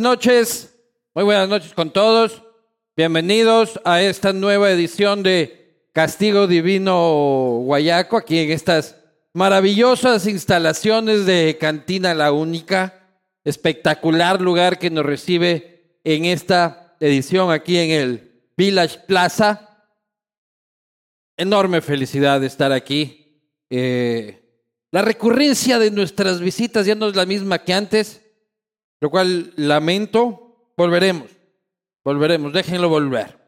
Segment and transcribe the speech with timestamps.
[0.00, 0.76] noches,
[1.14, 2.42] muy buenas noches con todos.
[2.96, 8.96] Bienvenidos a esta nueva edición de Castigo Divino Guayaco, aquí en estas
[9.32, 13.08] maravillosas instalaciones de Cantina La Única.
[13.44, 19.84] Espectacular lugar que nos recibe en esta edición aquí en el Village Plaza.
[21.36, 23.42] Enorme felicidad de estar aquí.
[23.70, 24.42] Eh,
[24.90, 28.27] la recurrencia de nuestras visitas ya no es la misma que antes
[29.00, 31.30] lo cual lamento, volveremos,
[32.04, 33.38] volveremos, déjenlo volver.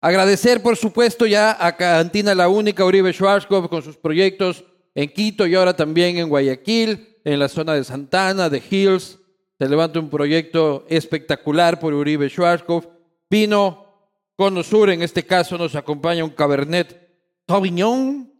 [0.00, 4.64] Agradecer, por supuesto, ya a Cantina La Única, Uribe Schwarzkopf, con sus proyectos
[4.94, 9.18] en Quito y ahora también en Guayaquil, en la zona de Santana, de Hills.
[9.58, 12.88] Se levanta un proyecto espectacular por Uribe Schwarzkopf.
[13.30, 17.00] Vino Cono Sur, en este caso nos acompaña un Cabernet
[17.46, 18.32] Sauvignon,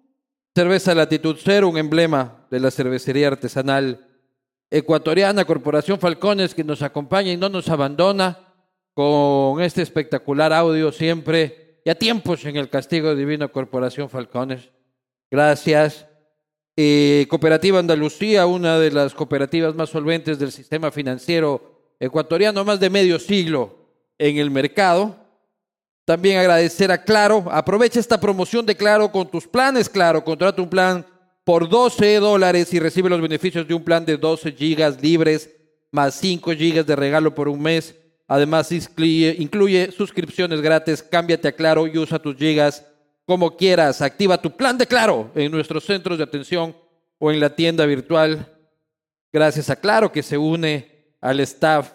[0.55, 4.09] cerveza Latitud Cero, un emblema de la cervecería artesanal
[4.73, 8.39] ecuatoriana, Corporación Falcones, que nos acompaña y no nos abandona
[8.95, 14.71] con este espectacular audio siempre y a tiempos en el Castigo Divino Corporación Falcones.
[15.31, 16.07] Gracias.
[17.29, 23.19] Cooperativa Andalucía, una de las cooperativas más solventes del sistema financiero ecuatoriano, más de medio
[23.19, 23.77] siglo
[24.17, 25.17] en el mercado.
[26.07, 27.45] También agradecer a Claro.
[27.51, 30.25] Aprovecha esta promoción de Claro con tus planes, Claro.
[30.25, 31.07] Contrata un plan
[31.45, 35.51] por 12 dólares y recibe los beneficios de un plan de 12 gigas libres
[35.93, 37.95] más 5 gigas de regalo por un mes.
[38.27, 41.03] Además, incluye, incluye suscripciones gratis.
[41.03, 42.85] Cámbiate a Claro y usa tus gigas
[43.27, 44.01] como quieras.
[44.01, 46.75] Activa tu plan de Claro en nuestros centros de atención
[47.19, 48.49] o en la tienda virtual.
[49.33, 51.93] Gracias a Claro que se une al staff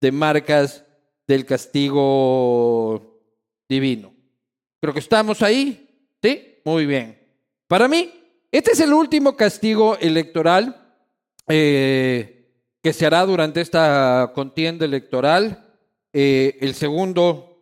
[0.00, 0.84] de marcas
[1.26, 3.22] del castigo
[3.66, 4.12] divino.
[4.80, 5.80] Creo que estamos ahí.
[6.22, 6.60] ¿Sí?
[6.64, 7.18] Muy bien.
[7.66, 8.12] Para mí,
[8.54, 10.80] este es el último castigo electoral
[11.48, 15.74] eh, que se hará durante esta contienda electoral.
[16.12, 17.58] Eh, el segundo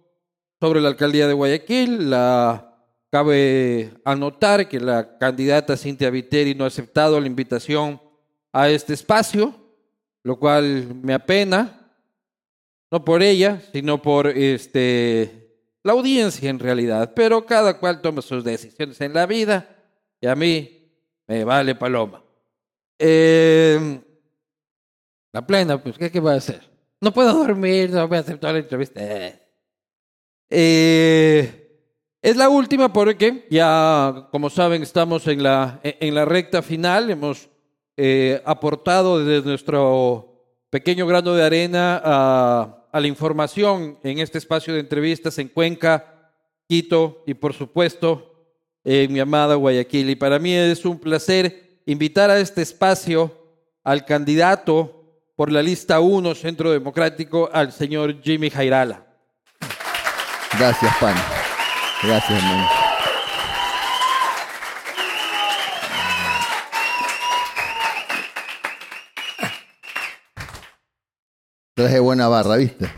[0.60, 2.10] sobre la alcaldía de Guayaquil.
[2.10, 2.76] La,
[3.08, 7.98] cabe anotar que la candidata Cintia Viteri no ha aceptado la invitación
[8.52, 9.54] a este espacio,
[10.22, 11.90] lo cual me apena,
[12.90, 17.14] no por ella, sino por este, la audiencia en realidad.
[17.16, 19.74] Pero cada cual toma sus decisiones en la vida
[20.20, 20.81] y a mí
[21.32, 22.22] me vale paloma.
[22.98, 24.00] Eh,
[25.32, 26.60] la plena, pues, ¿qué, ¿qué voy a hacer?
[27.00, 29.00] No puedo dormir, no voy a aceptar la entrevista.
[30.50, 31.80] Eh,
[32.20, 37.10] es la última porque ya, como saben, estamos en la, en la recta final.
[37.10, 37.48] Hemos
[37.96, 44.80] eh, aportado desde nuestro pequeño grano de arena a la información en este espacio de
[44.80, 46.30] entrevistas en Cuenca,
[46.68, 48.31] Quito y, por supuesto,
[48.84, 50.10] en mi amada Guayaquil.
[50.10, 53.36] Y para mí es un placer invitar a este espacio
[53.84, 55.02] al candidato
[55.36, 59.06] por la lista 1 Centro Democrático, al señor Jimmy Jairala.
[60.58, 61.16] Gracias, Pan.
[62.02, 62.68] Gracias, hermano.
[71.74, 72.90] Traje buena barra, ¿viste?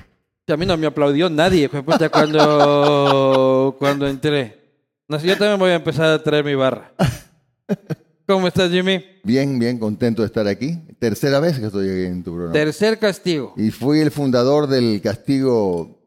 [0.49, 1.71] A mí no me aplaudió nadie,
[2.11, 4.64] cuando, cuando entré.
[5.06, 6.92] No sé, yo también voy a empezar a traer mi barra.
[8.26, 9.04] ¿Cómo estás, Jimmy?
[9.22, 10.78] Bien, bien, contento de estar aquí.
[10.98, 12.54] Tercera vez que estoy aquí en tu programa.
[12.54, 13.53] Tercer castigo.
[13.56, 16.00] Y fui el fundador del castigo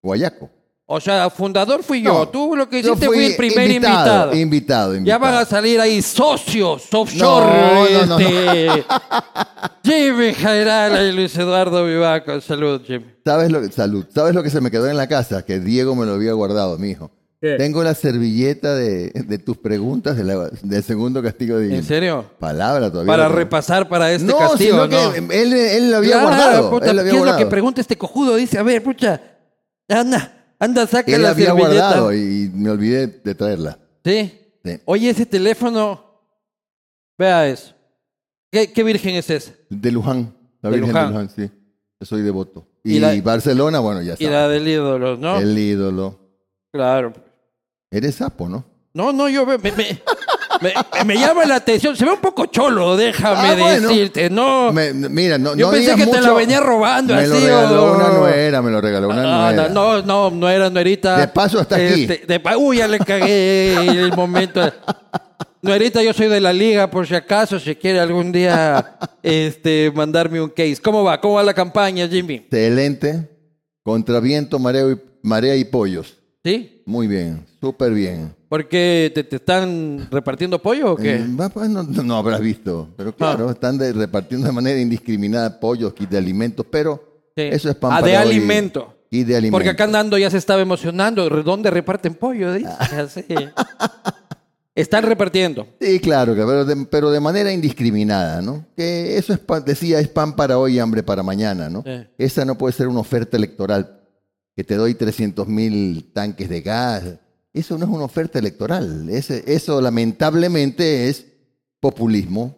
[0.00, 0.48] Guayaco.
[0.88, 2.12] O sea, fundador fui yo.
[2.12, 4.94] No, Tú lo que yo hiciste fui fui el primer invitado, invitado.
[4.94, 7.46] invitado, Ya van a salir ahí socios, offshore.
[7.46, 8.84] No, no, no, este,
[9.84, 12.40] Jimmy Jairala y Luis Eduardo Vivaco.
[12.40, 13.06] Salud, Jimmy.
[13.24, 14.06] ¿Sabes lo, salud.
[14.14, 15.44] ¿Sabes lo que se me quedó en la casa?
[15.44, 17.10] Que Diego me lo había guardado, mi hijo.
[17.40, 17.56] ¿Qué?
[17.56, 21.76] Tengo la servilleta de, de tus preguntas de la- del segundo castigo divino.
[21.78, 22.24] ¿En serio?
[22.38, 23.12] Palabra todavía.
[23.12, 25.12] Para no repasar para este no, castigo, sino ¿no?
[25.12, 26.70] que él, él lo había Claro, guardado.
[26.70, 28.36] puta, él lo había ¿Qué es lo que pregunta este cojudo?
[28.36, 29.20] Dice, a ver, pucha,
[29.88, 31.74] anda, anda, saca Él la la había servilleta.
[31.78, 33.78] guardado y me olvidé de traerla.
[34.04, 34.32] ¿Sí?
[34.64, 34.80] Sí.
[34.86, 36.02] Oye, ese teléfono,
[37.18, 37.74] vea eso.
[38.50, 39.52] ¿Qué, qué virgen es esa?
[39.68, 40.34] De Luján.
[40.62, 41.06] La De Virgen Luján.
[41.08, 41.50] de Luján, sí.
[42.00, 42.66] Yo soy devoto.
[42.82, 44.30] Y Y, la- Barcelona, bueno, ya Y sabes.
[44.30, 45.38] la del ídolo, ¿no?
[45.38, 46.18] El ídolo.
[46.72, 47.12] Claro.
[47.90, 48.64] Eres sapo, ¿no?
[48.92, 49.72] No, no, yo me, me,
[51.04, 51.94] me- llama la atención.
[51.94, 53.88] Se ve un poco cholo, déjame Ah, bueno.
[53.90, 54.30] decirte.
[54.30, 56.34] No, Me- mira, no, Yo no pensé digas que te la mucho.
[56.36, 59.68] venía robando Me así, lo regaló o- una nuera, me lo regaló una Ah, nuera.
[59.68, 61.18] no, no, no era nuerita.
[61.18, 62.02] De paso hasta aquí.
[62.04, 64.62] Este, de pa- Uy, ya le cagué el momento.
[65.60, 70.40] Nuerita, yo soy de la liga, por si acaso, si quiere algún día este, mandarme
[70.40, 70.78] un case.
[70.82, 71.20] ¿Cómo va?
[71.20, 72.36] ¿Cómo va la campaña, Jimmy?
[72.36, 73.28] Excelente.
[73.82, 76.16] Contra viento, mareo y, Marea y pollos.
[76.44, 76.75] ¿Sí?
[76.86, 78.32] Muy bien, súper bien.
[78.48, 81.16] ¿Por qué te, te están repartiendo pollo o qué?
[81.16, 85.58] Eh, pues, no, no- no habrás visto, pero claro, están de- repartiendo de manera indiscriminada
[85.60, 87.02] pollos, kit de alimentos, pero
[87.36, 87.42] Sí.
[87.42, 88.22] eso es pan Ah, para de hoy.
[88.36, 88.94] alimento.
[89.10, 89.56] Y de alimento.
[89.56, 91.28] Porque acá Nando ya se estaba emocionando.
[91.28, 92.48] ¿Dónde reparten pollo?
[92.66, 92.78] Ah.
[93.02, 93.24] Así.
[94.74, 95.66] Están repartiendo.
[95.80, 98.64] Sí, claro, que- pero de, pero de manera indiscriminada, ¿no?
[98.76, 101.82] Que eso es pan- decía, es pan para hoy y hambre para mañana, ¿no?
[101.84, 102.06] Sí.
[102.18, 104.00] Esa no puede ser una oferta electoral,
[104.56, 107.04] que te doy 300 mil tanques de gas.
[107.52, 109.08] Eso no es una oferta electoral.
[109.10, 111.26] Eso lamentablemente es
[111.80, 112.56] populismo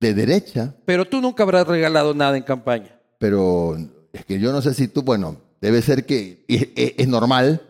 [0.00, 2.98] de derecha, Pero tú nunca habrás regalado nada en campaña.
[3.18, 3.76] pero
[4.12, 7.62] es que yo no sé si tú, bueno, debe ser que es, es- es normal,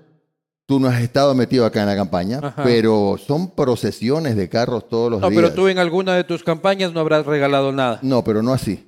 [0.67, 2.65] tú no has estado metido acá en la campaña, Ajá.
[2.65, 5.41] pero son procesiones de carros todos los No, días.
[5.43, 8.01] pero tú en alguna de tus campañas no habrás regalado nada.
[8.03, 8.85] No, pero no así.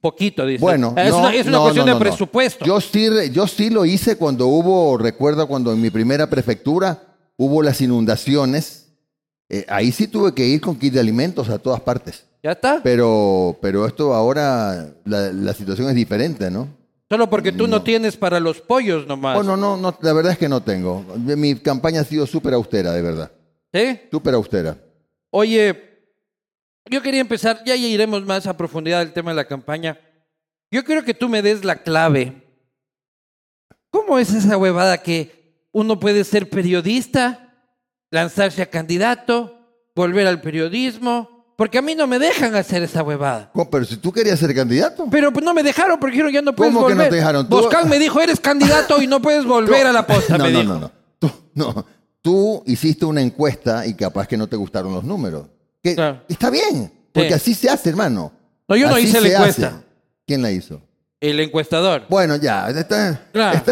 [0.00, 0.60] Poquito, dice.
[0.60, 2.64] Bueno, es no, una, es una no, cuestión no, de presupuesto.
[2.64, 7.02] Yo sí, yo sí lo hice cuando hubo, recuerdo cuando en mi primera prefectura
[7.36, 8.92] hubo las inundaciones.
[9.48, 12.24] Eh, ahí sí tuve que ir con kit de alimentos a todas partes.
[12.42, 12.80] ¿Ya está?
[12.82, 16.68] Pero, pero esto ahora, la, la situación es diferente, ¿no?
[17.12, 17.82] Solo porque tú no.
[17.82, 19.34] tienes para los pollos nomás.
[19.34, 21.04] Bueno, no, no, la verdad es que no tengo.
[21.18, 23.30] Mi campaña ha sido súper austera, de verdad.
[23.70, 24.00] ¿Sí?
[24.10, 24.78] Súper austera.
[25.28, 25.91] Oye,
[26.90, 29.98] yo quería empezar, ya iremos más a profundidad del tema de la campaña.
[30.70, 32.42] Yo quiero que tú me des la clave.
[33.90, 37.54] ¿Cómo es esa huevada que uno puede ser periodista,
[38.10, 39.58] lanzarse a candidato,
[39.94, 41.54] volver al periodismo?
[41.56, 43.50] Porque a mí no me dejan hacer esa huevada.
[43.52, 43.70] ¿Cómo?
[43.70, 45.06] Pero si tú querías ser candidato.
[45.10, 47.06] Pero pues no me dejaron porque dijeron ya no puedes ¿Cómo que volver.
[47.06, 47.48] no te dejaron?
[47.48, 50.50] Tú- Boscan me dijo, eres candidato y no puedes volver a la posta, no, me
[50.52, 50.72] no, dijo.
[50.74, 50.92] no, no.
[51.18, 51.86] Tú, no.
[52.22, 55.46] Tú hiciste una encuesta y capaz que no te gustaron los números.
[55.82, 56.22] Que Claro.
[56.28, 57.34] Está bien, porque Sí.
[57.34, 58.32] así se hace, hermano.
[58.68, 59.66] No, yo no Así hice la encuesta.
[59.68, 59.76] hace.
[60.26, 60.80] ¿Quién la hizo?
[61.20, 62.04] El encuestador.
[62.08, 63.62] Bueno, ya, está, Claro.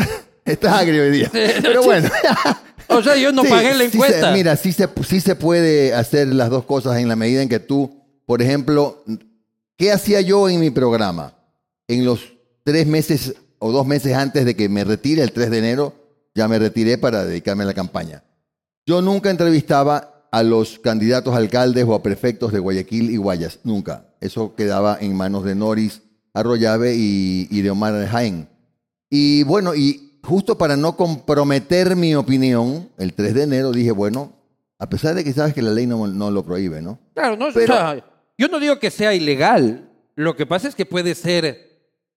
[0.44, 1.30] está- agrio hoy día.
[1.62, 2.08] Pero bueno.
[2.92, 4.32] O sea, yo no Sí, pagué la sí se- encuesta.
[4.32, 7.60] mira, sí se, sí se puede hacer las dos cosas en la medida en que
[7.60, 9.04] tú, por ejemplo,
[9.76, 11.34] ¿qué hacía yo en mi programa?
[11.86, 12.18] En los
[12.64, 15.94] tres meses o dos meses antes de que me retire, el 3 de enero,
[16.34, 18.24] ya me retiré para dedicarme a la campaña.
[18.84, 23.58] Yo nunca entrevistaba a los candidatos a alcaldes o a prefectos de Guayaquil y Guayas,
[23.64, 24.06] nunca.
[24.20, 26.02] Eso quedaba en manos de Noris
[26.34, 28.48] Arroyave y, y de Omar Jaén.
[29.08, 34.32] Y bueno, y justo para no comprometer mi opinión, el 3 de enero dije, bueno,
[34.78, 36.98] a pesar de que sabes que la ley no, no lo prohíbe, ¿no?
[37.14, 38.04] Claro, no, o Pero- sea,
[38.38, 39.90] yo no digo que sea ilegal.
[40.14, 41.68] Lo que pasa es que puede ser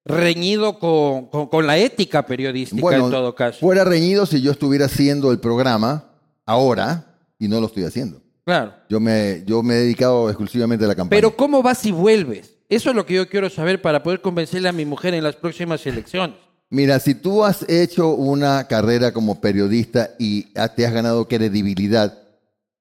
[0.06, 3.60] reñido con, con- con la ética periodística Bueno, en todo caso.
[3.60, 6.10] fuera reñido si yo estuviera haciendo el programa
[6.45, 7.12] ahora
[7.43, 8.21] y no lo estoy haciendo.
[8.45, 8.73] Claro.
[8.89, 11.17] Yo me, yo me he dedicado exclusivamente a la campaña.
[11.17, 12.57] Pero ¿cómo vas si vuelves?
[12.69, 15.35] Eso es lo que yo quiero saber para poder convencerle a mi mujer en las
[15.35, 16.37] próximas elecciones.
[16.69, 22.17] Mira, si tú has hecho una carrera como periodista y te has ganado credibilidad,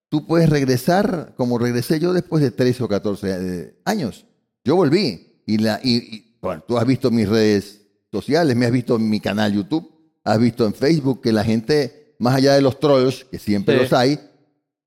[0.09, 4.25] tú puedes regresar como regresé yo después de 13 o 14 eh, años.
[4.65, 8.73] Yo volví y, la, y, y, bueno, tú has visto mis redes sociales, me has
[8.73, 9.91] visto en mi canal YouTube,
[10.25, 13.83] has visto en Facebook que la gente, más allá de los trolls, que siempre Sí.
[13.83, 14.19] los hay,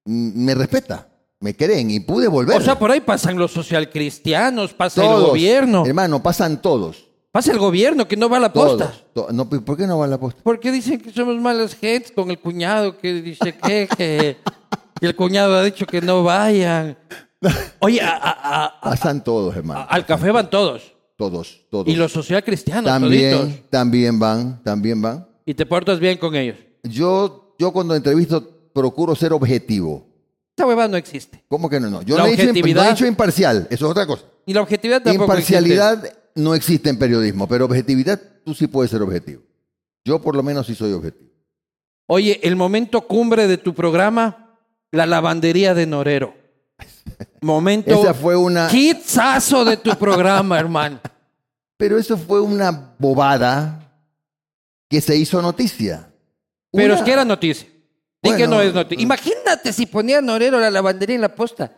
[0.06, 1.08] me respeta,
[1.40, 2.58] me creen y pude volver.
[2.58, 5.86] O sea, por ahí pasan los socialcristianos, pasa el gobierno.
[5.86, 7.08] hermano, pasan todos.
[7.32, 8.94] Pasa el gobierno que no va a la posta.
[9.14, 9.28] Todos.
[9.28, 10.40] To- no, ¿Por qué no va a la posta?
[10.42, 14.38] Porque dicen que somos malas gentes con el cuñado que dice que, que,
[15.02, 16.98] que el cuñado ha dicho que no vayan.
[17.80, 19.86] Oye, a- a- a- Pasan todos, hermano.
[19.90, 20.94] al café van todos.
[21.18, 21.88] Todos, todos.
[21.88, 23.40] Y los socialcristianos, toditos.
[23.40, 25.28] también, también van, también van.
[25.46, 26.58] Y te portas bien con ellos.
[26.84, 30.06] Yo, yo cuando entrevisto procuro ser objetivo.
[30.56, 31.44] Esa huevada no existe.
[31.48, 31.90] ¿Cómo que no?
[31.90, 32.02] no?
[32.02, 34.26] Yo La no he, dicho, imp- objetividad- no he dicho imparcial, eso es otra cosa.
[34.46, 39.02] Y la objetividad tampoco Imparcialidad no existe en periodismo, pero objetividad tú sí puedes ser
[39.02, 39.42] objetivo.
[40.04, 41.32] Yo por lo menos sí soy objetivo.
[42.08, 44.58] Oye, el momento cumbre de tu programa,
[44.92, 46.36] la lavandería de Norero.
[47.42, 48.70] Momento Esa fue una...
[48.72, 51.00] hitsazo de tu programa, hermano.
[51.78, 53.90] Pero eso fue una bobada
[54.90, 56.12] que se hizo noticia.
[56.72, 57.68] Pero Una- es que era noticia.
[58.26, 59.02] Di que Bueno, no es noticia.
[59.04, 61.72] Imagínate si ponía Norero la lavandería en la posta.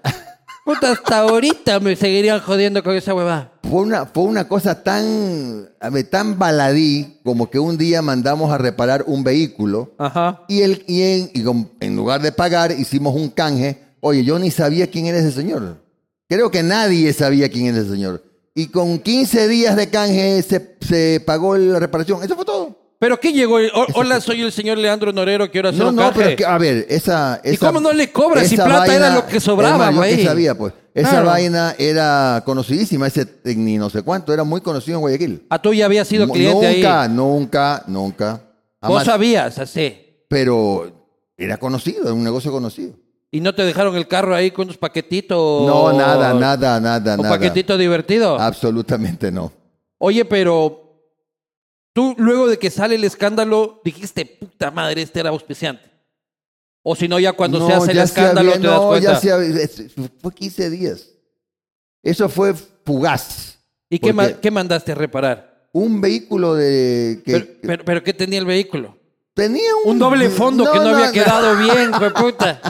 [0.66, 3.54] Puta, hasta ahorita me seguirían jodiendo con esa huevada.
[3.64, 8.52] Fue una, fue una cosa tan, a ver, tan baladí como que un día mandamos
[8.52, 10.44] a reparar un vehículo Ajá.
[10.50, 13.82] y, el, y, en, y con- en lugar de pagar hicimos un canje.
[14.02, 15.82] Oye, yo ni sabía quién era ese señor.
[16.28, 18.24] Creo que nadie sabía quién era ese señor.
[18.54, 22.22] Y con 15 días de canje se, se pagó la reparación.
[22.24, 22.87] Eso fue todo.
[23.00, 23.56] ¿Pero qué llegó?
[23.58, 26.20] O- hola, soy el señor Leandro Norero, quiero hacer No, un no, canje.
[26.24, 27.40] pero que, a ver, esa...
[27.44, 30.24] ¿Y esa- cómo no le cobras si plata era lo que sobraba, güey?
[30.26, 30.74] sabía, pues.
[30.96, 31.28] Esa Claro.
[31.28, 35.46] vaina era conocidísima, ese ni no sé cuánto, era muy conocido en Guayaquil.
[35.48, 36.78] Ah, tú ya habías sido cliente ahí.
[36.78, 38.42] nunca, nunca, nunca.
[38.82, 39.96] Vos sabías, así.
[40.28, 40.92] Pero
[41.38, 42.94] era conocido, era un negocio conocido.
[43.30, 45.68] ¿Y no te dejaron el carro ahí con unos paquetitos?
[45.68, 47.36] No, nada, nada, nada, ¿Un nada.
[47.36, 48.40] paquetito divertido?
[48.40, 49.52] Absolutamente no.
[50.00, 50.87] Oye, pero
[51.98, 55.90] tú luego de que sale el escándalo dijiste, puta madre, este era auspiciante.
[56.84, 59.14] O si no, ya cuando se hace el escándalo había- te das no, cuenta.
[59.14, 59.82] ya se había- es-
[60.22, 61.08] fue 15 días.
[62.04, 62.54] Eso fue
[62.86, 63.58] fugaz.
[63.90, 65.70] ¿Y qué, ma- qué mandaste a reparar?
[65.74, 68.96] Un vehículo de que Pero, pero- pero ¿qué tenía el vehículo?
[69.34, 72.62] tenía un, Un doble fondo que no, había quedado bien, de puta.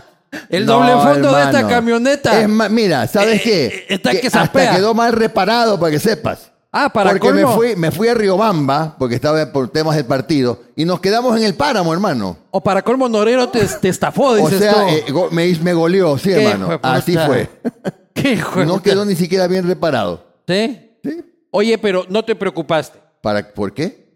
[0.50, 2.42] El No, doble fondo de esta camioneta.
[2.42, 3.66] Es mira, ¿sabes Eh, qué?
[3.66, 4.74] eh, está que hasta zapea.
[4.78, 6.47] quedó mal reparado para que sepas.
[6.72, 7.56] Ah, para porque me colmo.
[7.58, 11.44] fui, me fui a Riobamba, porque estaba por temas del partido, y nos quedamos en
[11.44, 12.38] el páramo, hermano.
[12.52, 14.80] O para colmo Norero te, te estafó, O dices sea, tú.
[14.90, 16.66] eh, go- me, me goleó, sí, hermano.
[16.66, 16.94] hijo de puta.
[16.94, 17.50] Así fue.
[18.14, 18.84] ¿Qué hijo de No puta?
[18.84, 20.24] quedó ni siquiera bien reparado.
[20.48, 20.98] ¿Sí?
[21.04, 21.24] ¿Sí?
[21.52, 23.00] Oye, pero no te preocupaste.
[23.22, 24.08] ¿Para, ¿Por qué?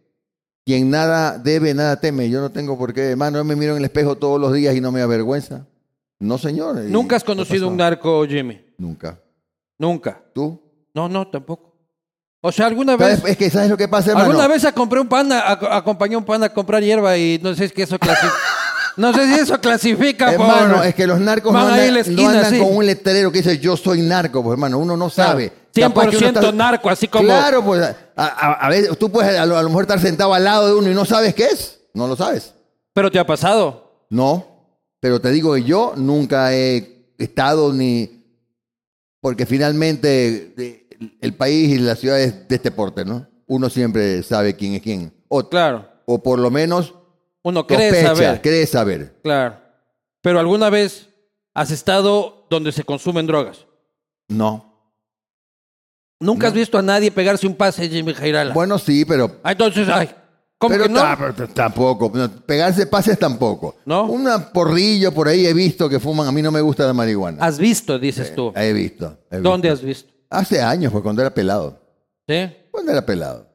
[0.66, 2.30] Quien nada debe, nada teme.
[2.30, 3.12] Yo no tengo por qué.
[3.12, 5.66] Hermano, yo me miro en el espejo todos los días y no me avergüenza.
[6.20, 6.84] No, señor.
[6.88, 7.72] ¿Y Nunca has qué conocido pasó?
[7.72, 8.62] un narco, Jimmy.
[8.78, 9.18] Nunca.
[9.80, 10.22] Nunca.
[10.36, 10.62] ¿Tú?
[10.94, 11.71] No, no, tampoco.
[12.42, 13.20] O sea, alguna vez.
[13.20, 13.32] ¿Sabes?
[13.34, 14.30] Es que ¿sabes lo que pasa, hermano?
[14.32, 17.54] Alguna vez compré un pan, a- acompañé a un pan a comprar hierba y no
[17.54, 18.34] sé si eso clasifica.
[18.98, 20.86] no sé si eso clasifica Hermano, por.
[20.86, 22.60] es que los narcos no Van ahí en andan, la no esquina, andan sí.
[22.60, 25.54] con un letrero que dice yo soy narco, pues hermano, uno no sabe.
[25.72, 29.12] Claro, Capaz que uno 100% narco, así como- Claro, pues a, a- a veces tú
[29.12, 31.34] puedes a lo, a lo mejor estar sentado al lado de uno y no sabes
[31.36, 31.80] qué es.
[31.94, 32.54] No lo sabes.
[32.94, 34.06] Pero te ha pasado.
[34.10, 34.46] No,
[35.00, 38.26] pero te digo que yo nunca he estado ni...
[39.22, 40.81] Porque finalmente eh,
[41.22, 43.28] el país y la ciudad es de este porte, ¿no?
[43.48, 45.14] Uno siempre sabe quién es quién.
[45.28, 45.88] O, Claro.
[46.06, 46.94] o por lo menos
[47.44, 48.42] Uno cree sospecha, saber.
[48.42, 49.20] cree saber.
[49.24, 49.58] Claro.
[50.22, 51.10] Pero alguna vez
[51.54, 53.66] has estado donde se consumen drogas.
[54.30, 54.68] No.
[56.20, 58.54] Nunca has visto a nadie pegarse un pase, Jimmy Jairala.
[58.54, 60.12] Bueno, sí, pero Ah, Entonces, ay,
[60.60, 61.48] ¿cómo pero que no?
[61.54, 62.12] tampoco.
[62.46, 63.76] Pegarse pases tampoco.
[63.86, 64.06] ¿No?
[64.06, 66.28] Una porrillo por ahí he visto que fuman.
[66.28, 67.44] A mí no me gusta la marihuana.
[67.44, 68.54] Has visto, dices tú.
[68.56, 69.18] He visto.
[69.32, 69.82] he ¿Dónde visto.
[69.82, 70.11] has visto?
[70.32, 71.80] Hace años, pues cuando era pelado.
[72.28, 72.50] ¿Sí?
[72.72, 73.48] Cuando era pelado.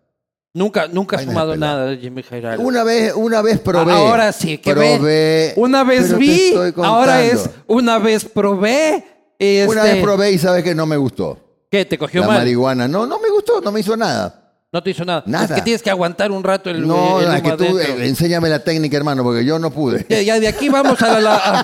[0.55, 1.77] Nunca, nunca has Vainas de fumado pelado.
[1.79, 2.63] nada de Jimmy Jairala.
[2.63, 3.93] Una vez, una vez probé.
[3.93, 5.53] Ahora sí, que probé.
[5.57, 9.05] Una vez pero te vi, estoy ahora es una vez probé.
[9.39, 11.39] Este, Una vez probé y sabes que no me gustó.
[11.71, 11.85] ¿Qué?
[11.85, 12.39] ¿Te cogió La mal?
[12.39, 12.89] marihuana.
[12.89, 14.46] No, no me gustó, no me hizo nada.
[14.73, 15.23] No te hizo nada.
[15.27, 15.45] Nada.
[15.47, 17.79] Es que tienes que aguantar un rato el, No, el que tú adentro.
[18.03, 20.05] eh, enséñame la técnica, hermano, porque yo no pude.
[20.09, 21.61] Ya, ya de aquí vamos a la, la- a,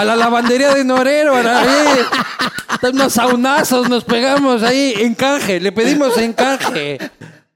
[0.00, 1.36] a la lavandería de Norero.
[1.36, 1.98] a la- ahí.
[2.92, 5.60] Unos saunazos nos pegamos ahí en canje.
[5.60, 6.98] Le pedimos en canje.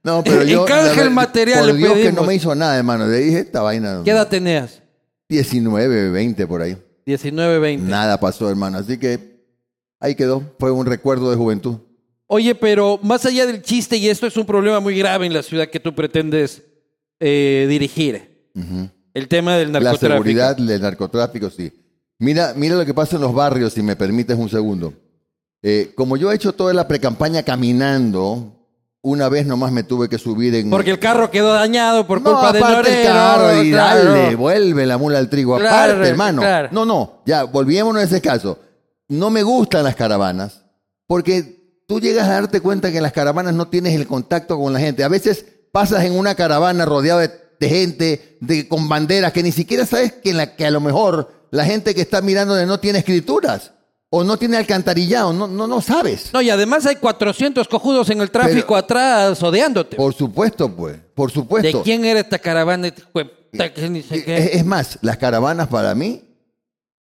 [0.02, 0.66] No, pero yo.
[0.68, 2.14] La verdad, el material, Por le Dios que pedimos.
[2.20, 3.06] no me hizo nada, hermano.
[3.06, 4.00] Le dije esta vaina.
[4.04, 4.80] ¿Qué edad tenías?
[5.28, 6.76] 19, 20 por ahí.
[7.06, 7.88] 19, 20.
[7.90, 8.78] Nada pasó, hermano.
[8.78, 9.40] Así que
[9.98, 10.42] ahí quedó.
[10.58, 11.78] Fue un recuerdo de juventud.
[12.32, 15.42] Oye, pero más allá del chiste, y esto es un problema muy grave en la
[15.42, 16.62] ciudad que tú pretendes
[17.18, 18.52] eh, dirigir,
[19.12, 20.12] el tema del La narcotráfico.
[20.12, 21.72] seguridad del narcotráfico, sí.
[22.20, 24.94] Mira, mira lo que pasa en los barrios, si me permites un segundo.
[25.60, 28.54] Eh, como yo he hecho toda la precampaña caminando,
[29.02, 30.70] una vez nomás me tuve que subir en.
[30.70, 33.00] Porque el carro quedó dañado por no, culpa de aparte Norero.
[33.00, 34.04] el carro y claro.
[34.04, 35.58] dale, vuelve la mula al trigo.
[35.58, 36.42] Claro, aparte, hermano.
[36.42, 36.68] claro.
[36.70, 38.56] No, no, ya, volviémonos a ese caso.
[39.08, 40.64] No me gustan las caravanas
[41.08, 41.59] porque
[41.90, 44.78] tú llegas a darte cuenta que en las caravanas no tienes el contacto con la
[44.78, 45.02] gente.
[45.02, 49.50] A veces pasas en una caravana rodeado de, de gente de, con banderas que ni
[49.50, 52.78] siquiera sabes que, en la, que a lo mejor la gente que está mirando no
[52.78, 53.72] tiene escrituras
[54.08, 56.30] o no tiene alcantarillado, no, no, no sabes.
[56.32, 59.96] No, y además hay 400 cojudos en el tráfico Pero- atrás odiándote.
[59.96, 61.78] Por supuesto, pues, por supuesto.
[61.78, 62.86] ¿De quién era esta caravana?
[62.86, 62.94] Es,
[64.28, 66.22] es más, las caravanas para mí,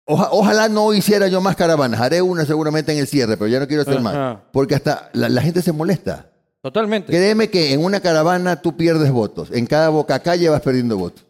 [0.06, 2.00] oja- ojalá no hiciera yo más caravanas.
[2.00, 4.02] Haré una seguramente en el cierre, pero ya no quiero hacer Ajá.
[4.02, 4.38] más.
[4.52, 6.30] Porque hasta la, la gente se molesta.
[6.62, 7.12] Totalmente.
[7.12, 9.50] Créeme que en una caravana tú pierdes votos.
[9.52, 11.24] En cada boca calle vas perdiendo votos.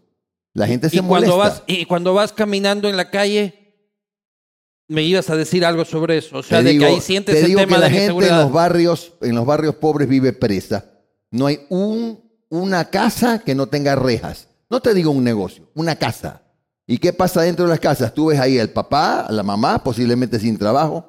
[0.52, 1.36] La gente se Y cuando, molesta.
[1.58, 3.60] vas, y cuando vas caminando en la calle,
[4.86, 6.38] me ibas a decir algo sobre eso.
[6.38, 7.92] O sea, Te de digo- que ahí sientes te el digo tema que la de
[7.94, 10.84] la gente en los barrios, en los barrios pobres vive presa.
[11.32, 14.46] No hay un, una casa que no tenga rejas.
[14.70, 16.42] No te digo un negocio, una casa.
[16.86, 18.12] ¿Y qué pasa dentro de las casas?
[18.12, 21.08] Tú ves ahí al papá, a la mamá, posiblemente sin trabajo,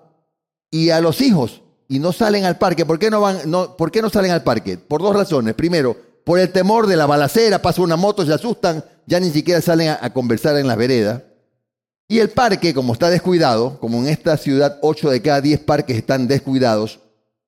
[0.72, 2.86] y a los hijos, y no salen al parque.
[2.86, 3.50] ¿Por qué no van?
[3.50, 4.78] No, ¿Por qué no salen al parque?
[4.78, 5.54] Por dos razones.
[5.54, 9.62] Primero, por el temor de la balacera, pasa una moto, se asustan, ya ni siquiera
[9.62, 11.22] salen a, a conversar en las veredas.
[12.08, 15.98] Y el parque, como está descuidado, como en esta ciudad 8 de cada 10 parques
[15.98, 17.00] están descuidados,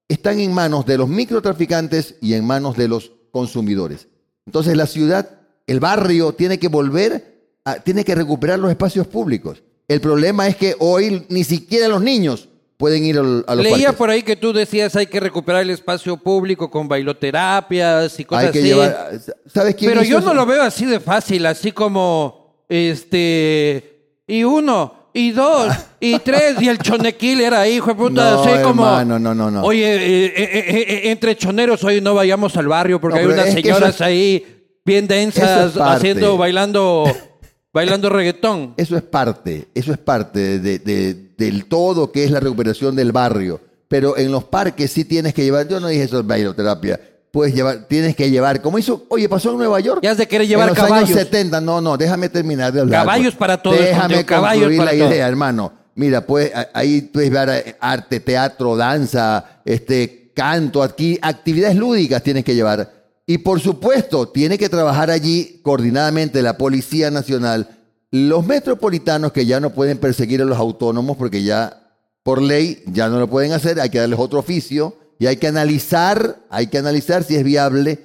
[0.07, 4.07] están en manos de los microtraficantes y en manos de los consumidores.
[4.45, 5.29] Entonces la ciudad,
[5.67, 7.36] el barrio tiene que volver,
[7.83, 9.61] tiene que recuperar los espacios públicos.
[9.87, 13.93] El problema es que hoy ni siquiera los niños pueden ir a los Leía parques.
[13.95, 18.45] por ahí que tú decías hay que recuperar el espacio público con bailoterapias y cosas
[18.45, 18.67] Hay que así.
[18.67, 19.11] llevar,
[19.51, 20.27] ¿sabes quién Pero yo eso?
[20.27, 26.61] no lo veo así de fácil, así como, este, y uno, y dos, y tres,
[26.61, 28.85] y el chonequil era ahí, hijo de puta, No, así como...
[28.85, 29.63] hermano, no, no, no.
[29.63, 33.33] Oye, eh, eh, eh, eh, entre choneros hoy no vayamos al barrio porque No, hay
[33.33, 34.45] unas señoras es- ahí
[34.85, 37.05] bien densas es haciendo, bailando,
[37.77, 38.73] bailando reggaetón.
[38.77, 43.11] Eso es parte, eso es parte de- de- del todo que es la recuperación del
[43.11, 43.61] barrio.
[43.87, 46.99] Pero en los parques sí tienes que llevar, yo no dije eso es bailoterapia,
[47.31, 50.01] puedes llevar, tienes que llevar, como hizo, oye, pasó en Nueva York.
[50.03, 51.09] Ya has de querer llevar en los caballos.
[51.09, 53.05] años 70, no, no, déjame terminar de hablar.
[53.05, 55.09] Caballos para todo, Déjame Escondido, caballos concluir para la todo.
[55.13, 55.71] idea, hermano.
[55.95, 62.43] Mira, pues ahí puedes ver eh, arte, teatro, danza, este, canto, aquí, actividades lúdicas tienes
[62.43, 62.91] que llevar.
[63.29, 67.67] Y por supuesto, tiene que trabajar allí coordinadamente la Policía Nacional,
[68.09, 71.83] los metropolitanos que ya no pueden perseguir a los autónomos porque ya
[72.23, 75.47] por ley ya no lo pueden hacer, hay que darles otro oficio y hay que
[75.47, 77.99] analizar, hay que analizar si es viable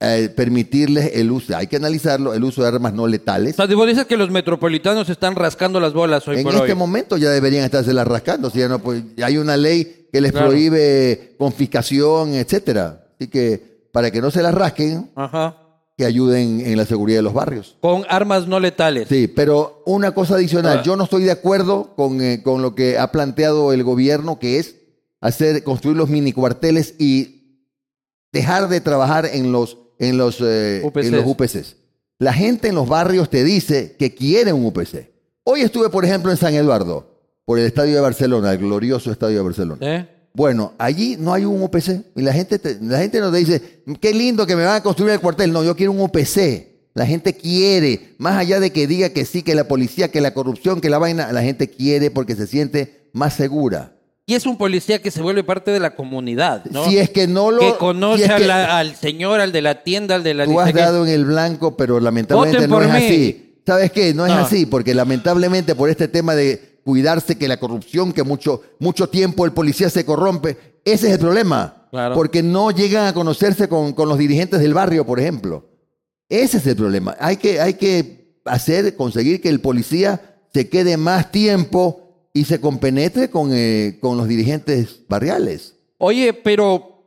[0.00, 3.58] eh, permitirles el uso, hay que analizarlo, el uso de armas no letales.
[3.58, 6.72] O sea, vos dices que los metropolitanos están rascando las bolas hoy En por este
[6.72, 6.78] hoy.
[6.78, 10.32] momento ya deberían estarse las rascando, si ya no, pues, hay una ley que les
[10.32, 10.48] Claro.
[10.48, 13.06] prohíbe confiscación, etcétera.
[13.18, 15.56] Así que para que no se las rasquen, Ajá.
[15.96, 17.76] que ayuden en la seguridad de los barrios.
[17.80, 19.08] Con armas no letales.
[19.08, 20.82] Sí, pero una cosa adicional, Ah.
[20.84, 24.60] yo no estoy de acuerdo con, eh, con lo que ha planteado el gobierno, que
[24.60, 24.76] es
[25.20, 27.64] hacer, construir los mini cuarteles y
[28.32, 31.06] dejar de trabajar en los, en los, eh, UPCs.
[31.08, 31.76] en los UPCs.
[32.20, 35.10] La gente en los barrios te dice que quiere un UPC.
[35.42, 39.38] Hoy estuve, por ejemplo, en San Eduardo, por el estadio de Barcelona, el glorioso estadio
[39.38, 39.78] de Barcelona.
[39.80, 40.08] ¿Eh?
[40.38, 42.04] Bueno, allí no hay un UPC.
[42.14, 45.12] Y la gente, te- la gente nos dice, qué lindo que me van a construir
[45.14, 45.52] el cuartel.
[45.52, 46.68] No, yo quiero un UPC.
[46.94, 50.32] La gente quiere, más allá de que diga que sí, que la policía, que la
[50.34, 53.96] corrupción, que la vaina, la gente quiere porque se siente más segura.
[54.26, 56.88] Y es un policía que se vuelve parte de la comunidad, ¿no?
[56.88, 57.58] Si es que no lo...
[57.60, 60.34] que conoce si es a que la- al señor, al de la tienda, al de
[60.34, 63.06] la Tú has dado en el blanco, pero lamentablemente Voten no es mí.
[63.06, 63.44] así.
[63.66, 64.14] ¿Sabes qué?
[64.14, 64.38] No es No.
[64.38, 69.44] así, porque lamentablemente por este tema de cuidarse que la corrupción, que mucho, mucho tiempo
[69.44, 71.86] el policía se corrompe, ese es el problema.
[71.90, 72.14] Claro.
[72.14, 75.68] Porque no llegan a conocerse con, con los dirigentes del barrio, por ejemplo.
[76.30, 77.14] Ese es el problema.
[77.20, 82.58] Hay que, hay que hacer, conseguir que el policía se quede más tiempo y se
[82.58, 85.74] compenetre con, eh, con los dirigentes barriales.
[85.98, 87.02] Oye, pero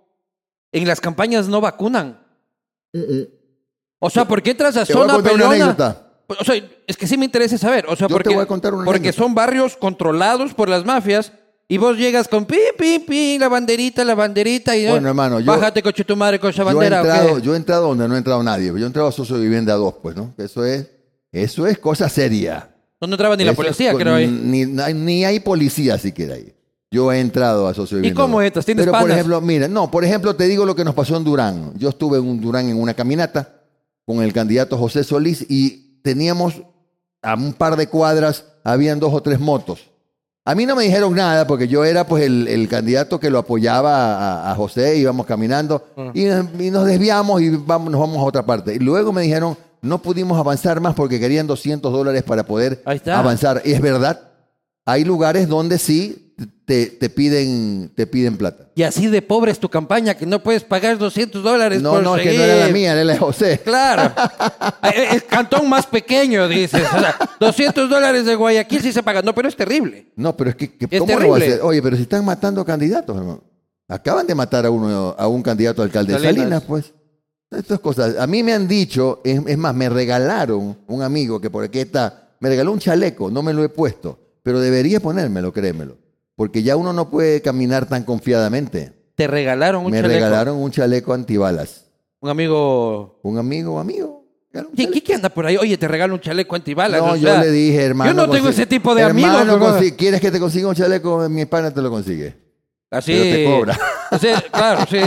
[0.72, 2.24] en las campañas no vacunan.
[3.98, 6.11] O sea, ¿por qué entras a Te voy a zona una anécdota.
[6.40, 6.56] O sea,
[6.88, 7.86] es que sí me interesa saber.
[7.88, 9.24] O sea, Yo te porque, voy a contar una porque anécdota.
[9.24, 11.32] son barrios controlados por las mafias
[11.68, 15.46] y vos llegas con pi, pi, pi, la banderita, la banderita y Bueno, hermano, yo-
[15.52, 17.02] bájate coche tu madre con esa Yo he, bandera.
[17.02, 17.10] ¿o qué?
[17.10, 18.68] entrado, yo he entrado donde no ha entrado nadie.
[18.68, 20.34] Yo he entrado a Socio Vivienda 2, pues, ¿no?
[20.38, 20.88] Eso es,
[21.32, 22.70] eso es cosa seria.
[23.00, 24.28] No, no entraba ni la Eso es policía, co- creo ahí.
[24.28, 26.54] Ni, ni- ni hay policía siquiera ahí.
[26.94, 28.48] Yo he entrado a Socio Vivienda cómo 2.
[28.48, 28.66] entras?
[28.66, 29.16] ¿Tienes Pero, por panas?
[29.16, 31.72] ejemplo, mira, no, por ejemplo, te digo lo que nos pasó en Durán.
[31.78, 33.62] Yo estuve en un Durán en una caminata
[34.06, 36.62] con el candidato José Solís y teníamos
[37.22, 39.80] a un par de cuadras, habían dos o tres motos.
[40.44, 43.38] A mí no me dijeron nada porque yo era pues el, el candidato que lo
[43.38, 44.16] apoyaba
[44.48, 46.12] a, a José, íbamos caminando Ah.
[46.16, 48.74] y, y nos desviamos y vamos, nos vamos a otra parte.
[48.74, 52.82] Y luego me dijeron, no pudimos avanzar más porque querían 200 dólares para poder
[53.20, 53.62] avanzar.
[53.66, 54.20] Y es verdad,
[54.86, 56.31] hay lugares donde sí
[56.66, 58.70] te, te piden, te piden plata.
[58.76, 62.04] Y así de pobre es tu campaña que no puedes pagar 200 dólares No, por
[62.04, 62.40] no, es que seguir.
[62.40, 63.60] no era la mía, era la de José.
[63.64, 64.14] Claro.
[64.84, 66.82] Eh, El cantón más pequeño, dices.
[66.94, 69.24] O sea, 200 dólares de Guayaquil sí se pagan.
[69.24, 70.12] No, pero es terrible.
[70.16, 71.46] No, pero es que, que Es ¿cómo lo va a terrible.
[71.56, 71.66] hacer?
[71.66, 73.44] Oye, pero si están matando candidatos, hermano.
[73.88, 76.38] Acaban de matar a uno, a un candidato a alcalde de Salinas.
[76.38, 76.94] Salinas, pues.
[77.52, 78.18] Estas cosas.
[78.18, 81.80] A mí me han dicho, es, es más, me regalaron un amigo que por aquí
[81.80, 85.98] está, me regaló un chaleco, no me lo he puesto, pero debería ponérmelo, créemelo.
[86.36, 88.94] Porque ya uno no puede caminar tan confiadamente.
[89.16, 90.14] Te regalaron un me chaleco.
[90.14, 91.86] regalaron un chaleco antibalas.
[92.20, 93.20] Un amigo.
[93.24, 94.22] Un amigo, amigo.
[94.76, 95.56] ¿Qué, qué, qué anda por ahí?
[95.58, 97.02] Oye, te regalo un chaleco antibalas.
[97.02, 98.12] No, yo sea, le dije, hermano.
[98.12, 99.60] Yo no tengo ese tipo de hermano, amigos.
[99.60, 99.80] ¿no?
[99.80, 101.28] consi- ¿Quieres que te consiga un chaleco?
[101.30, 102.36] Mi pana te lo consigue.
[102.90, 103.14] Así.
[103.14, 103.80] pero te cobra.
[104.12, 104.98] O sea, claro, sí,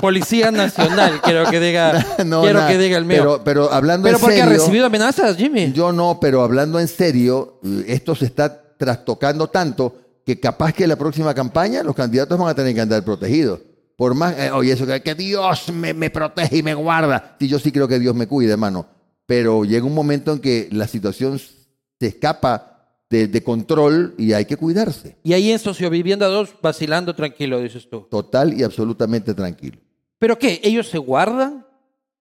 [0.00, 2.06] Policía Nacional, quiero que diga.
[2.24, 3.18] No, quiero que diga el mío.
[3.18, 4.58] Pero, pero hablando Pero en porque ha serio.
[4.58, 5.70] recibido amenazas, Jimmy.
[5.72, 9.94] Yo no, pero hablando en serio, esto se está trastocando tanto
[10.24, 13.60] que capaz que la próxima campaña los candidatos van a tener que andar protegidos.
[13.96, 17.36] Por más, eh, oye, eso que, que Dios me, me protege y me guarda.
[17.38, 18.86] Sí, yo sí creo que Dios me cuida, hermano.
[19.26, 22.70] Pero llega un momento en que la situación se escapa
[23.08, 25.16] de, de control y hay que cuidarse.
[25.22, 28.06] Y ahí en Sociovivienda 2, vacilando tranquilo, dices tú.
[28.10, 29.78] Total y absolutamente tranquilo.
[30.18, 30.60] ¿Pero qué?
[30.64, 31.64] ¿Ellos se guardan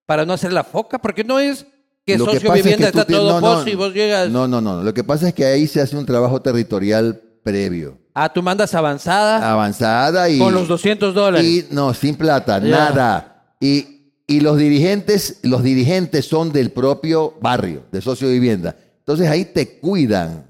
[0.05, 0.99] para no hacer la foca?
[0.99, 1.65] Porque no es
[2.05, 4.29] que Sociovivienda tú está ti- todo no, y vos llegas.
[4.29, 4.83] No, no, no.
[4.83, 7.97] Lo que pasa es que ahí se hace un trabajo territorial previo.
[8.15, 10.37] Ah, tú mandas avanzada Avanzada y...
[10.39, 11.45] con los 200 dólares.
[11.47, 13.55] Y no, sin plata, nada.
[13.59, 18.75] Y, y los dirigentes, los dirigentes son del propio barrio, de socio de vivienda.
[18.99, 20.49] Entonces ahí te cuidan.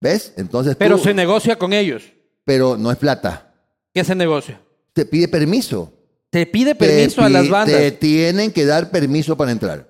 [0.00, 0.32] ¿Ves?
[0.36, 2.02] Entonces Pero tú- se negocia con ellos.
[2.44, 3.52] pero no es plata.
[3.92, 4.60] ¿Qué se negocia?
[4.92, 5.92] Te pide permiso.
[6.30, 7.76] Te pide Te permiso a las bandas.
[7.76, 9.88] Te tienen que dar permiso para entrar.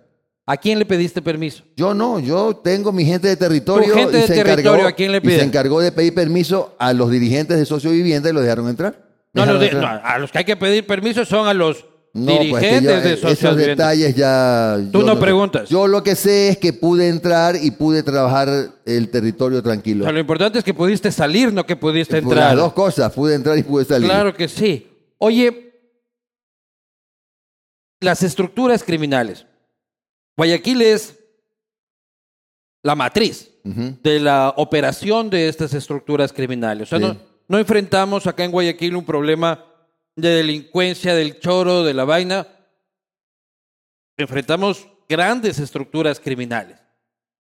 [0.51, 1.63] ¿A quién le pediste permiso?
[1.77, 3.93] Yo no, yo tengo mi gente de territorio.
[3.93, 6.15] Tu gente y de se territorio, encargó- ¿a quién le y se encargó de pedir
[6.15, 8.95] permiso a los dirigentes de socio vivienda y los dejaron entrar.
[9.35, 10.03] No, Dejaron los de- entrar.
[10.03, 11.85] no, a los que hay que pedir permiso son a los
[12.15, 13.77] No, pues, que dirigentes yo- de eh, socios esos vivientes.
[13.77, 14.79] detalles ya.
[14.91, 15.69] Tú no preguntas.
[15.69, 18.49] Yo lo que sé es que pude entrar y pude trabajar
[18.87, 20.05] el territorio O tranquilo.
[20.05, 22.55] sea, lo importante es que pudiste salir, no que pudiste entrar.
[22.55, 24.09] Las dos cosas, pude entrar y pude salir.
[24.09, 24.87] Claro que sí.
[25.19, 25.75] Oye,
[28.01, 29.45] las estructuras criminales.
[30.39, 31.19] Guayaquil es
[32.85, 36.85] la matriz de la operación de estas estructuras criminales.
[36.93, 37.05] O sea, Sí.
[37.13, 39.65] no, no enfrentamos acá en Guayaquil un problema
[40.15, 42.47] de delincuencia, del choro, de la vaina.
[44.17, 46.79] Enfrentamos grandes estructuras criminales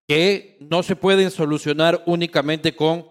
[0.08, 3.06] que no se pueden solucionar únicamente con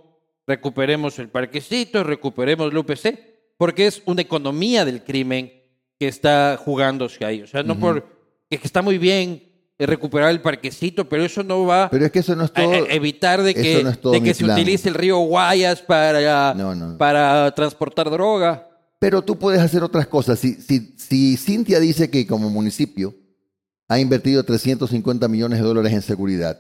[0.46, 5.52] recuperemos el parquecito, recuperemos el UPC, porque es una economía del crimen
[5.98, 7.42] que está jugándose ahí.
[7.42, 8.06] O sea, no por
[8.50, 9.47] que está muy bien
[9.86, 12.72] recuperar el parquecito, pero eso no va Pero es que eso no es todo.
[12.72, 14.58] a evitar de que, no de que se plan.
[14.60, 16.98] utilice el río Guayas para, No, no.
[16.98, 18.68] para transportar droga.
[19.00, 20.40] Pero tú puedes hacer otras cosas.
[20.40, 23.14] Si, si, si Cintia dice que como municipio
[23.88, 26.60] ha invertido 350 millones de dólares en seguridad,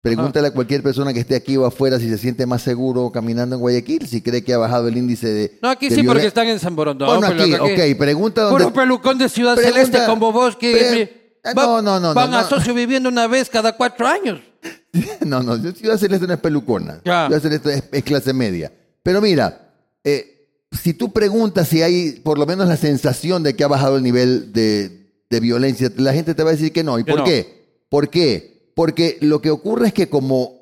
[0.00, 3.56] pregúntale a cualquier persona que esté aquí o afuera si se siente más seguro caminando
[3.56, 5.58] en Guayaquil, si cree que ha bajado el índice de.
[5.60, 7.08] No, aquí de sí, porque están en San Borondón.
[7.20, 8.62] Bueno, aquí, ok, pregunta dónde.
[8.66, 12.14] Puro pelucón de Ciudad Pregunta- Celeste como vos que pre- Ah, va- no, no, no,
[12.14, 12.48] van no, a no.
[12.48, 14.40] socio viviendo una vez cada cuatro años.
[15.26, 17.00] No, no, yo Ciudad Celeste no es pelucona.
[17.04, 17.26] Ya.
[17.26, 18.72] Ciudad Celeste es, es clase media.
[19.02, 23.62] Pero mira, eh, si tú preguntas si hay por lo menos la sensación de que
[23.64, 26.98] ha bajado el nivel de, de violencia, la gente te va a decir que no.
[26.98, 27.24] ¿Y Que por no.
[27.26, 27.84] qué?
[27.90, 28.72] ¿Por qué?
[28.74, 30.54] Porque lo que ocurre es que como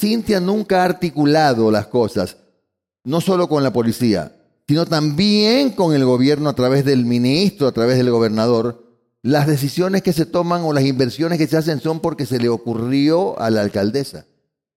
[0.00, 2.36] Cintia nunca ha articulado las cosas,
[3.04, 4.34] no solo con la policía,
[4.66, 8.81] sino también con el gobierno a través del ministro, a través del gobernador,
[9.22, 12.48] las decisiones que se toman o las inversiones que se hacen son porque se le
[12.48, 14.26] ocurrió a la alcaldesa.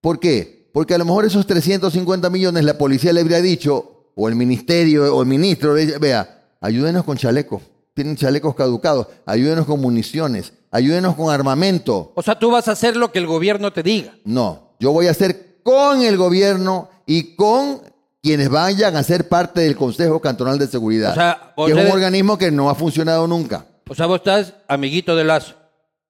[0.02, 0.70] ¿Por qué?
[0.72, 5.16] Porque a lo mejor esos 350 millones la policía le habría dicho, o el ministerio,
[5.16, 7.64] o el ministro, le dice, vea, ayúdenos con chalecos.
[7.96, 12.12] Tienen chalecos caducados, ayúdenos con municiones, ayúdenos con armamento.
[12.14, 14.16] O sea, tú vas a hacer lo que el gobierno te diga.
[14.26, 17.82] No, yo voy a hacer con el gobierno y con
[18.22, 21.92] quienes vayan a ser parte del Consejo Cantonal de Seguridad, O sea, que es un
[21.92, 23.66] organismo que no ha funcionado nunca.
[23.88, 25.54] O sea, vos estás amiguito de Lazo.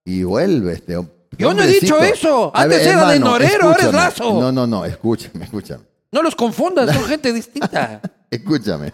[0.05, 0.93] Y vuelve este.
[0.93, 2.51] qué Yo no he dicho eso.
[2.55, 4.03] A Antes era de Norero, ahora es escúchame.
[4.03, 4.39] Lazo.
[4.39, 5.83] No, no, no, escúchame, escúchame.
[6.11, 8.01] No los confundas, son gente distinta.
[8.31, 8.93] Escúchame.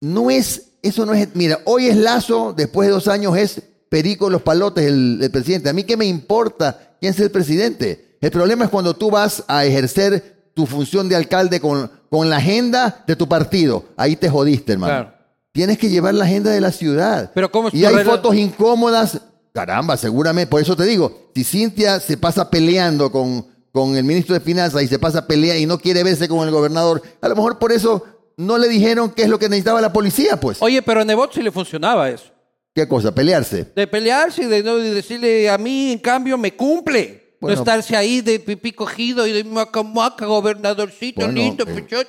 [0.00, 4.30] No es, eso no es, mira, hoy es Lazo, después de dos años es Perico
[4.30, 5.68] Los Palotes el, el presidente.
[5.68, 8.16] A mí qué me importa quién es el presidente.
[8.20, 12.36] El problema es cuando tú vas a ejercer tu función de alcalde con, con la
[12.38, 13.84] agenda de tu partido.
[13.96, 14.92] Ahí te jodiste, hermano.
[14.92, 15.17] Claro.
[15.58, 17.32] Tienes que llevar la agenda de la ciudad.
[17.34, 19.20] Pero ¿cómo es y hay fotos incómodas.
[19.52, 20.48] Caramba, seguramente.
[20.48, 24.80] Por eso te digo, si Cintia se pasa peleando con, con el ministro de Finanzas
[24.84, 27.72] y se pasa peleando y no quiere verse con el gobernador, a lo mejor por
[27.72, 28.04] eso
[28.36, 30.62] no le dijeron qué es lo que necesitaba la policía, pues.
[30.62, 32.30] Oye, pero a Nebot sí le funcionaba eso.
[32.72, 33.12] ¿Qué cosa?
[33.12, 33.66] Pelearse.
[33.74, 37.34] De pelearse y de, no, de decirle a mí, en cambio, me cumple.
[37.40, 37.56] Bueno.
[37.56, 42.06] no estarse ahí de pipí cogido y de maca maca, gobernadorcito Bueno, lindo, eh.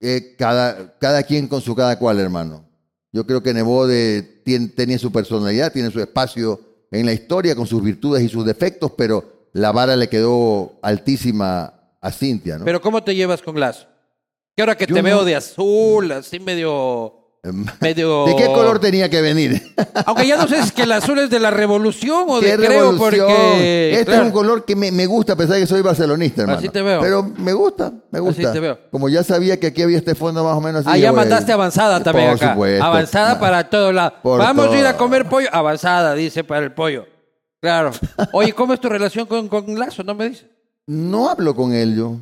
[0.00, 2.71] Eh, cada, cada quien con su cada cual, hermano.
[3.12, 4.22] Yo creo que Nebode
[4.74, 8.92] tenía su personalidad, tiene su espacio en la historia con sus virtudes y sus defectos,
[8.96, 12.64] pero la vara le quedó altísima a Cintia, ¿no?
[12.64, 13.86] Pero ¿cómo te llevas con Lazo?
[14.56, 17.18] Que ahora que Yo te no- veo de azul, así medio...
[17.80, 18.24] medio...
[18.26, 19.74] ¿De qué color tenía que venir?
[20.06, 22.50] Aunque ya no sé si es que el azul es de la revolución o de
[22.50, 23.26] ¿Qué creo revolución?
[23.28, 23.90] porque...
[23.92, 24.22] Este claro.
[24.22, 26.58] es un color que me, me gusta, a pesar de que soy barcelonista, hermano.
[26.58, 27.00] Así te veo.
[27.00, 28.52] Pero me gusta, me gusta.
[28.52, 28.78] te veo.
[28.90, 30.90] Como ya sabía que aquí había este fondo más o menos así.
[30.90, 32.52] Ah, ya voy mandaste avanzada también Por acá.
[32.52, 32.84] supuesto.
[32.84, 34.14] Avanzada para todos lados.
[34.22, 35.48] Vamos a ir a comer pollo.
[35.52, 37.06] Avanzada, dice para el pollo.
[37.60, 37.92] Claro.
[38.32, 40.02] Oye, ¿cómo es tu relación con, con Lazo?
[40.02, 40.46] No me dices.
[40.86, 42.16] No hablo con él yo.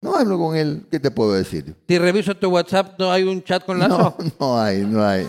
[0.00, 0.86] No hablo con él.
[0.90, 1.74] ¿Qué te puedo decir?
[1.88, 4.14] Si reviso tu WhatsApp, ¿no hay un chat con Lazo?
[4.18, 5.28] No, no hay, no hay.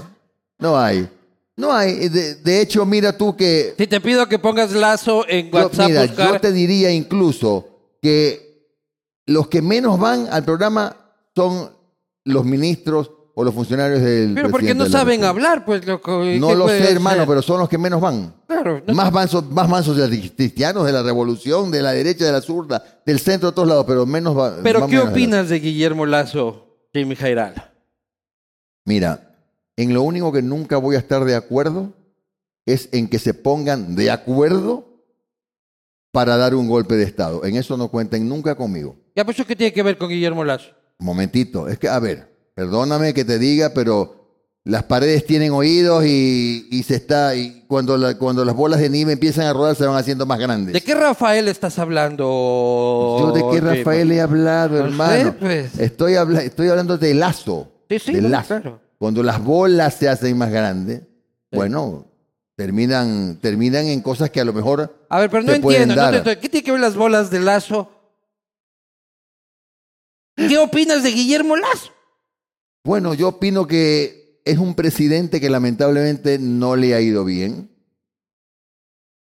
[0.59, 1.09] No hay.
[1.55, 2.07] No hay.
[2.09, 3.73] De, de hecho, mira tú que...
[3.77, 6.33] Si te pido que pongas Lazo en yo- WhatsApp, mira, buscar...
[6.33, 7.67] yo te diría incluso
[8.01, 8.69] que
[9.25, 10.95] los que menos van al programa
[11.35, 11.71] son
[12.25, 16.25] los ministros o los funcionarios del Pero porque no saben hablar, pues, loco.
[16.25, 18.33] ¿y No lo sé, hermano, pero son los que menos van.
[18.49, 18.81] Claro.
[18.85, 22.31] No- Más mansos, más mansos de los cristianos, de la revolución, de la derecha, de
[22.31, 26.05] la zurda, del centro, de todos lados, pero menos Pero ¿qué menos opinas de Guillermo
[26.05, 27.71] Lazo, Jimmy Jairal?
[28.85, 29.35] Mira,
[29.77, 31.93] en lo único que nunca voy a estar de acuerdo
[32.65, 34.85] es en que se pongan de acuerdo
[36.11, 37.45] para dar un golpe de Estado.
[37.45, 38.97] En eso no cuenten nunca conmigo.
[39.15, 40.71] Ya, pues, ¿eso qué tiene que ver con Guillermo Lazo?
[40.97, 44.18] Momentito, es que, a ver, perdóname que te diga, pero
[44.69, 48.89] las paredes tienen oídos y, y se está, y cuando, la- cuando las bolas de
[48.89, 50.73] nieve empiezan a rodar se van haciendo más grandes.
[50.73, 52.23] ¿De qué Rafael estás hablando?
[53.19, 53.77] Yo de qué Jimmy?
[53.83, 54.89] Rafael he hablado, No sé,
[55.21, 55.35] hermano.
[55.39, 55.79] pues.
[55.79, 57.71] Estoy, habla- estoy hablando de lazo.
[57.89, 58.47] Sí, sí, de no, lazo.
[58.61, 58.81] claro.
[58.97, 61.01] Cuando las bolas se hacen más grandes,
[61.51, 62.05] bueno,
[62.55, 65.95] terminan, terminan en cosas que a lo mejor A ver, pero no entiendo.
[65.95, 67.89] no estoy- ¿Qué tiene que ver las bolas de Lazo?
[70.35, 71.91] ¿Qué opinas de Guillermo Lazo?
[72.83, 77.69] Bueno, yo opino que es un presidente que lamentablemente no le ha ido bien.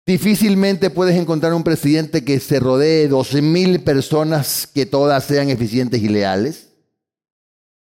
[0.06, 5.50] Difícilmente puedes encontrar un presidente que se rodee de 12 mil personas que todas sean
[5.50, 6.68] eficientes y leales.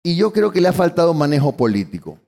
[0.03, 2.19] Y yo creo que le ha faltado manejo político.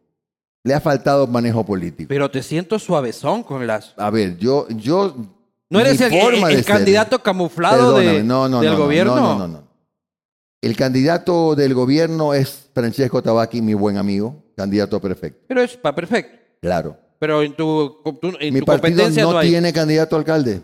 [0.64, 2.08] Le ha faltado manejo político.
[2.08, 3.94] Pero te siento suavezón con Lazo.
[3.98, 5.16] A ver, yo, yo.
[5.70, 9.16] ¿No eres el, el candidato camuflado de, no, no, del no, no, gobierno?
[9.16, 9.73] No, no, no, no.
[10.64, 15.42] El candidato del gobierno es Francesco Tabaqui, mi buen amigo, candidato perfecto.
[15.48, 16.38] Pero es pa- perfecto.
[16.62, 16.98] Claro.
[17.20, 19.50] Pero en tu, tu- en Mi tu partido competencia no, no, hay.
[19.50, 20.62] tiene candidato a alcalde.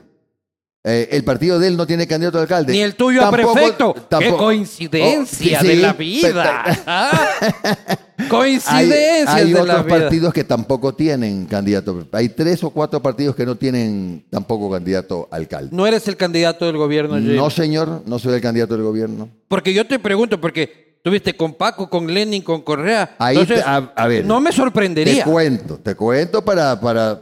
[0.86, 2.72] Eh, el partido de él no tiene candidato a alcalde.
[2.72, 3.94] Ni el tuyo a Tampoco- prefecto.
[3.94, 5.22] ¡Qué tampoco- coincidencia
[5.60, 6.64] Oh, sí, de sí, la vida!
[6.88, 7.30] Ah,
[8.28, 10.00] Coincidencias hay de otros la vida.
[10.00, 12.06] partidos que tampoco tienen candidato.
[12.12, 15.76] Hay tres o cuatro partidos que no tienen tampoco candidato alcalde.
[15.76, 17.36] No eres el candidato del gobierno, Jim.
[17.36, 19.30] No, señor, no soy el candidato del gobierno.
[19.48, 23.16] Porque yo te pregunto, porque tuviste con Paco, con Lenin, con Correa.
[23.20, 24.26] Ahí Entonces, te- a- a ver.
[24.26, 25.24] no me Te sorprendería.
[25.24, 27.22] cuento, te cuento para, para,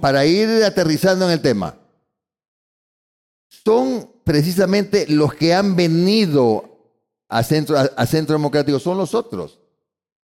[0.00, 1.76] para ir aterrizando en el tema.
[3.64, 6.68] Son precisamente los que han venido
[7.28, 9.60] a Centro, a, a Centro Democrático, son los otros.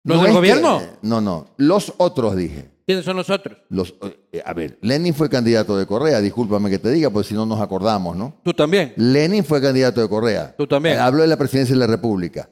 [0.05, 0.81] ¿Los No del que- gobierno?
[1.03, 2.71] no, no, los otros dije.
[2.85, 3.59] ¿Quiénes son los otros?
[3.69, 3.95] Los,
[4.33, 7.47] eh, a ver, Lenin fue candidato de Correa, discúlpame que te diga, porque si no
[7.47, 8.35] nos acordamos, ¿no?
[8.43, 8.93] Tú también.
[8.97, 10.55] Lenin fue candidato de Correa.
[10.59, 10.97] Tú también.
[10.97, 12.51] Eh, hablo de la presidencia de la República.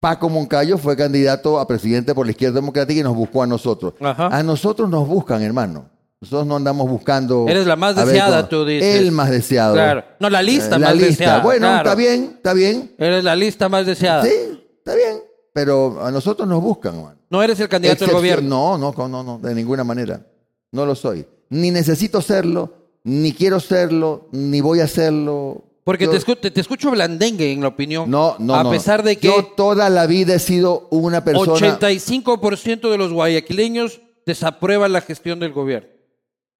[0.00, 3.94] Paco Moncayo fue candidato a presidente por la izquierda democrática y nos buscó a nosotros.
[4.00, 4.26] Ajá.
[4.26, 5.88] A nosotros nos buscan, hermano.
[6.20, 7.46] Nosotros no andamos buscando.
[7.48, 8.96] Eres la más ver, deseada, tú dices.
[8.96, 9.72] El más deseado.
[9.74, 10.04] Claro.
[10.20, 11.08] No, la lista Eh, la más lista.
[11.08, 11.42] deseada.
[11.42, 11.88] Bueno, claro.
[11.88, 12.94] está bien, está bien.
[12.98, 14.24] Eres la lista más deseada.
[14.24, 14.30] Sí,
[14.78, 15.20] está bien.
[15.54, 17.16] Pero a nosotros nos buscan, hermano.
[17.30, 18.76] No eres el candidato del Excepción- gobierno.
[18.76, 20.26] No, no, no, no, de ninguna manera.
[20.72, 21.24] No lo soy.
[21.48, 25.62] Ni necesito serlo, ni quiero serlo, ni voy a serlo.
[25.84, 28.10] Porque Yo- te, escu- te- te escucho blandengue en la opinión.
[28.10, 28.70] No, no, A no.
[28.70, 31.52] pesar de que Yo toda la vida he sido una persona...
[31.78, 35.88] 85% de los guayaquileños desaprueban la gestión del gobierno.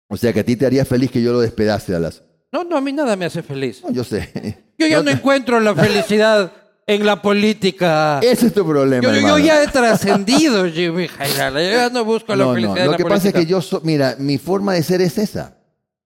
[0.08, 2.22] O sea, que a ti te haría feliz que yo lo despedace a las...
[2.52, 3.82] No, no, a mí nada me hace feliz.
[3.82, 4.62] No, yo sé.
[4.78, 6.52] Yo ya no encuentro la felicidad
[6.86, 8.20] en la política.
[8.22, 11.62] Ese es tu problema, Yo, yo- ya he trascendido, Jimmy Jairala.
[11.62, 12.54] Yo ya no busco la No, no.
[12.54, 13.60] felicidad en Lo la que pasa es que yo...
[13.62, 15.56] so- Mira, mi forma de ser es esa.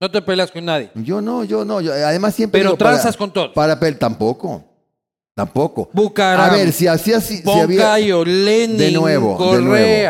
[0.00, 0.90] No te peleas con nadie.
[0.94, 1.80] Yo no, yo no.
[1.80, 2.60] Yo, además siempre...
[2.60, 3.50] Pero digo, para- transas con todos.
[3.52, 4.64] Para pel tampoco.
[5.34, 5.88] Tampoco.
[5.92, 7.20] Bucaram, A ver, si hacía...
[7.20, 7.96] Si, si había...
[8.24, 9.60] Lenin, De nuevo, de Correa.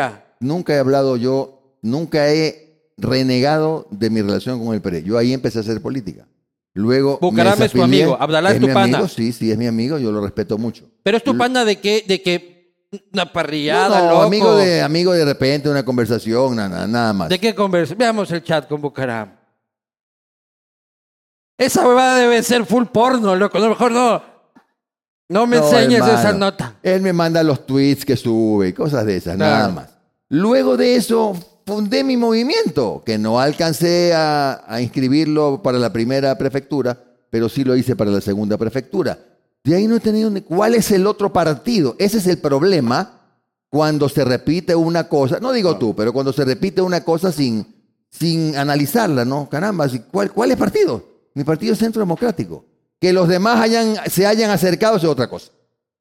[0.09, 0.15] nuevo.
[0.39, 5.03] Nunca he hablado yo, nunca he renegado de mi relación con el PRE.
[5.03, 6.25] Yo ahí empecé a hacer política.
[6.79, 7.17] Luego.
[7.21, 8.97] Bucaram es tu amigo, Abdalá es tu mi pana.
[8.99, 10.89] amigo, sí, sí, es mi amigo, yo lo respeto mucho.
[11.03, 12.73] Pero es tu pana de que, de que
[13.13, 14.21] una No, parrillada, no, loco.
[14.23, 17.29] amigo de, amigo de repente, una conversación, nada, nada más.
[17.29, 17.95] ¿De qué conversa?
[17.95, 19.35] Veamos el chat con Bucaram.
[21.57, 23.57] Esa huevada debe ser full porno, loco.
[23.57, 24.23] A lo mejor no.
[25.27, 26.19] No me No, enseñes hermano.
[26.19, 26.75] esa nota.
[26.81, 29.53] Él me manda los tweets que sube y cosas de esas, Claro.
[29.55, 29.89] nada más.
[30.29, 31.35] Luego de eso,
[31.69, 36.97] fundé mi movimiento, que no alcancé a, a inscribirlo para la primera prefectura,
[37.29, 39.19] pero sí lo hice para la segunda prefectura.
[39.63, 40.41] De ahí no he tenido ni...
[40.41, 41.95] ¿Cuál es el otro partido?
[41.99, 43.37] Ese es el problema
[43.69, 47.67] cuando se repite una cosa, no digo tú, pero cuando se repite una cosa sin,
[48.09, 49.47] sin analizarla, ¿no?
[49.47, 51.03] Caramba, ¿cuál, ¿cuál es partido?
[51.35, 52.65] Mi partido es Centro Democrático.
[52.99, 55.51] Que los demás hayan, se hayan acercado es otra cosa.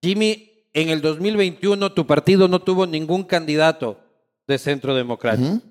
[0.00, 4.08] Jimmy, en el 2021 tu partido no tuvo ningún candidato
[4.48, 5.46] de Centro Democrático.
[5.48, 5.62] Ujú.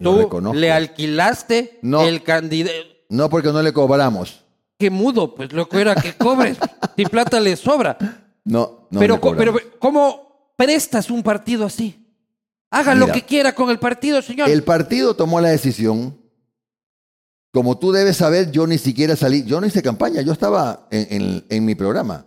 [0.00, 0.58] Lo Tú reconozco.
[0.58, 2.02] le alquilaste No.
[2.02, 2.74] el candidato.
[3.08, 4.44] No porque no le cobramos.
[4.78, 6.58] Qué mudo, pues loco era que cobres.
[6.96, 7.96] si plata le sobra.
[8.44, 9.60] No, no pero, le co- cobramos.
[9.62, 12.00] pero, ¿cómo prestas un partido así?
[12.70, 13.14] Haga lo Mira.
[13.14, 14.48] que quiera con el partido, señor.
[14.50, 16.18] El partido tomó la decisión.
[17.52, 19.44] Como tú debes saber, yo ni siquiera salí.
[19.44, 20.22] Yo no hice campaña.
[20.22, 22.26] Yo estaba en, en- en mi programa.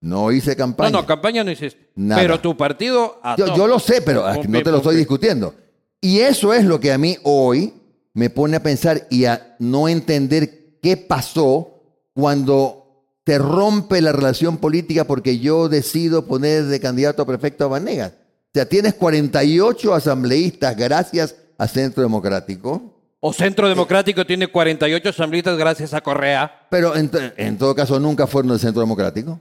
[0.00, 0.90] No hice No, campaña.
[0.90, 1.90] no, campaña no hiciste.
[1.94, 2.20] Nada.
[2.20, 3.18] Pero tu partido.
[3.22, 5.54] a yo, lo sé, pero no te lo estoy discutiendo.
[6.00, 7.72] Y eso es lo que a mí hoy
[8.12, 11.82] me pone a pensar y a no entender qué pasó
[12.14, 17.68] cuando se rompe la relación política porque yo decido poner de candidato a prefecto a
[17.68, 18.12] Vanegas.
[18.12, 22.94] O sea, tienes 48 asambleístas gracias a Centro Democrático.
[23.20, 26.66] O Centro Democrático tiene 48 asambleístas gracias a Correa.
[26.70, 29.40] Pero en, en todo caso nunca fueron del Centro Democrático.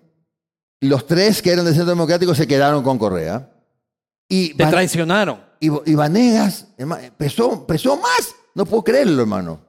[0.86, 3.52] Los tres que eran del Centro Democrático se quedaron con Correa.
[4.30, 5.40] Y, Te Van- traicionaron.
[5.60, 6.68] y, y Vanegas
[7.18, 8.34] pesó, pesó más.
[8.56, 9.60] No puedo creerlo, hermano.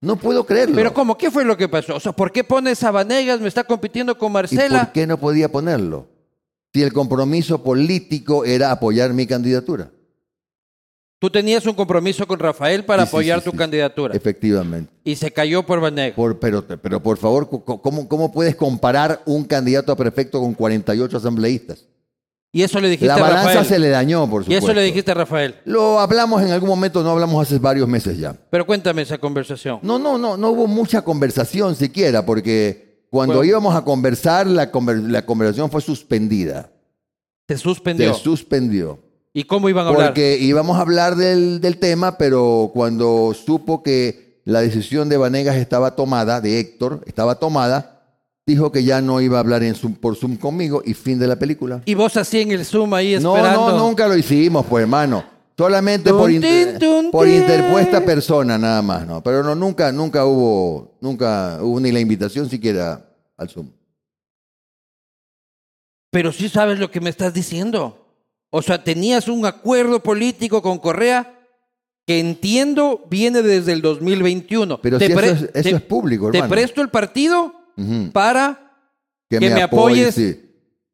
[0.00, 0.74] No puedo creerlo.
[0.76, 1.16] Pero ¿cómo?
[1.18, 1.96] ¿Qué fue lo que pasó?
[1.96, 3.40] O sea, ¿por qué pones a Vanegas?
[3.40, 4.84] Me está compitiendo con ¿Y Marcela.
[4.84, 6.08] por qué no podía ponerlo?
[6.72, 9.90] Si el compromiso político era apoyar mi candidatura.
[11.18, 14.14] Tú tenías un compromiso con Rafael para Sí, apoyar sí, tu candidatura.
[14.14, 14.92] Efectivamente.
[15.02, 16.14] Y se cayó por Vanegas.
[16.14, 21.16] Por- pero, pero por favor, ¿cómo, ¿cómo puedes comparar un candidato a prefecto con 48
[21.16, 21.86] asambleístas?
[22.52, 23.66] Y eso le dijiste La a balanza Rafael.
[23.66, 24.66] se le dañó, por y supuesto.
[24.66, 25.56] eso le dijiste a Rafael.
[25.64, 28.34] Lo hablamos en algún momento, no hablamos hace varios meses ya.
[28.50, 29.78] Pero cuéntame esa conversación.
[29.82, 33.48] No, no, no, no hubo mucha conversación siquiera, porque cuando Bueno.
[33.48, 36.70] íbamos a conversar, la, conver- la conversación fue suspendida.
[37.48, 38.12] Se suspendió.
[38.14, 39.00] Se suspendió.
[39.38, 40.06] ¿Y cómo iban a hablar?
[40.08, 45.56] Porque íbamos a hablar del, del tema, pero cuando supo que la decisión de Vanegas
[45.56, 48.00] estaba tomada, de Héctor, estaba tomada,
[48.46, 51.26] dijo que ya no iba a hablar en Zoom, por Zoom conmigo y fin de
[51.26, 51.82] la película.
[51.84, 53.72] Y vos así en el Zoom ahí No, esperando.
[53.72, 55.22] no, nunca lo hicimos, pues hermano.
[55.58, 56.78] Solamente por, inter-
[57.12, 59.22] por interpuesta persona, nada más, ¿no?
[59.22, 63.68] Pero no, nunca, nunca hubo, nunca hubo ni la invitación siquiera al Zoom.
[66.10, 68.05] Pero sí sabes lo que me estás diciendo.
[68.50, 71.32] O sea, tenías un acuerdo político con Correa
[72.06, 74.80] que entiendo viene desde el 2021.
[74.80, 76.50] Pero Te si eso es- eso te- es público, Te hermano.
[76.54, 77.52] presto el partido
[78.12, 78.72] para
[79.28, 80.14] Que me apoyes.
[80.14, 80.32] sí.
[80.32, 80.42] Sí,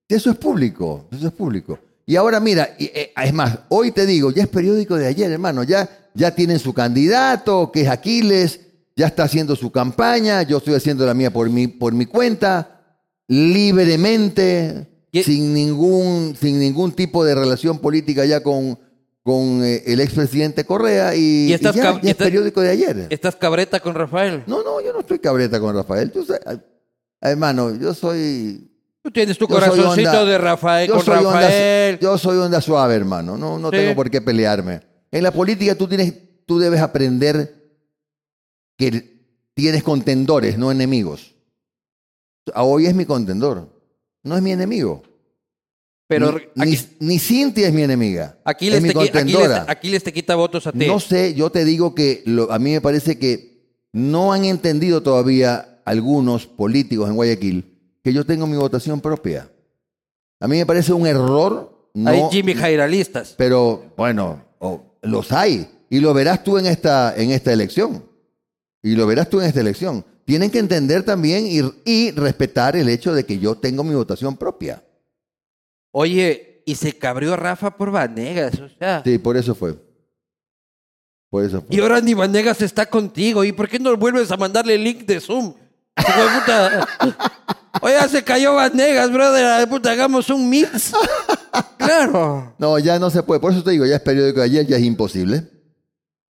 [0.09, 1.79] Eso es público, eso es público.
[2.05, 5.31] Y ahora mira, y, eh, es más, hoy te digo, ya es periódico de ayer,
[5.31, 8.61] hermano, ya, ya tienen su candidato, que es Aquiles,
[8.97, 12.83] ya está haciendo su campaña, yo estoy haciendo la mía por mi, por mi cuenta,
[13.29, 18.79] libremente, Y- sin, ningún, sin ningún tipo de relación política ya con,
[19.22, 22.27] con eh, el expresidente Correa, y, Y estás y ya, cab- ya y es estás-
[22.27, 23.07] periódico de ayer.
[23.11, 24.42] estás cabreta con Rafael.
[24.46, 26.11] No, no, yo no estoy cabreta con Rafael.
[26.11, 26.40] Tú sabes,
[27.20, 28.68] hermano, yo soy
[29.03, 31.98] Tú tienes tu soy corazoncito onda- de Rafael yo con soy onda- Rafael.
[32.01, 33.37] yo soy onda suave, hermano.
[33.37, 33.77] No, no Sí.
[33.77, 34.81] tengo por qué pelearme.
[35.11, 36.14] En la política tú tienes,
[36.46, 37.61] tú debes aprender
[38.79, 39.20] que
[39.55, 41.35] tienes contendores, no enemigos.
[42.55, 43.71] Ah, Hoy es mi contendor,
[44.22, 45.02] no es mi enemigo.
[46.08, 48.38] pero ni, aquí, ni- ni Cintia es mi enemiga.
[48.44, 48.94] Aquiles es mi te,
[50.12, 50.87] quita votos a ti.
[50.87, 55.02] No sé, yo te digo que lo- a mí me parece que no han entendido
[55.02, 59.50] todavía algunos políticos en Guayaquil que yo tengo mi votación propia.
[60.40, 61.88] A mí me parece un error.
[61.94, 63.35] No, Hay Jimmy Jairalistas.
[63.38, 64.44] pero bueno,
[65.02, 65.68] los hay.
[65.88, 68.04] Y lo verás tú en esta, en esta elección.
[68.82, 70.04] Y lo verás tú en esta elección.
[70.24, 74.37] Tienen que entender también y, y respetar el hecho de que yo tengo mi votación
[74.37, 74.82] propia.
[75.90, 79.02] Oye, y se cabrió Rafa por Vanegas, o sea.
[79.04, 79.74] Sí, por eso fue.
[81.28, 81.76] Por eso fue.
[81.76, 83.44] Y ahora ni Vanegas está contigo.
[83.44, 85.54] ¿Y por qué no vuelves a mandarle el link de Zoom?
[85.94, 86.88] Puta.
[87.80, 89.61] Oye, se cayó Vanegas, brother.
[89.61, 90.92] de Puta, hagamos un mix.
[91.76, 92.54] Claro.
[92.58, 93.40] No, ya no se puede.
[93.40, 95.48] Por eso te digo, ya es periódico de ayer, ya es imposible.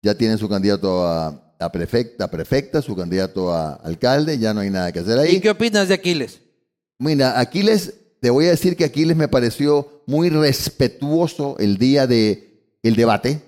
[0.03, 4.71] Ya tienen su candidato a, a prefecta, prefecta, su candidato a alcalde, ya no hay
[4.71, 5.37] nada que hacer ahí.
[5.37, 6.41] ¿Y qué opinas de Aquiles?
[6.99, 12.77] Mira, Aquiles, te voy a decir que Aquiles me pareció muy respetuoso el día de
[12.83, 13.43] el debate.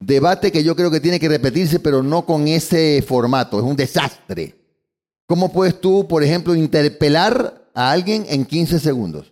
[0.00, 3.58] Debate que yo creo que tiene que repetirse, pero no con ese formato.
[3.58, 4.54] Es un desastre.
[5.26, 9.31] ¿Cómo puedes tú, por ejemplo, interpelar a alguien en 15 segundos?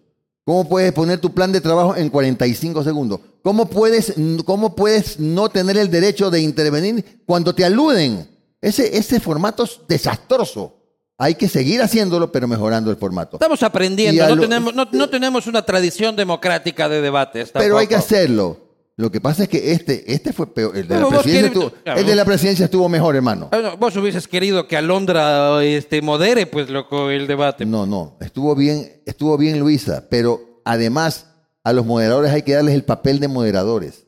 [0.50, 3.20] ¿Cómo puedes poner tu plan de trabajo en 45 segundos?
[3.40, 8.28] ¿Cómo puedes, cómo puedes no tener el derecho de intervenir cuando te aluden?
[8.61, 10.74] Ese, ese formato es desastroso.
[11.18, 13.36] Hay que seguir haciéndolo, pero mejorando el formato.
[13.36, 14.26] Estamos aprendiendo.
[14.26, 17.53] No lo- tenemos, no, no tenemos una tradición democrática de debates.
[17.53, 18.14] Pero hay que tampoco.
[18.16, 18.59] hacerlo.
[19.01, 20.76] Lo que pasa es que este, este fue peor.
[20.76, 23.48] El de, la presidencia estuvo, claro, el de la presidencia estuvo mejor, hermano.
[23.51, 27.64] Bueno, vos hubieses querido que Alondra este, modere, pues, loco, el debate.
[27.64, 28.18] No, no.
[28.20, 31.26] Estuvo bien, estuvo bien Luisa, pero además
[31.64, 34.05] a los moderadores hay que darles el papel de moderadores.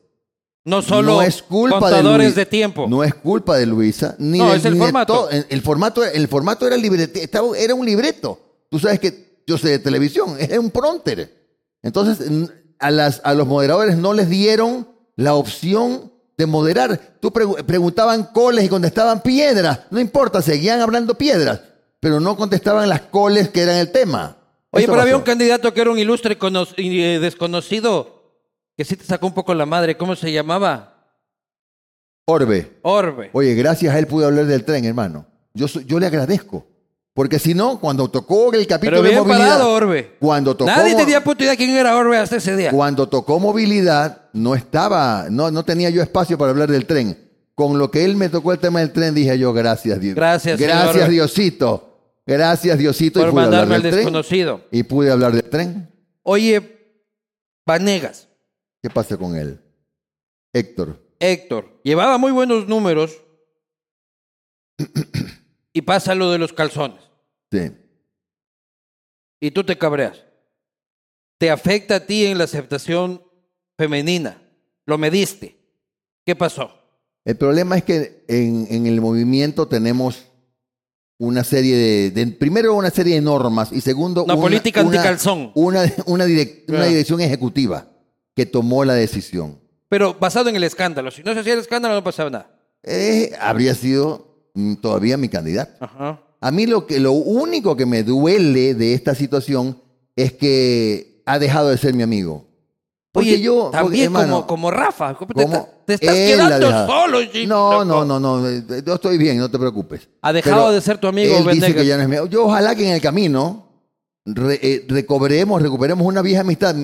[0.65, 2.87] No solo no es culpa contadores de, de, tiempo.
[2.87, 5.13] No es culpa de Luisa, ni No, de, es el ni de formato.
[5.13, 5.29] todo.
[5.31, 6.03] El, el formato.
[6.05, 8.39] El formato era librete, estaba- era un libreto.
[8.69, 11.41] Tú sabes que yo sé de televisión, es un pronter.
[11.81, 12.29] Entonces,
[12.83, 16.99] a, las, a los moderadores no les dieron la opción de moderar.
[17.19, 19.81] Tú pregu- preguntaban coles y contestaban piedras.
[19.91, 21.61] No importa, seguían hablando piedras,
[21.99, 24.37] pero no contestaban las coles que eran el tema.
[24.71, 26.37] Oye, Eso pero había un candidato que era un ilustre
[26.77, 28.23] y, eh, desconocido
[28.75, 29.95] que sí te sacó un poco la madre.
[29.97, 30.89] ¿Cómo se llamaba?
[32.25, 32.79] Orbe.
[32.81, 33.29] Orbe.
[33.33, 35.27] Oye, gracias a él pude hablar del tren, hermano.
[35.53, 36.65] Yo le agradezco.
[37.13, 40.15] Porque si no, cuando tocó el capítulo Pero de movilidad, parado, Orbe.
[40.19, 42.71] cuando tocó, Nadie tenía puta idea quién era Orbe hasta ese día.
[42.71, 47.19] cuando tocó movilidad, no estaba, no, no tenía yo espacio para hablar del tren.
[47.53, 50.15] Con lo que él me tocó el tema del tren, dije yo, gracias Dios.
[50.15, 51.09] Gracias, Gracias señor.
[51.09, 51.89] Diosito.
[52.25, 53.19] Gracias Diosito.
[53.19, 53.95] Por y pude hablar mandarme al tren.
[53.95, 54.61] desconocido.
[54.71, 55.89] Y pude hablar del tren.
[56.23, 56.97] Oye,
[57.67, 58.27] Vanegas,
[58.81, 59.61] ¿Qué pasa con él?
[60.51, 60.99] Héctor.
[61.19, 63.11] Héctor, llevaba muy buenos números
[65.73, 66.99] y pasa lo de los calzones.
[67.51, 67.71] Sí.
[69.39, 70.23] Y tú te cabreas.
[71.37, 73.21] Te afecta a ti en la aceptación
[73.77, 74.41] femenina.
[74.85, 75.57] Lo mediste.
[76.25, 76.71] ¿Qué pasó?
[77.25, 80.25] El problema es que en, en el movimiento tenemos
[81.19, 85.51] una serie de, de- primero una serie de normas y segundo Una política una- anticalzón.
[85.55, 87.87] Una, una, direc- una dirección ejecutiva
[88.35, 89.59] que tomó la decisión.
[89.89, 91.11] Pero basado en el escándalo.
[91.11, 92.59] Si no se hacía el escándalo, no pasaba nada.
[92.83, 94.32] Eh, habría sido
[94.81, 95.73] todavía mi candidato.
[95.83, 96.19] Ajá.
[96.41, 99.77] A mí lo, que, lo único que me duele de esta situación
[100.15, 102.45] es que ha dejado de ser mi amigo.
[103.13, 105.13] Porque Oye, yo, porque, también hermano, como, como Rafa.
[105.15, 105.45] ¿cómo te,
[105.85, 108.49] te estás quedando solo, Jim, No, no, no, no.
[108.49, 110.09] eh, Yo estoy bien, no te preocupes.
[110.21, 112.29] Ha dejado de ser tu amigo, Él dice que ya no es mi.
[112.29, 113.67] Yo ojalá que en el camino
[114.25, 116.75] re- eh, recobremos, recuperemos una vieja amistad.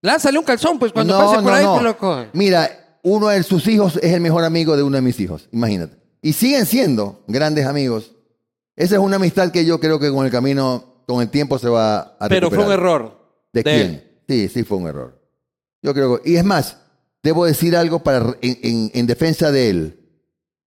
[0.00, 1.72] Lánzale un calzón, pues, cuando no, pase por no, ahí, no.
[1.72, 2.28] pues, lo coge.
[2.34, 5.96] Mira, uno de sus hijos es el mejor amigo de uno de mis hijos, imagínate.
[6.22, 8.12] Y siguen siendo grandes amigos.
[8.76, 11.68] Esa es una amistad que yo creo que con el camino, con el tiempo se
[11.68, 12.78] va a Pero fue un recuperar.
[12.80, 13.18] error.
[13.52, 13.90] ¿De, de quién?
[13.90, 14.04] él.
[14.28, 15.20] Sí, sí fue un error.
[15.82, 16.30] Yo creo que...
[16.30, 16.76] Y es más,
[17.22, 19.94] debo decir algo para, en, en- en defensa de él.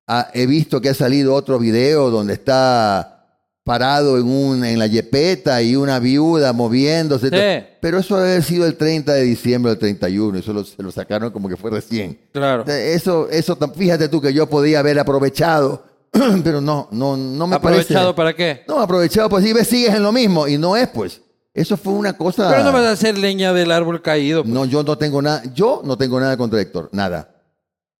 [0.07, 3.20] Ah, he visto que ha salido otro video donde está
[3.63, 7.29] parado en, un, en la yepeta y una viuda moviéndose.
[7.29, 7.65] Sí.
[7.79, 10.37] Pero eso debe haber sido el 30 de diciembre del 31.
[10.39, 12.19] Eso lo, se lo sacaron como que fue recién.
[12.31, 12.65] Claro.
[12.65, 15.83] Eso, eso, fíjate tú que yo podía haber aprovechado,
[16.43, 18.17] pero no, no, no me ¿Aprovechado parece.
[18.17, 18.63] para qué?
[18.67, 20.47] No, aprovechado, pues sí, ves, sigues en lo mismo.
[20.47, 21.21] Y no es, pues.
[21.53, 22.49] Eso fue una cosa.
[22.49, 24.43] Pero no vas a hacer leña del árbol caído.
[24.43, 24.53] pues.
[24.53, 27.35] No, yo no tengo nada, yo no tengo nada contra Héctor, nada.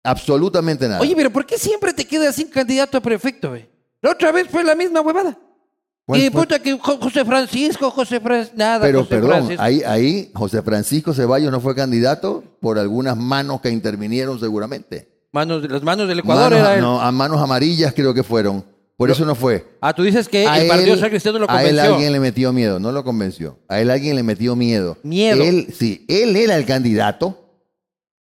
[0.03, 1.01] Absolutamente nada.
[1.01, 3.69] Oye, pero ¿por qué siempre te quedas sin candidato a prefecto, güey?
[4.01, 5.37] La otra vez fue la misma huevada.
[6.05, 9.61] ¿Cuál Y puta que Jo- José Francisco, José Francisco, nada, pero José perdón, Francisco.
[9.63, 15.07] ahí, ahí José Francisco Ceballos no fue candidato por algunas manos que intervinieron seguramente.
[15.31, 16.81] Manos, las manos del Ecuador Manos- era él.
[16.81, 18.65] no, a manos amarillas creo que fueron.
[18.97, 19.65] Por eso no fue.
[19.81, 21.93] Ah, tú dices que A el Partido él- Social Cristiano lo A él convenció.
[21.95, 23.57] alguien le metió miedo, no lo convenció.
[23.67, 24.97] A él alguien le metió miedo.
[25.03, 25.41] Miedo.
[25.41, 27.37] Él, sí, él era el candidato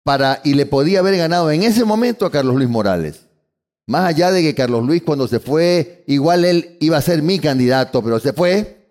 [0.04, 3.26] para, y le podía haber ganado en ese momento a Carlos Luis Morales.
[3.92, 7.38] Más allá de que Carlos Luis cuando se fue, igual él iba a ser mi
[7.38, 8.88] candidato, pero se fue,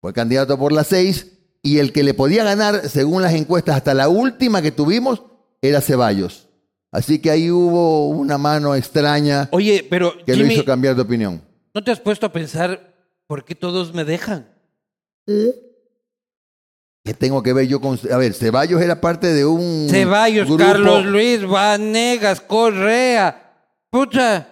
[0.00, 1.26] fue candidato por las seis,
[1.62, 5.22] y el que le podía ganar, según las encuestas, hasta la última que tuvimos,
[5.60, 6.48] era Ceballos.
[6.90, 11.42] Así que ahí hubo una mano extraña Oye, pero que lo hizo cambiar de opinión.
[11.74, 12.94] ¿no te has puesto a pensar
[13.26, 14.48] por qué todos me dejan?
[17.04, 18.00] ¿Qué tengo que ver yo con.?
[18.10, 19.86] A ver, Ceballos era parte de un.
[19.90, 23.49] Ceballos, grupo- Carlos Luis, Vanegas, Correa.
[23.90, 24.46] Pucha.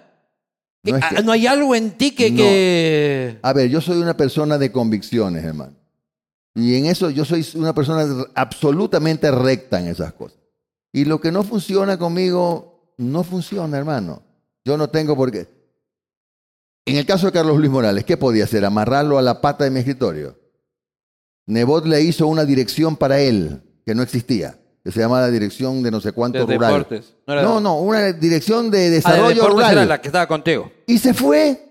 [0.85, 2.31] que- No es ah, que- no hay algo en ti que...
[2.31, 2.37] No.
[2.37, 3.39] que...
[3.43, 5.75] A ver, yo soy una persona de convicciones, hermano.
[6.55, 10.39] Y en eso yo soy una persona absolutamente recta en esas cosas.
[10.93, 14.23] Y lo que no funciona conmigo, no funciona, hermano.
[14.65, 15.47] Yo no tengo por qué.
[16.87, 18.65] En el caso de Carlos Luis Morales, ¿qué podía hacer?
[18.65, 20.37] Amarrarlo a la pata de mi escritorio.
[21.47, 24.59] Nebot le hizo una dirección para él, que no existía,
[24.89, 26.73] que se llama la dirección de no sé cuánto De rural.
[26.73, 27.13] deportes.
[27.27, 29.73] No era- No, no, una dirección de Ah, de desarrollo rural.
[29.73, 30.73] era la que estaba contigo.
[30.87, 31.63] Y se fue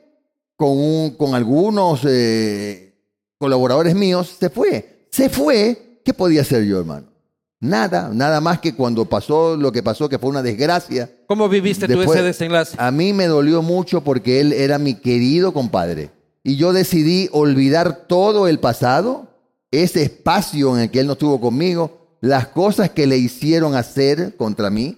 [0.55, 2.93] con, un- con algunos eh,
[3.39, 5.07] colaboradores míos, se fue.
[5.11, 5.99] Se fue.
[6.05, 7.07] ¿Qué podía hacer yo, hermano?
[7.59, 11.09] Nada, nada más que cuando pasó lo que pasó, que fue una desgracia.
[11.25, 12.75] ¿Cómo viviste tú Después- ese desenlace?
[12.77, 16.11] A mí me dolió mucho porque él era mi querido compadre.
[16.43, 19.27] Y yo decidí olvidar todo el pasado,
[19.71, 24.35] ese espacio en el que él no estuvo conmigo, las cosas que le hicieron hacer
[24.37, 24.97] contra mí.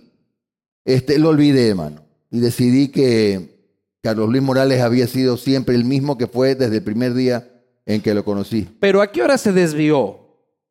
[0.85, 2.01] Este, lo olvidé, hermano.
[2.31, 3.59] Y decidí que
[4.01, 7.47] Carlos Luis Morales había sido siempre el mismo que fue desde el primer día
[7.85, 8.67] en que lo conocí.
[8.79, 10.17] Pero ¿a qué hora se desvió?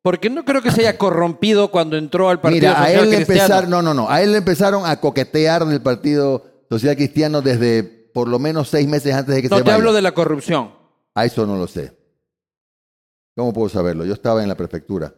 [0.03, 3.11] Porque no creo que se haya corrompido cuando entró al Partido Mira, a Social él
[3.11, 3.43] le Cristiano.
[3.43, 7.83] empezaron, no, no, no, a él le empezaron a coquetear del Partido Social Cristiano desde
[7.83, 9.77] por lo menos seis meses antes de que No se te vaya.
[9.77, 10.73] hablo de la corrupción.
[11.15, 11.93] A eso no lo sé.
[13.37, 14.05] ¿Cómo puedo saberlo?
[14.05, 15.15] Yo estaba en la prefectura.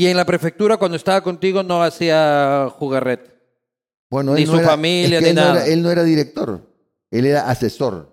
[0.00, 3.32] Y en la prefectura, cuando estaba contigo, no hacía jugarrete.
[4.10, 5.56] Bueno, Ni no su era- familia, es que ni él no nada.
[5.62, 6.62] era- él no era director,
[7.10, 8.10] él era asesor.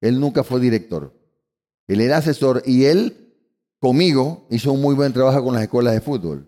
[0.00, 1.12] Él nunca fue director.
[1.88, 3.32] Él era asesor y él,
[3.80, 6.46] conmigo, hizo un muy buen trabajo con las escuelas de fútbol.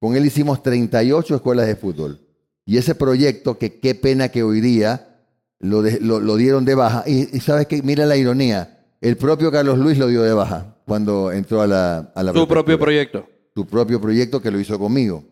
[0.00, 2.18] Con él hicimos 38 escuelas de fútbol.
[2.66, 5.20] Y ese proyecto, que qué pena que hoy día
[5.60, 7.04] lo, de- lo, lo dieron de baja.
[7.06, 10.74] Y, y sabes que, mira la ironía, el propio Carlos Luis lo dio de baja
[10.88, 13.28] cuando entró a la, a la Su propio proyecto.
[13.58, 15.24] Su propio proyecto que lo hizo conmigo.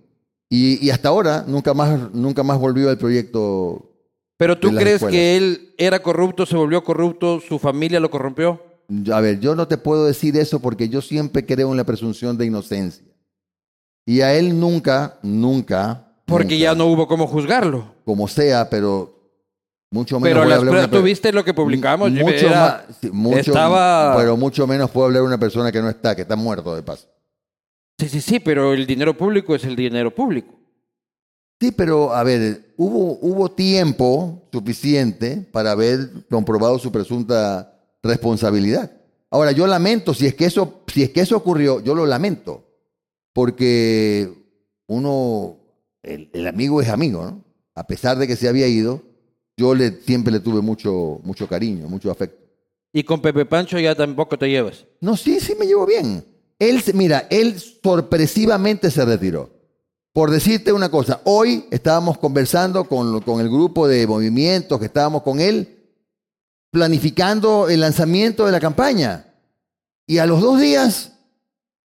[0.51, 3.89] Y, y hasta ahora nunca más, nunca más volvió al proyecto.
[4.37, 5.13] Pero tú de las crees escuelas.
[5.13, 8.61] que él era corrupto, se volvió corrupto, su familia lo corrompió.
[9.13, 12.37] A ver, yo no te puedo decir eso porque yo siempre creo en la presunción
[12.37, 13.05] de inocencia.
[14.05, 16.09] Y a él nunca, nunca.
[16.25, 17.95] Porque nunca, ya no hubo cómo juzgarlo.
[18.05, 19.15] Como sea, pero
[19.93, 20.37] mucho menos.
[20.41, 22.09] Pero las pruebas, tú viste lo que publicamos.
[22.09, 25.71] Jimmy, Mucho era- más, sí, mucho, estaba- pero mucho menos puedo hablar de una persona
[25.71, 27.07] que no está, que está muerto de paso.
[27.99, 30.55] Sí, sí, sí, pero el dinero público es el dinero público.
[31.59, 38.93] Sí, pero a ver, hubo, hubo tiempo suficiente para haber comprobado su presunta responsabilidad.
[39.31, 42.65] Ahora, yo lamento, si es que eso, si es que eso ocurrió, yo lo lamento,
[43.33, 44.31] porque
[44.87, 45.57] uno,
[46.03, 47.45] el, el amigo es amigo, ¿no?
[47.75, 49.03] A pesar de que se había ido,
[49.57, 52.45] yo le, siempre le tuve mucho, mucho cariño, mucho afecto.
[52.93, 54.87] Y con Pepe Pancho ya tampoco te llevas.
[55.01, 56.25] No, sí, sí me llevo bien.
[56.59, 59.51] Él, mira, él sorpresivamente se retiró.
[60.13, 65.23] Por decirte una cosa, hoy estábamos conversando con, con el grupo de movimientos que estábamos
[65.23, 65.91] con él,
[66.71, 69.35] planificando el lanzamiento de la campaña.
[70.07, 71.13] Y a los dos días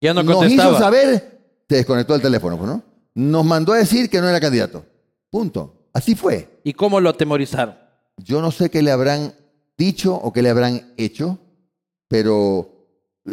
[0.00, 2.82] Ya no nos hizo saber, se desconectó el teléfono, pues, ¿no?
[3.14, 4.84] Nos mandó a decir que no era candidato.
[5.30, 5.88] Punto.
[5.92, 6.60] Así fue.
[6.64, 7.76] ¿Y cómo lo atemorizaron?
[8.18, 9.34] Yo no sé qué le habrán
[9.76, 11.38] dicho o qué le habrán hecho,
[12.08, 12.77] pero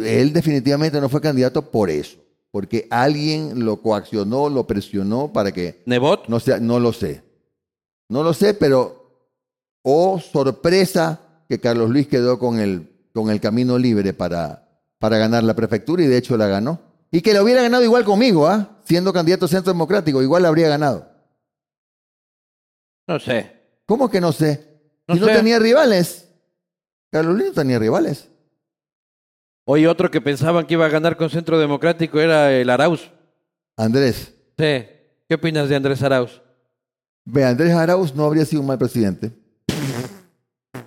[0.04, 2.18] él definitivamente no fue candidato por eso,
[2.50, 6.28] porque alguien lo coaccionó, lo presionó para que ¿Nebot?
[6.28, 7.22] no sea, no lo sé.
[8.08, 9.30] No lo sé, pero
[9.82, 14.68] oh sorpresa que Carlos Luis quedó con el, con el camino libre para,
[14.98, 16.80] para ganar la prefectura y de hecho la ganó.
[17.10, 18.78] Y que la hubiera ganado igual conmigo, ¿ah?
[18.84, 21.08] Siendo candidato centro democrático, igual la habría ganado.
[23.06, 23.52] No sé.
[23.86, 24.80] ¿Cómo que no sé?
[25.06, 25.34] No si no sé.
[25.34, 26.28] tenía rivales.
[27.10, 28.28] Carlos Luis no tenía rivales.
[29.68, 33.10] Hoy otro que pensaban que iba a ganar con Centro Democrático era el Arauz.
[33.76, 34.32] Andrés.
[34.56, 34.84] Sí.
[35.28, 36.40] ¿Qué opinas de Andrés Arauz?
[37.24, 39.32] Ve, Andrés Arauz no habría sido un mal presidente.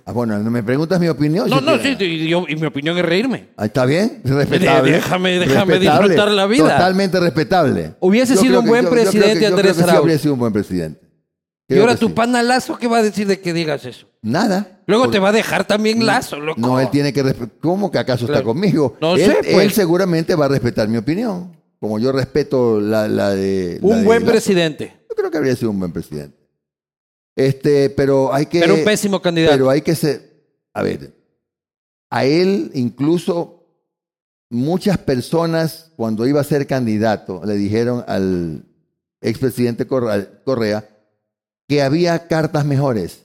[0.06, 1.48] Ah, bueno, no me preguntas mi opinión.
[1.50, 3.50] No, no, sí, y, yo- y mi opinión es reírme.
[3.58, 4.22] Ah, ¿Está bien?
[4.24, 4.92] Respetable.
[4.92, 5.78] Déjame- déjame Respetable.
[6.08, 6.62] disfrutar la vida.
[6.72, 7.94] Totalmente respetable.
[8.00, 9.98] Hubiese Yo sido un buen presidente yo Andrés sí Arauz.
[9.98, 11.00] habría sido un buen presidente.
[11.76, 12.12] Y ahora tu sí.
[12.14, 14.06] pana Lazo, ¿qué va a decir de que digas eso?
[14.22, 14.80] Nada.
[14.86, 16.60] Luego te va a dejar también Lazo, loco.
[16.60, 17.58] No, él tiene que respetar.
[17.60, 18.96] ¿Cómo que acaso está conmigo?
[19.00, 19.64] No él, sé, pues.
[19.64, 21.56] él seguramente va a respetar mi opinión.
[21.78, 23.78] Como yo respeto la, la de.
[23.80, 24.32] la Un de buen Lazo.
[24.32, 26.36] presidente, Yo creo que habría sido un buen presidente.
[27.36, 28.60] Este, pero hay que.
[28.60, 29.52] pero un pésimo candidato.
[29.54, 30.30] Pero hay que ser.
[30.74, 31.14] A ver.
[32.10, 33.64] A él, incluso,
[34.50, 38.64] muchas personas, cuando iba a ser candidato, le dijeron al
[39.20, 40.88] expresidente Correa
[41.70, 43.22] que había cartas mejores.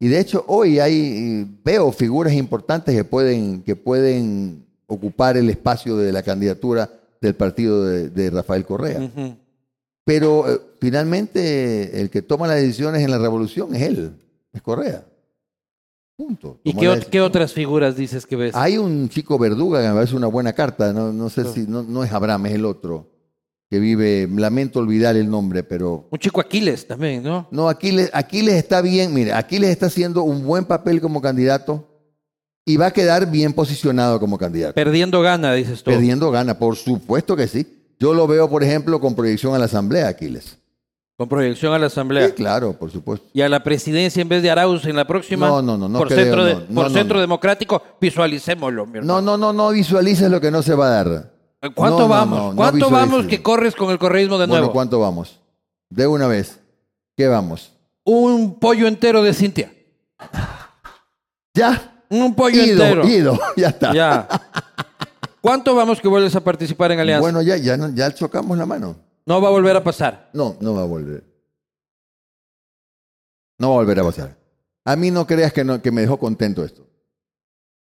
[0.00, 5.98] Y de hecho, hoy hay, veo figuras importantes que pueden, que pueden ocupar el espacio
[5.98, 9.10] de la candidatura del partido de, de Rafael Correa.
[10.04, 14.16] Pero eh, finalmente el que toma las decisiones en la revolución es él,
[14.50, 15.04] es Correa.
[16.16, 16.60] Punto.
[16.64, 18.54] ¿Y qué, qué otras figuras dices que ves?
[18.54, 21.82] Hay un chico verduga que me parece una buena carta, no, no sé si, no,
[21.82, 23.06] no es Abraham, es el otro,
[23.70, 26.08] que vive, lamento olvidar el nombre, pero...
[26.10, 27.48] Un chico Aquiles también, ¿no?
[27.50, 31.86] No, Aquiles, Aquiles está bien, mire, Aquiles está haciendo un buen papel como candidato
[32.64, 34.74] y va a quedar bien posicionado como candidato.
[34.74, 35.90] Perdiendo gana, dices tú.
[35.90, 37.66] Perdiendo gana, por supuesto que sí.
[38.00, 40.56] Yo lo veo, por ejemplo, con proyección a la Asamblea, Aquiles.
[41.18, 42.28] Con proyección a la Asamblea.
[42.28, 43.26] Sí, claro, por supuesto.
[43.34, 45.48] Y a la presidencia en vez de Arauz en la próxima.
[45.48, 47.20] No, no, no, no Por creo, centro, de- no, no, por no, centro no.
[47.20, 49.00] democrático, visualicémoslo, mi.
[49.00, 51.37] No, no, no, no visualices lo que no se va a dar.
[51.74, 52.38] ¿Cuánto No, vamos?
[52.38, 54.72] no, no ¿Cuánto vamos que corres con el correísmo de Bueno, nuevo?
[54.72, 55.40] ¿cuánto vamos?
[55.90, 56.60] De una vez.
[57.16, 57.72] ¿Qué vamos?
[58.04, 59.72] Un pollo entero de Cintia.
[61.54, 62.04] Ya.
[62.10, 63.08] Un pollo Ido, entero.
[63.08, 63.38] ido.
[63.56, 63.92] Ya está.
[63.92, 64.28] Ya.
[65.40, 67.20] ¿Cuánto vamos que vuelves a participar en Alianza?
[67.22, 68.96] Bueno, ya, ya, no- ya chocamos la mano.
[69.26, 70.30] No va a volver a pasar.
[70.32, 71.24] No, no va a volver.
[73.58, 74.36] No va a volver a pasar.
[74.84, 76.86] A mí no creas que, no, que me dejó contento esto.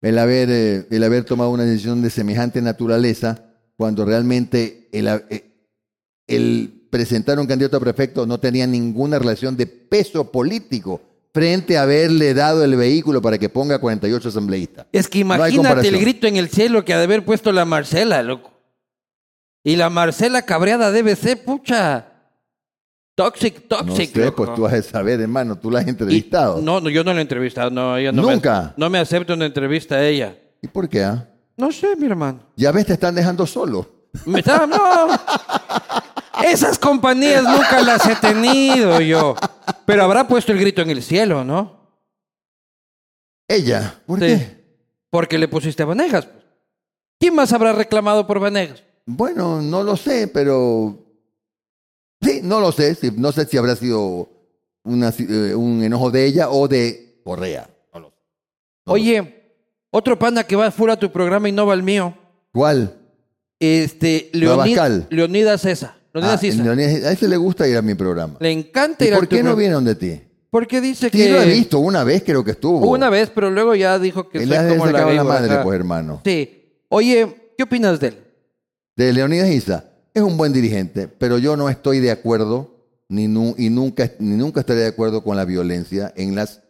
[0.01, 3.43] El haber, eh, el haber tomado una decisión de semejante naturaleza
[3.77, 5.43] cuando realmente el, eh,
[6.27, 11.01] el presentar un candidato a prefecto no tenía ninguna relación de peso político
[11.33, 14.85] frente a haberle dado el vehículo para que ponga 48 asambleístas.
[14.91, 17.65] Es que No imagínate el grito en el cielo que ha de haber puesto la
[17.65, 18.51] Marcela, loco.
[19.63, 22.09] Y la Marcela cabreada debe ser, pucha.
[23.15, 24.11] Toxic, No toxic.
[24.13, 24.45] sé, loco.
[24.45, 26.61] pues tú has de saber, hermano, tú la has Y- entrevistado.
[26.61, 27.69] no, no, yo no la he entrevistado.
[27.71, 28.73] No, ella no me- ¿Nunca?
[28.77, 30.35] no me acepta una entrevista a ella.
[30.61, 31.03] ¿Y por qué?
[31.03, 31.29] ah?
[31.57, 32.39] No sé, mi hermano.
[32.55, 33.87] Ya ves, te están dejando solo.
[34.25, 35.07] Me está, no.
[36.43, 39.35] Esas compañías nunca las he tenido yo.
[39.85, 41.83] Pero habrá puesto el grito en el cielo, ¿no?
[43.47, 44.25] Ella, ¿por Sí.
[44.25, 44.63] qué?
[45.09, 46.27] Porque le pusiste a Vanegas.
[47.19, 48.83] ¿Quién más habrá reclamado por Vanegas?
[49.05, 50.97] Bueno, no lo sé, pero...
[52.21, 52.95] Sí, no lo sé.
[52.95, 54.29] sí, No sé si habrá sido
[54.83, 57.69] una, eh, un enojo de ella o de Correa.
[57.93, 58.15] No lo sé.
[58.85, 59.42] Oye,
[59.93, 62.15] otro pana que va full a tu programa y no va al mío.
[62.51, 62.97] ¿Cuál?
[63.59, 65.07] Este, Leonid, Abascal.
[65.09, 65.95] Leonidas César.
[66.13, 66.65] Leonidas Ah, César.
[66.65, 68.35] Leonidas- a ese le gusta ir a mi programa.
[68.39, 70.21] Le encanta ¿Y ir a por tu qué no pro- viene donde ti?
[70.49, 71.29] Porque dice Sí, que...
[71.29, 71.79] lo he visto.
[71.79, 72.87] Una vez creo que estuvo.
[72.89, 75.53] Una vez, pero luego ya dijo que soy le como la sacado la víbora, madre,
[75.53, 75.63] ajá.
[75.63, 76.21] pues, hermano.
[76.23, 76.75] Sí.
[76.89, 78.17] Oye, ¿qué opinas de él?
[78.95, 79.85] De Leonidas Isa.
[80.13, 82.69] Es un buen dirigente, pero yo no estoy de acuerdo
[83.09, 86.61] ni nu- y nunca, ni nunca estaré de acuerdo con la violencia en las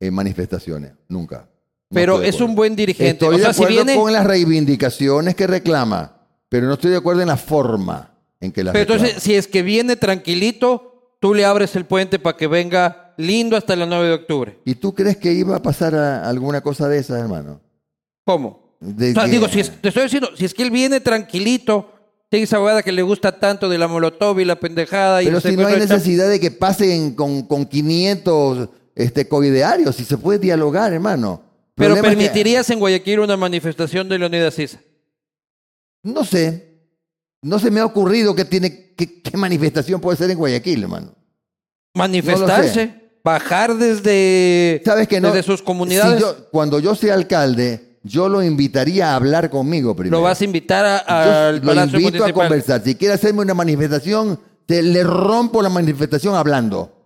[0.00, 0.92] eh, manifestaciones.
[1.08, 1.48] Nunca.
[1.92, 3.10] Pero es un buen dirigente.
[3.26, 4.00] Estoy o sea, de si acuerdo viene...
[4.00, 6.16] con las reivindicaciones que reclama,
[6.48, 9.00] pero no estoy de acuerdo en la forma en que las Pero reclama.
[9.08, 13.56] entonces, si es que viene tranquilito, tú le abres el puente para que venga lindo
[13.56, 14.58] hasta el 9 de octubre.
[14.64, 17.60] ¿Y tú crees que iba a pasar a alguna cosa de esas, hermano?
[18.24, 18.76] ¿Cómo?
[18.80, 21.00] De O sea, que- digo, si es- te estoy diciendo, si es que él viene
[21.00, 21.92] tranquilito,
[22.28, 25.38] tiene esa abogada que le gusta tanto de la molotov y la pendejada y Pero
[25.38, 30.16] el si no hay necesidad de que pasen con, con 500 este, covidearios, si se
[30.16, 31.49] puede dialogar, hermano.
[31.80, 34.78] Pero Problema es que- permitirías en Guayaquil una manifestación de Leonidas Sisa.
[36.04, 36.68] no sé.
[37.42, 41.14] No se me ha ocurrido que tiene, qué, qué manifestación puede ser en Guayaquil, hermano.
[41.94, 45.28] Manifestarse, bajar desde, ¿Sabes que no?
[45.28, 46.16] desde sus comunidades.
[46.16, 50.18] Si yo- cuando yo sea alcalde, yo lo invitaría a hablar conmigo primero.
[50.18, 51.60] lo vas a invitar a- Yo al
[51.90, 52.82] lo invito a conversar.
[52.84, 56.99] Si quiere hacerme una manifestación, te, le rompo la manifestación hablando.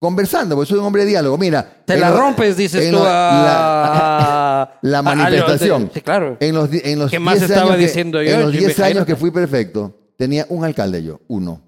[0.00, 1.36] Conversando, porque soy un hombre de diálogo.
[1.36, 1.82] Mira.
[1.84, 3.08] Te la lo- rompes, dices tú, lo- a...
[3.10, 5.90] la, la a- a- manifestación.
[5.92, 6.36] Sí, claro.
[6.40, 8.64] En los, en los ¿Qué más 10 estaba años que- diciendo yo, En los Jimmy
[8.64, 11.62] 10 años que fui perfecto, tenía un alcalde yo, uno.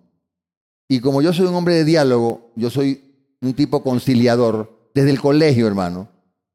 [0.89, 3.03] Y como yo soy un hombre de diálogo, yo soy
[3.43, 6.09] un tipo conciliador, desde el colegio, hermano,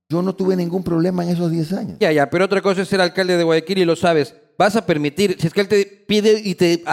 [0.10, 1.98] yo no tuve ningún problema en esos 10 años.
[2.00, 4.34] Ya, ya, pero otra cosa es ser alcalde de Guayaquil y lo sabes.
[4.58, 6.84] Vas a permitir, si es que él te pide y te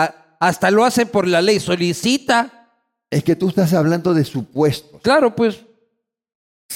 [0.41, 2.64] hasta lo hace por la ley, solicita.
[3.15, 5.01] Es que tú estás hablando de supuestos.
[5.03, 5.61] Claro, pues.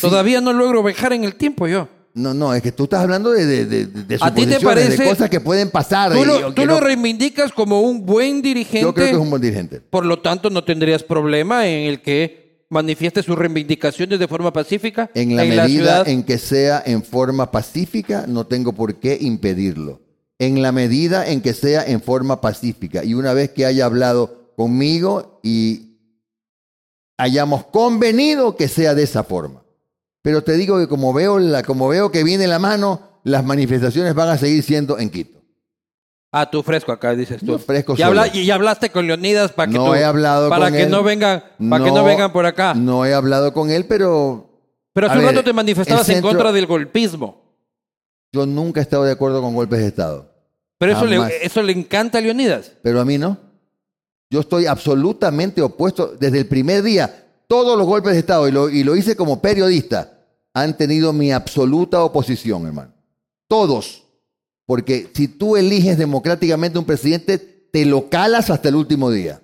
[0.01, 1.89] Todavía no logro viajar en el tiempo yo.
[2.14, 4.97] No, no, es que tú estás hablando de, de, de, de ¿A ti te parece-
[5.03, 6.12] de cosas que pueden pasar.
[6.12, 8.80] Tú y- lo, tú lo no- reivindicas como un buen dirigente.
[8.82, 9.80] yo creo que es un buen dirigente.
[9.80, 15.11] Por lo tanto, no tendrías problema en el que manifieste sus reivindicaciones de forma pacífica
[15.14, 16.09] En la medida ciudad.
[16.09, 20.01] en que sea en forma pacífica, no tengo por qué impedirlo.
[20.39, 23.05] En la medida en que sea en forma pacífica.
[23.05, 25.88] Y una vez que haya hablado conmigo y
[27.19, 29.62] hayamos convenido que sea de esa forma.
[30.23, 34.14] Pero te digo que como veo, la, como veo que viene la mano, las manifestaciones
[34.14, 35.39] van a seguir siendo en Quito.
[36.33, 37.47] Ah, tú fresco acá, dices tú.
[37.47, 40.66] Yo fresco y, habla- y hablaste con Leonidas para que No tú- he hablado para
[40.66, 40.91] con que él.
[40.91, 42.75] no vengan, para que no vengan por acá.
[42.75, 44.51] No he hablado con él, pero
[44.93, 47.43] Pero hace un ver, rato te manifestabas en contra del golpismo.
[48.33, 50.31] yo nunca he estado de acuerdo con golpes de Estado.
[50.79, 51.29] Pero eso Jamás.
[51.31, 52.73] le, eso le encanta a Leonidas.
[52.83, 53.39] Pero a mí no.
[54.31, 57.26] Yo estoy absolutamente opuesto desde el primer día.
[57.47, 60.18] Todos los golpes de Estado, y lo, y lo hice como periodista,
[60.53, 62.93] han tenido mi absoluta oposición, hermano.
[63.47, 64.05] Todos.
[64.66, 69.41] Porque si tú eliges democráticamente un presidente, te lo calas hasta el último día.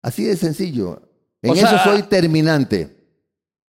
[0.00, 1.02] Así de sencillo.
[1.42, 2.96] En O eso sea, soy terminante.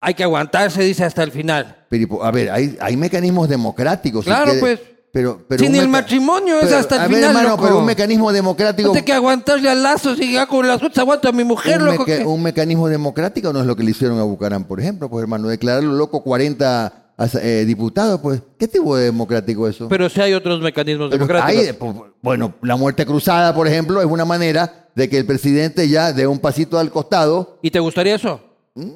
[0.01, 1.86] Hay que aguantarse, dice, hasta el final.
[1.88, 4.24] Pero, a ver, hay, hay mecanismos democráticos.
[4.26, 4.78] Claro, pues.
[5.17, 7.49] Pero, pero Si un ni el matrimonio es pero, hasta el a ver, final, hermano,
[7.49, 7.62] loco.
[7.62, 8.89] pero un mecanismo democrático.
[8.89, 11.81] No te que aguantarle a lazos y ya con las otras aguanta a mi mujer,
[11.81, 12.05] un, loco.
[12.05, 15.09] meca- que- un mecanismo democrático no es lo que le hicieron a Bucarán, por ejemplo,
[15.09, 19.89] pues hermano, declararlo loco 40 as- eh, diputados, pues, ¿qué tipo de democrático es eso?
[19.89, 21.67] Pero sí hay otros mecanismos Pero democráticos.
[21.67, 25.89] hay, pues, bueno, la muerte cruzada, por ejemplo, es una manera de que el presidente
[25.89, 27.59] ya dé un pasito al costado.
[27.62, 28.39] ¿Y te gustaría eso?
[28.75, 28.91] ¿Mm?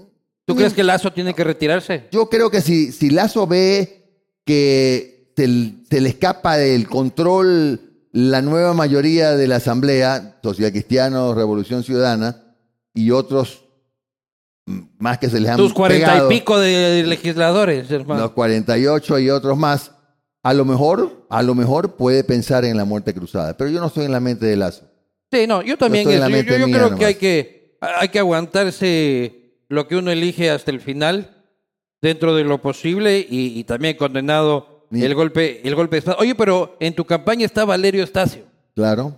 [0.45, 2.09] ¿Tú crees que Lazo tiene que retirarse?
[2.12, 3.97] Yo creo que si, si Lazo ve
[4.45, 7.80] que se, le escapa del control
[8.12, 12.43] la nueva mayoría de la Asamblea, Sociedad Cristiana, Revolución Ciudadana,
[12.93, 13.64] y otros
[14.99, 18.22] más que se les han Tus cuarenta y pico de legisladores, hermano.
[18.22, 19.93] los 48 y otros más,
[20.43, 23.57] a lo mejor, a lo mejor puede pensar en la muerte cruzada.
[23.57, 24.84] Pero yo no estoy en la mente de Lazo.
[25.32, 26.03] Sí, no, yo también.
[26.03, 26.49] estoy en la eso.
[26.49, 26.99] Yo, yo mía creo nomás.
[26.99, 31.45] que hay que hay que aguantarse lo que uno elige hasta el final,
[32.03, 36.14] dentro de lo posible y, y también condenado Ni- el golpe el golpe de.
[36.18, 39.16] Oye, pero en tu campaña está Valerio Estacio, Claro.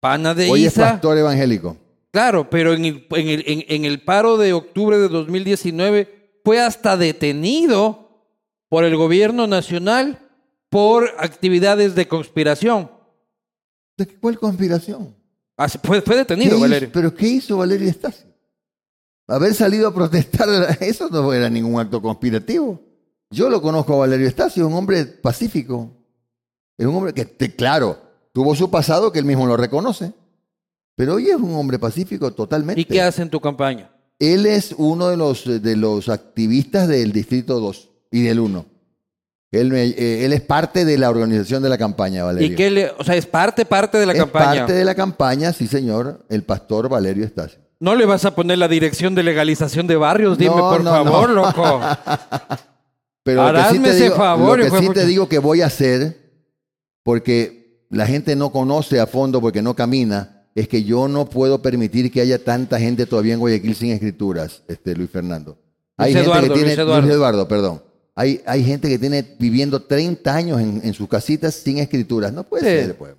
[0.00, 0.92] pana de Hoy es Isa.
[0.92, 1.76] pastor evangélico.
[2.10, 6.60] Claro, pero en el, en, el, en- en el paro de octubre de 2019 fue
[6.60, 8.08] hasta detenido
[8.68, 10.18] por el gobierno nacional
[10.68, 12.90] por actividades de conspiración.
[13.96, 15.14] ¿De qué- cuál conspiración?
[15.56, 16.88] Ah, fue, fue detenido, ¿Qué Valerio.
[16.88, 16.92] hizo?
[16.92, 18.26] ¿Pero qué hizo Valerio Estacio?
[19.28, 20.48] Haber salido a protestar,
[20.80, 22.80] eso no era ningún acto conspirativo.
[23.30, 25.90] Yo lo conozco a Valerio Estacio, es un hombre pacífico.
[26.78, 27.98] Es un hombre que, claro,
[28.32, 30.12] tuvo su pasado que él mismo lo reconoce.
[30.94, 32.80] Pero hoy es un hombre pacífico totalmente.
[32.80, 33.90] ¿Y qué hace en tu campaña?
[34.18, 38.64] Él es uno de los, de los activistas del Distrito 2 y del 1.
[39.52, 42.48] Él, me- eh, él es parte de la organización de la campaña, Valerio.
[42.52, 44.60] ¿Y qué le, o sea, es parte, parte de la es campaña?
[44.60, 47.58] parte de la campaña, sí señor, el pastor Valerio Estacio.
[47.78, 50.38] ¿No le vas a poner la dirección de legalización de barrios?
[50.38, 51.34] Dime, No, por no, favor, no.
[51.46, 51.80] loco.
[53.26, 55.60] Pero lo que sí te ese digo, favor, lo que sí te digo que voy
[55.60, 56.16] a hacer,
[57.02, 61.60] porque la gente no conoce a fondo porque no camina, es que yo no puedo
[61.60, 65.58] permitir que haya tanta gente todavía en Guayaquil sin escrituras, este Luis Fernando.
[65.98, 67.02] Hay Luis gente Eduardo, que tiene, Luis Eduardo.
[67.02, 67.82] Luis Eduardo, perdón.
[68.14, 72.32] Hay, hay gente que tiene viviendo 30 años en, en sus casitas sin escrituras.
[72.32, 72.86] No puede Sí.
[72.86, 73.14] ser, pues.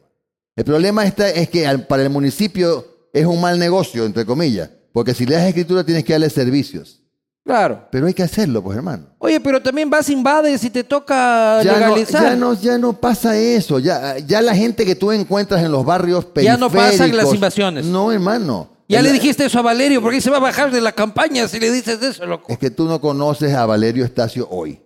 [0.56, 4.72] El problema está, es que al- para el municipio es un mal negocio, entre comillas,
[4.92, 7.04] porque si le das escritura tienes que darle servicios.
[7.48, 7.88] Claro.
[7.90, 9.06] Pero hay que hacerlo, pues hermano.
[9.20, 12.24] Oye, pero también vas, invades y te toca Ya no, legalizar.
[12.24, 13.80] ya, no, ya no pasa eso.
[13.80, 16.60] Ya, ya la gente que tú encuentras en los barrios Ya periféricos.
[16.60, 17.86] no pasan las invasiones.
[17.86, 18.70] No, hermano.
[18.90, 21.60] Ya le dijiste eso a Valerio, porque se va a bajar de la campaña si
[21.60, 22.52] le dices eso, loco.
[22.52, 24.82] Es que tú no conoces a Valerio Estacio hoy.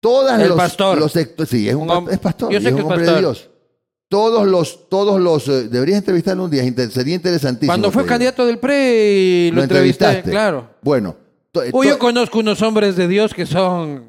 [0.00, 0.98] Todas El los, pastor.
[0.98, 2.50] los secto- sí, es un, es pastor.
[2.50, 3.49] yo sé es que un es hombre de Dios.
[4.10, 7.70] Todos los, todos los, eh, deberías entrevistarlo un día, inter- sería interesantísimo.
[7.70, 10.68] Cuando fue candidato del PRE y lo, entrevisté, claro.
[10.82, 11.14] Bueno,
[11.52, 14.06] to- Uy, yo to- conozco unos hombres de Dios que son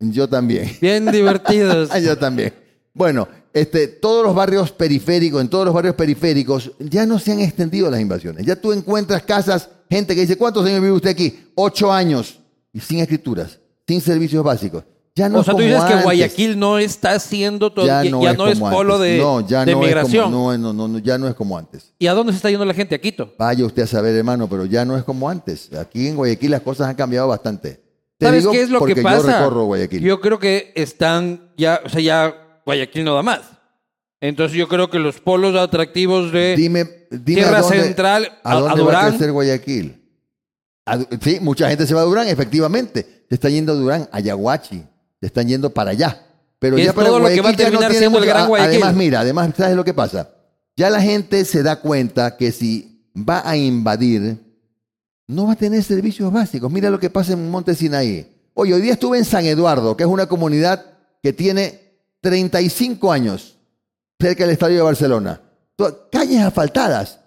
[0.00, 0.76] yo también.
[0.80, 1.90] bien divertidos.
[1.92, 2.52] Ah, Yo también.
[2.92, 7.38] Bueno, este, todos los barrios periféricos, en todos los barrios periféricos, ya no se han
[7.40, 8.44] extendido las invasiones.
[8.44, 11.50] Ya tú encuentras casas, gente que dice, ¿cuántos años vive usted aquí?
[11.54, 12.40] Ocho años.
[12.72, 14.82] Y sin escrituras, sin servicios básicos.
[15.16, 15.94] Ya no o sea, tú dices que.
[16.02, 19.12] Guayaquil no está siendo todo, ya, ya no es, polo antes.
[19.12, 20.24] de, no, ya de no migración.
[20.26, 21.94] Es como, no, no, no, ya no es como antes.
[21.98, 22.94] ¿Y a dónde se está yendo la gente?
[22.94, 23.32] A Quito.
[23.38, 25.72] Vaya usted a saber, hermano, pero ya no es como antes.
[25.72, 27.80] Aquí en Guayaquil las cosas han cambiado bastante.
[28.18, 29.26] Te ¿Sabes digo qué es lo que pasa?
[29.26, 30.02] Yo recorro Guayaquil.
[30.02, 33.40] Yo creo que están ya, o sea, ya Guayaquil no da más.
[34.20, 38.52] Entonces yo creo que los polos atractivos de Dime, dime Tierra a dónde, Central, a,
[38.52, 39.10] a- a dónde va a Durán.
[39.10, 40.02] crecer Guayaquil.
[40.86, 43.24] A Du- sí, mucha gente se va a Durán, efectivamente.
[43.28, 44.84] Se está yendo a Durán, a Yaguachi.
[45.26, 46.22] Están yendo para allá.
[46.58, 48.74] Pero ya para todo lo que va a Guayaquil ya no tiene mucho- Gran Guayaquil.
[48.82, 50.30] Además, mira, además, ¿sabes lo que pasa?
[50.76, 54.38] Ya la gente se da cuenta que si va a invadir,
[55.26, 56.70] no va a tener servicios básicos.
[56.70, 58.32] Mira lo que pasa en Monte Sinaí.
[58.54, 60.84] Oye, hoy día estuve en San Eduardo, que es una comunidad
[61.22, 63.56] que tiene 35 años,
[64.18, 65.40] cerca del Estadio de Barcelona.
[66.10, 67.20] Calles asfaltadas.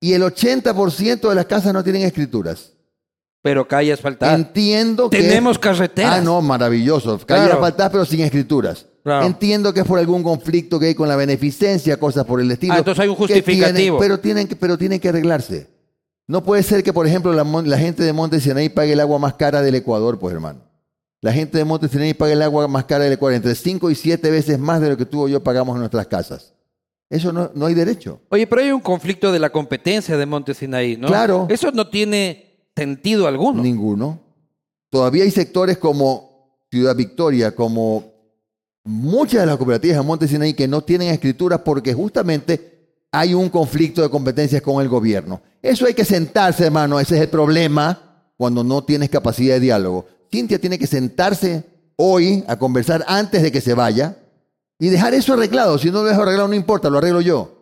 [0.00, 2.72] Y el 80% de las casas no tienen escrituras.
[3.42, 4.38] Pero calles faltadas.
[4.38, 5.18] Entiendo que...
[5.22, 6.18] Tenemos carreteras.
[6.18, 7.18] Ah, no, maravilloso.
[7.18, 7.54] Calles Claro.
[7.54, 8.86] asfaltadas, pero sin escrituras.
[9.02, 9.24] Claro.
[9.26, 12.74] Entiendo que es por algún conflicto que hay con la beneficencia, cosas por el estilo.
[12.74, 13.98] Ah, entonces hay un que tienen- justificativo.
[13.98, 15.68] pero, tienen que, pero tienen que arreglarse.
[16.26, 19.00] No puede ser que, por ejemplo, la, mon- la gente de Monte Sinaí pague el
[19.00, 20.60] agua más cara del Ecuador, pues, hermano.
[21.22, 23.94] La gente de Monte Sinaí pague el agua más cara del Ecuador, entre 5 y
[23.94, 26.54] 7 veces más de lo que tú o yo pagamos en nuestras casas.
[27.08, 28.20] Eso no, no hay derecho.
[28.28, 31.08] Oye, pero hay un conflicto de la competencia de Monte Sinaí, ¿no?
[31.08, 31.46] Claro.
[31.50, 32.49] Eso no tiene
[32.80, 33.62] sentido alguno.
[33.62, 34.18] Ninguno.
[34.88, 38.10] Todavía hay sectores como Ciudad Victoria, como
[38.84, 43.50] muchas de las cooperativas de Monte Sinaí que no tienen escrituras porque justamente hay un
[43.50, 45.42] conflicto de competencias con el gobierno.
[45.60, 46.98] Eso hay que sentarse, hermano.
[46.98, 50.06] Ese es el problema cuando no tienes capacidad de diálogo.
[50.32, 51.64] Cintia tiene que sentarse
[51.96, 54.16] hoy a conversar antes de que se vaya
[54.78, 55.76] y dejar eso arreglado.
[55.76, 57.58] Si no lo dejo arreglado, no importa, lo arreglo yo.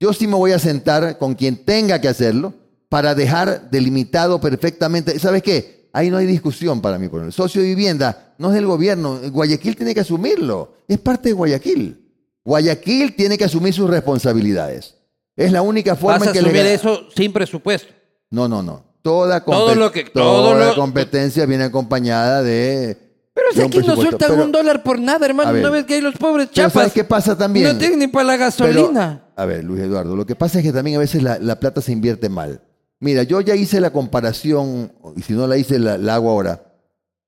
[0.00, 5.18] Yo sí me voy a sentar con quien tenga que hacerlo para dejar delimitado perfectamente.
[5.18, 5.88] ¿Sabes qué?
[5.92, 7.08] Ahí no hay discusión para mí.
[7.12, 9.18] El socio de vivienda no es del gobierno.
[9.30, 10.74] Guayaquil tiene que asumirlo.
[10.86, 12.02] Es parte de Guayaquil.
[12.44, 14.94] Guayaquil tiene que asumir sus responsabilidades.
[15.34, 17.92] Es la única forma Vas a en que le asumir ga- eso sin presupuesto.
[18.30, 18.84] No, no, no.
[19.02, 22.98] Toda, Todo compet- lo que- toda todo lo- competencia viene acompañada de.
[23.34, 25.52] Pero un aquí no sueltan Pero- un dólar por nada, hermano.
[25.52, 25.62] Ver.
[25.62, 26.72] ¿No ves que hay los pobres chapas?
[26.72, 27.68] ¿sabes qué pasa también?
[27.72, 29.24] No tienen ni para la Pero, gasolina.
[29.36, 31.80] a ver, Luis Eduardo, lo que pasa es que también a veces la, la plata
[31.80, 32.62] se invierte mal.
[33.00, 36.62] Mira, yo ya hice la comparación, y si no la hice, la, la hago ahora.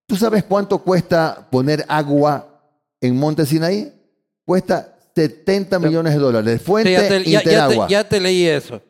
[0.07, 2.62] ¿Tú sabes cuánto cuesta poner agua
[3.01, 3.93] en Monte Sinaí?
[4.47, 6.61] Cuesta 70 millones de dólares.
[6.61, 7.89] Sí, Fuente ya, te, ya- ya te- Interagua.
[7.89, 8.81] ya te leí eso.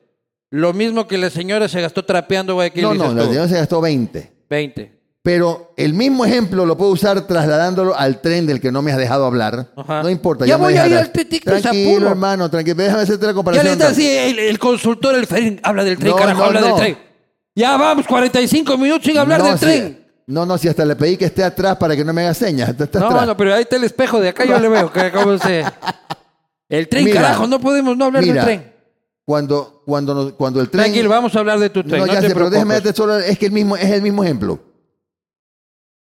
[0.51, 2.83] Lo mismo que la señora se gastó trapeando Guayaquil.
[2.83, 4.33] no, no, la señora se gastó 20.
[4.49, 4.98] 20.
[5.29, 8.97] Pero el mismo ejemplo lo puedo usar trasladándolo al tren del que no me has
[8.97, 9.67] dejado hablar.
[9.77, 10.03] Ajá.
[10.03, 10.47] No importa.
[10.47, 12.77] Ya voy a ir al de Tranquilo, hermano, tranquilo.
[12.83, 13.67] Déjame hacerte la Ya comparación.
[13.67, 16.61] le está así el, el consultor, el Ferín, habla del tren, No, carajo, no, habla
[16.61, 16.67] no.
[16.69, 16.99] del tren.
[17.55, 20.07] Ya vamos, 45 minutos sin hablar del si- tren.
[20.29, 22.71] No, no, si hasta le pedí que esté atrás para que no me haga señas.
[22.71, 23.27] Está- está No, atrás.
[23.27, 24.91] no, pero ahí está el espejo de acá, yo le veo.
[24.91, 25.63] que cómo se...
[26.71, 28.73] El tren, Mira, carajo, no podemos no hablar mira, del tren.
[29.27, 30.85] cuando, cuando, cuando el tren...
[30.85, 32.01] Tranquilo, vamos a hablar de tu tren.
[32.01, 34.25] No, ya te sé, pero déjame darte solo, es que el mismo, es el mismo
[34.25, 34.59] ejemplo.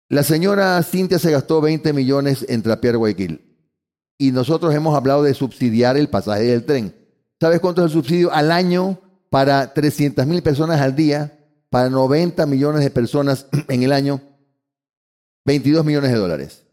[0.09, 3.41] La señora Cintia se gastó 20 millones en trapear Guayaquil.
[4.17, 6.95] Y nosotros hemos hablado de subsidiar el pasaje del tren.
[7.39, 8.99] ¿Sabes cuánto es el subsidio al año
[9.29, 11.33] para 300 mil personas al día?
[11.69, 14.21] Para 90 millones de personas en el año,
[15.45, 16.63] 22 millones de dólares.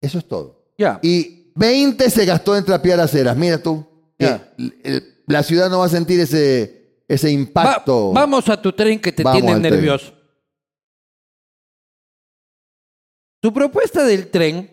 [0.00, 0.72] Eso es todo.
[0.78, 0.98] Ya.
[1.02, 3.36] Y 20 se gastó en trapear aceras.
[3.36, 3.86] Mira tú,
[4.18, 4.40] el-
[4.82, 8.12] el- la ciudad no va a sentir ese, ese Va- impacto.
[8.12, 10.14] vamos a tu tren que te Vamos tiene nervioso.
[13.40, 14.70] Tu propuesta del tren,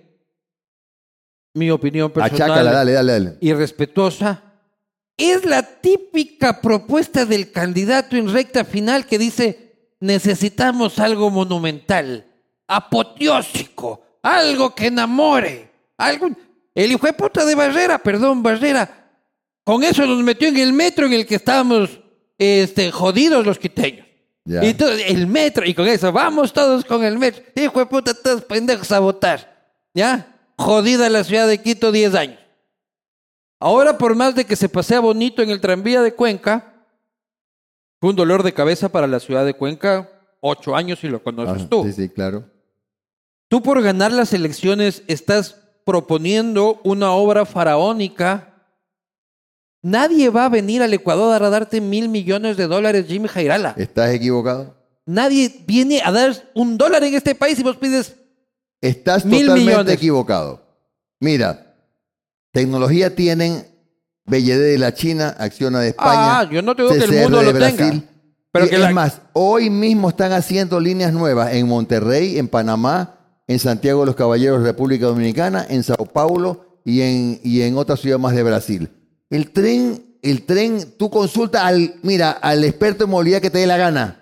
[1.54, 3.38] mi opinión personal Achácala, dale, dale, dale.
[3.40, 4.44] y respetuosa,
[5.18, 9.66] es la típica propuesta del candidato en recta final que dice
[10.00, 12.26] necesitamos algo monumental,
[12.68, 16.30] apoteósico, algo que enamore, algo...
[16.74, 19.10] El hijo de puta de Barrera, perdón, Barrera,
[19.64, 22.02] con eso nos metió en el metro en el que estábamos
[22.38, 24.05] este, jodidos los quiteños.
[24.48, 24.64] Ya.
[24.64, 27.44] Y todo, el metro, y con eso, vamos todos con el metro.
[27.56, 29.72] Hijo de puta, todos pendejos a votar.
[29.94, 30.36] ¿Ya?
[30.58, 32.40] Jodida la ciudad de Quito 10 años.
[33.60, 36.74] Ahora, por más de que se pasea bonito en el tranvía de Cuenca,
[38.00, 40.10] fue un dolor de cabeza para la ciudad de Cuenca,
[40.42, 41.84] ocho años y lo conoces Ah, tú.
[41.84, 42.44] Sí, sí, claro.
[43.48, 48.55] Tú por ganar las elecciones estás proponiendo una obra faraónica.
[49.90, 53.76] Nadie va a venir al Ecuador a darte mil millones de dólares, Jimmy Jairala.
[53.78, 54.74] ¿Estás equivocado?
[55.06, 58.16] Nadie viene a dar un dólar en este país y vos pides...
[58.82, 59.94] Estás Mil totalmente millones.
[59.94, 60.62] equivocado.
[61.20, 61.76] Mira,
[62.52, 63.64] tecnología tienen
[64.26, 66.40] BYD de la China, Acciona de España.
[66.40, 67.78] Ah, yo no te digo que el CCR mundo de lo Brasil.
[67.78, 68.04] tenga.
[68.52, 72.48] Pero Y que es la- más, hoy mismo están haciendo líneas nuevas en Monterrey, en
[72.48, 77.78] Panamá, en Santiago de los Caballeros, República Dominicana, en Sao Paulo y en, y en
[77.78, 78.90] otra ciudad más de Brasil.
[79.30, 83.68] El tren, el tren, tú consulta al, mira, al experto en movilidad que te dé
[83.68, 84.22] la gana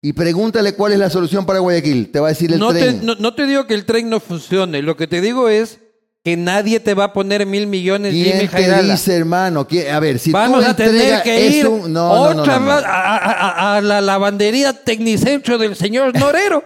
[0.00, 2.10] y pregúntale cuál es la solución para Guayaquil.
[2.10, 3.06] Te va a decir el no, te, tren.
[3.06, 4.82] no, no te digo que el tren no funcione.
[4.82, 5.78] Lo que te digo es
[6.24, 8.92] que nadie te va a poner mil millones, Jimmy ¿Quién te Jairala.
[8.92, 9.66] dice, hermano?
[9.66, 12.78] ¿Quién- A ver, si Vamos tú a tener que ir un- no, otra no, A,
[12.78, 16.62] a- a- a la lavandería Tecnicentro del señor Norero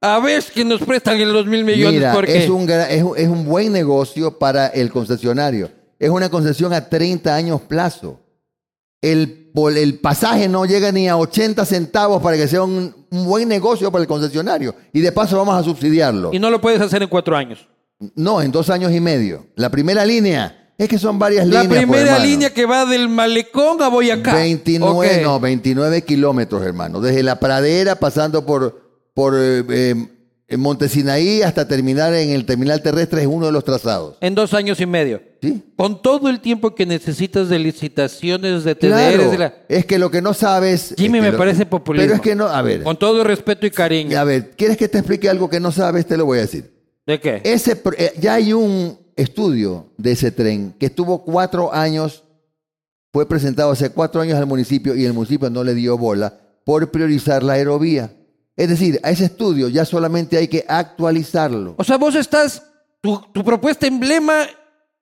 [0.00, 2.00] a ver si nos prestan los mil millones.
[2.00, 5.70] Mira, porque es un, gra- es, un- es un buen negocio para el concesionario.
[5.98, 8.20] Es una concesión a 30 años plazo.
[9.00, 13.48] El, el pasaje no llega ni a 80 centavos para que sea un, un buen
[13.48, 14.74] negocio para el concesionario.
[14.92, 16.30] Y de paso vamos a subsidiarlo.
[16.32, 17.68] Y no lo puedes hacer en cuatro años.
[18.16, 19.46] No, en dos años y medio.
[19.56, 21.84] La primera línea, es que son varias La líneas.
[21.86, 24.34] pues, primera línea que va del malecón a Boyacá.
[24.34, 25.22] 29, Ok.
[25.22, 27.00] no, 29 kilómetros, hermano.
[27.00, 28.80] Desde la pradera, pasando por,
[29.14, 29.94] por eh, eh,
[30.54, 34.16] en Montesinaí hasta terminar en el terminal terrestre es uno de los trazados.
[34.20, 35.20] En dos años y medio.
[35.42, 35.62] ¿Sí?
[35.76, 39.30] Con todo el tiempo que necesitas de licitaciones, de TDRs, Claro.
[39.32, 39.54] de la...
[39.68, 40.94] Es que lo que no sabes.
[40.96, 42.04] Jimmy es que me lo- parece populismo.
[42.06, 44.18] Pero es que no, a ver, Con todo respeto y cariño.
[44.18, 46.06] a ver, ¿quieres que te explique algo que no sabes?
[46.06, 46.72] Te lo voy a decir.
[47.06, 47.40] ¿De qué?
[47.44, 52.22] Ese, eh, ya hay un estudio de ese tren que estuvo cuatro años,
[53.12, 56.90] fue presentado hace cuatro años al municipio y el municipio no le dio bola por
[56.90, 58.10] priorizar la aerovía.
[58.56, 61.74] Es decir, a ese estudio ya solamente hay que actualizarlo.
[61.78, 62.62] O sea, vos estás...
[63.00, 64.46] Tu, tu propuesta emblema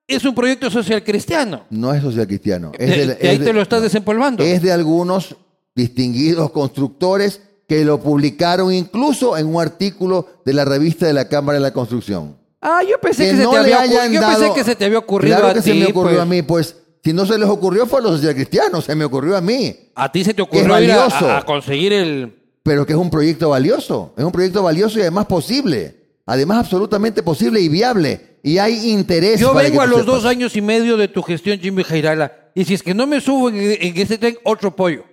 [0.09, 1.65] es un proyecto social cristiano.
[1.71, 2.73] No es social cristiano.
[2.77, 4.43] Es De- de ahí te lo estás desempolvando.
[4.43, 5.37] Es de algunos
[5.77, 11.59] distinguidos constructores que lo publicaron incluso en un artículo de la revista de la Cámara
[11.59, 12.37] de la Construcción.
[12.61, 14.13] Ah, yo pensé que, que se, te había, ocurrido.
[14.13, 15.71] yo dado- pensé que se te había ocurrido Claro a que ti.
[15.71, 16.21] se me ocurrió pues.
[16.21, 19.37] a mí, pues si no se les ocurrió fue a los socialcristianos, se me ocurrió
[19.37, 19.75] a mí.
[19.95, 22.42] A ti se te ocurrió ir a- a conseguir el...
[22.63, 27.23] Pero que es un proyecto valioso, es un proyecto valioso y además posible, además absolutamente
[27.23, 28.39] posible y viable.
[28.45, 29.41] Y hay interés.
[29.41, 32.51] Yo vengo a los dos años y medio de tu gestión, Jimmy Jairala.
[32.55, 35.05] Y si es que no me subo en, en ese tren, otro pollo.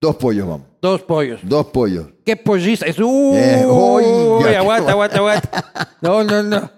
[0.00, 0.66] Dos pollos, vamos.
[0.80, 1.40] Dos pollos.
[1.42, 2.06] Dos pollos.
[2.24, 2.86] ¡Qué polliza!
[2.86, 5.96] Es uy, Eh, uy, ya, aguanta, aguanta, aguanta.
[6.00, 6.70] No, no, no.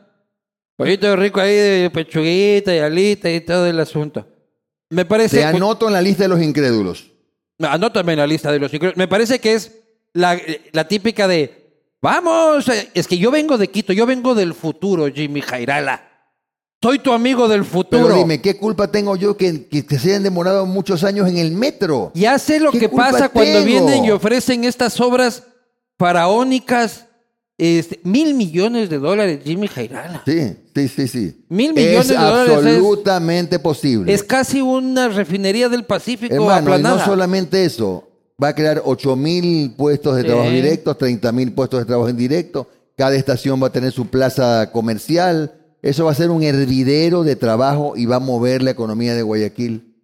[0.76, 4.26] Pollito rico ahí de pechuguita y alita y todo el asunto.
[4.88, 5.36] Me parece...
[5.38, 7.12] Te anoto en la lista de los incrédulos.
[7.58, 8.96] Anótame en la lista de los incrédulos.
[8.96, 9.76] Me parece que es
[10.12, 10.38] la,
[10.72, 15.06] la típica de, vamos, eh, es que yo vengo de Quito, yo vengo del futuro,
[15.12, 16.06] Jimmy Jairala.
[16.82, 18.04] Soy tu amigo del futuro.
[18.06, 21.36] Pero dime, ¿qué culpa tengo yo que, que te se hayan demorado muchos años en
[21.36, 22.10] el metro?
[22.14, 23.66] Ya sé lo ¿Qué que pasa cuando tengo?
[23.66, 25.42] vienen y ofrecen estas obras
[25.98, 27.06] faraónicas.
[27.58, 30.22] Este, mil millones de dólares, Jimmy Jairala.
[30.24, 31.44] Sí, sí, sí, sí.
[31.50, 34.10] Mil millones es de dólares es- absolutamente posible.
[34.14, 36.96] Es casi una refinería del Pacífico Hermano, y aplanada.
[36.96, 38.08] no solamente eso,
[38.42, 40.28] va a crear 8 mil puestos de Sí.
[40.28, 42.68] trabajo directos, 30 mil puestos de trabajo indirecto.
[42.96, 45.54] Cada estación va a tener su plaza comercial.
[45.82, 49.22] Eso va a ser un hervidero de trabajo y va a mover la economía de
[49.22, 49.94] Guayaquil.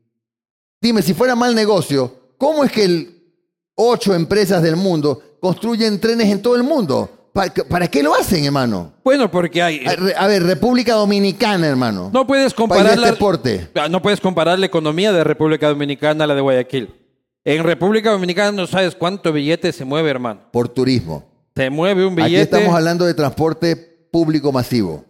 [0.80, 3.22] Dime, si fuera mal negocio, ¿cómo es que el
[3.74, 7.10] ocho empresas del mundo construyen trenes en todo el mundo?
[7.32, 8.94] ¿Para, para qué lo hacen, hermano?
[9.04, 9.84] Bueno, porque hay...
[10.16, 12.10] A, ver, República Dominicana, hermano.
[12.10, 13.68] No puedes País comparar de la, deporte.
[13.74, 16.94] Ah, no puedes comparar la economía de República Dominicana a la de Guayaquil.
[17.48, 20.40] En República Dominicana no sabes cuánto billete se mueve, hermano.
[20.52, 21.24] Por turismo.
[21.54, 22.42] Se mueve un Aquí billete.
[22.42, 23.76] estamos hablando de transporte
[24.10, 25.04] público masivo.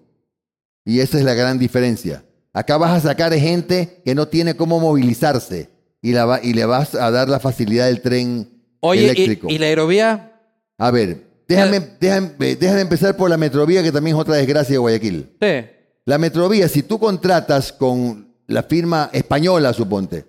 [0.85, 2.25] Y esa es la gran diferencia.
[2.53, 5.71] Acá vas a sacar gente que no tiene cómo movilizarse
[6.03, 9.49] y, la va- y le vas a dar la facilidad del tren Oye, eléctrico.
[9.51, 10.39] y la aerovía?
[10.77, 14.73] A ver, déjame, déjame, eh, déjame empezar por la metrovía, que también es otra desgracia
[14.75, 15.31] de Guayaquil.
[15.41, 15.65] Sí.
[16.05, 20.27] La metrovía, si tú contratas con la firma española, suponte,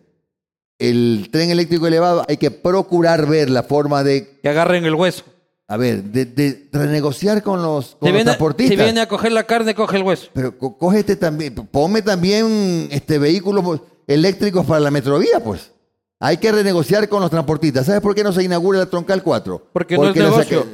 [0.80, 5.23] el tren eléctrico elevado, hay que procurar ver la forma de, Que agarren el hueso.
[5.67, 8.78] a ver, de, de renegociar con los, con Si los viene, transportistas.
[8.78, 10.28] si viene a coger la carne, coge el hueso.
[10.34, 15.71] Pero co- cógete también, ponme también este vehículos eléctricos para la metrovía, pues.
[16.19, 17.86] Hay que renegociar con los transportistas.
[17.86, 19.69] ¿Sabes por qué no se inaugura la Troncal 4?
[19.71, 20.65] Porque no es negocio.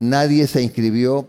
[0.00, 1.28] Nadie se inscribió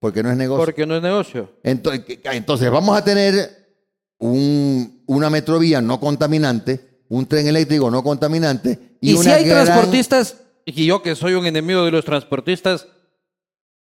[0.00, 0.64] porque no es negocio.
[0.64, 1.50] Porque no es negocio.
[1.62, 3.76] Entonces, entonces vamos a tener
[4.18, 9.64] un- una metrovía no contaminante, un tren eléctrico no contaminante y, Y, si hay gran-
[9.64, 12.86] transportistas, y yo que soy un enemigo de los transportistas,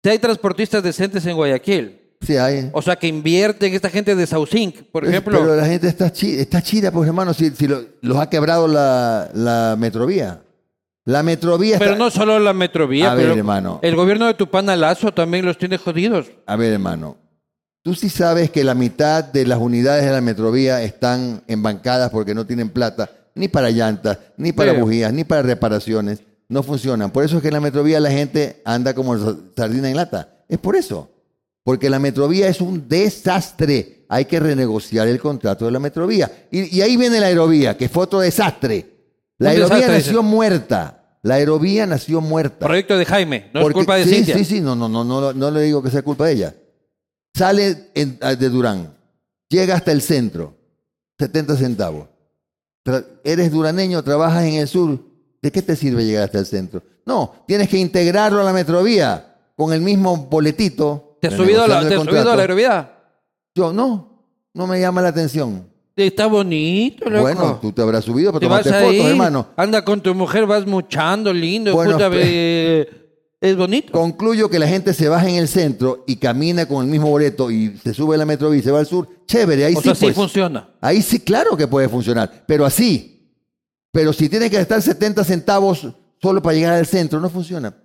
[0.04, 2.70] si hay transportistas decentes en Guayaquil, Sí, hay.
[2.74, 6.12] o sea, que invierten esta gente de Saucink, por Es- ejemplo, Pero la gente está,
[6.12, 10.42] chi- está chida, pues hermano, si, si lo- los ha quebrado la, la metrovía.
[11.08, 13.80] La metrovía pero está- no solo la metrovía, A ver, pero hermano.
[13.84, 16.28] el gobierno de Tupana Lazo también los tiene jodidos.
[16.48, 17.18] A ver, hermano.
[17.86, 22.34] Tú sí sabes que la mitad de las unidades de la metrovía están embancadas porque
[22.34, 26.18] no tienen plata, ni para llantas, ni para bujías, ni para reparaciones.
[26.50, 27.12] No funcionan.
[27.12, 30.30] Por eso es que en la metrovía la gente anda como sa- sardina en lata.
[30.50, 31.12] Es por eso.
[31.64, 34.06] Porque la metrovía es un desastre.
[34.10, 36.32] Hay que renegociar el contrato de la metrovía.
[36.50, 38.88] Y, y ahí viene la aerovía, que fue otro desastre.
[39.38, 41.04] La Un aerovía desastre, nació muerta.
[41.22, 42.66] La aerovía nació muerta.
[42.66, 44.38] Proyecto de Jaime, no es culpa de sí, Cintia.
[44.40, 46.56] Sí, sí, no, no, no, no, no le digo que sea culpa de ella.
[47.36, 48.96] Sale en- ah, de Durán,
[49.50, 50.56] llega hasta el centro,
[51.20, 52.08] 70 centavos.
[52.86, 55.00] Tra- eres duraneño, trabajas en el sur,
[55.42, 56.82] ¿de qué te sirve llegar hasta el centro?
[57.06, 61.18] No, tienes que integrarlo a la metrovía con el mismo boletito.
[61.22, 62.42] ¿Te has subido, a la, renegociando te el has subido a la contrato.
[62.42, 62.92] aerovía?
[63.56, 64.24] Yo, no,
[64.54, 65.68] no me llama la atención.
[65.96, 67.22] Está bonito, loco.
[67.22, 69.48] Bueno, tú te habrás subido, Te pero vas tomaste ahí, fotos, hermano.
[69.56, 72.88] anda con tu mujer, vas muchando, lindo, Bueno, puta, pues-
[73.50, 73.92] es bonito.
[73.92, 77.52] Concluyo que la gente se baja en el centro y camina con el mismo boleto
[77.52, 79.08] y se sube a la metrovía y se va al sur.
[79.28, 80.16] Chévere, ahí o sí, sea, sí pues.
[80.16, 80.70] funciona.
[80.82, 83.32] Ahí sí, claro que puede funcionar, pero así.
[83.92, 85.88] Pero si tiene que gastar 70 centavos
[86.22, 87.76] solo para llegar al centro, no funciona.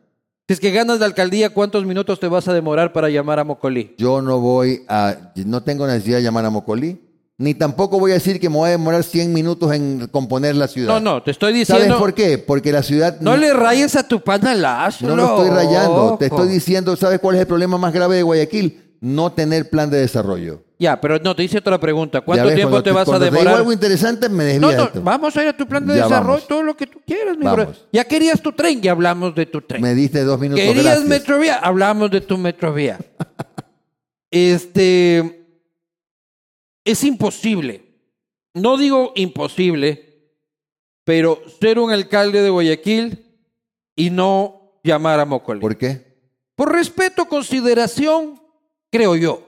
[0.48, 3.44] Si es que ganas de alcaldía, ¿cuántos minutos te vas a demorar para llamar a
[3.44, 3.94] Mocolí?
[3.98, 7.00] Yo no voy a, no tengo necesidad de llamar a Mocolí,
[7.41, 10.68] ni tampoco voy a decir que me voy a demorar 100 minutos en componer la
[10.68, 10.93] ciudad.
[10.93, 11.99] No, no, te estoy ¿Sabes diciendo.
[11.99, 12.36] por qué?
[12.36, 15.07] Porque la ciudad No le rayes a tu pana lazo.
[15.07, 16.16] no lo estoy rayando.
[16.18, 16.36] Te loco.
[16.43, 18.97] estoy diciendo, ¿sabes cuál es el problema más grave de Guayaquil?
[19.01, 20.62] No tener plan de desarrollo.
[20.78, 22.20] Ya, pero no, te hice otra pregunta.
[22.20, 23.59] ¿Cuánto ves, tiempo te vas a cuando Te digo demorar?
[23.61, 25.03] algo interesante, me No, desvías no, esto.
[25.03, 26.47] vamos a ir a tu plan de Ya desarrollo, vamos.
[26.49, 27.72] todo lo que tú quieras, mi bro.
[27.91, 29.80] Ya querías tu tren, ya hablamos de tu tren.
[29.80, 31.07] Me diste dos minutos ¿Querías gracias.
[31.09, 31.55] Metrovía?
[31.57, 32.99] Hablamos de tu Metrovía.
[34.30, 35.39] este.
[36.84, 37.84] Es imposible.
[38.54, 40.32] No digo imposible,
[41.04, 43.26] pero ser un alcalde de Guayaquil
[43.96, 45.60] y no llamar a Mocolí.
[45.60, 46.10] ¿Por qué?
[46.54, 48.40] Por respeto, consideración,
[48.90, 49.46] creo yo.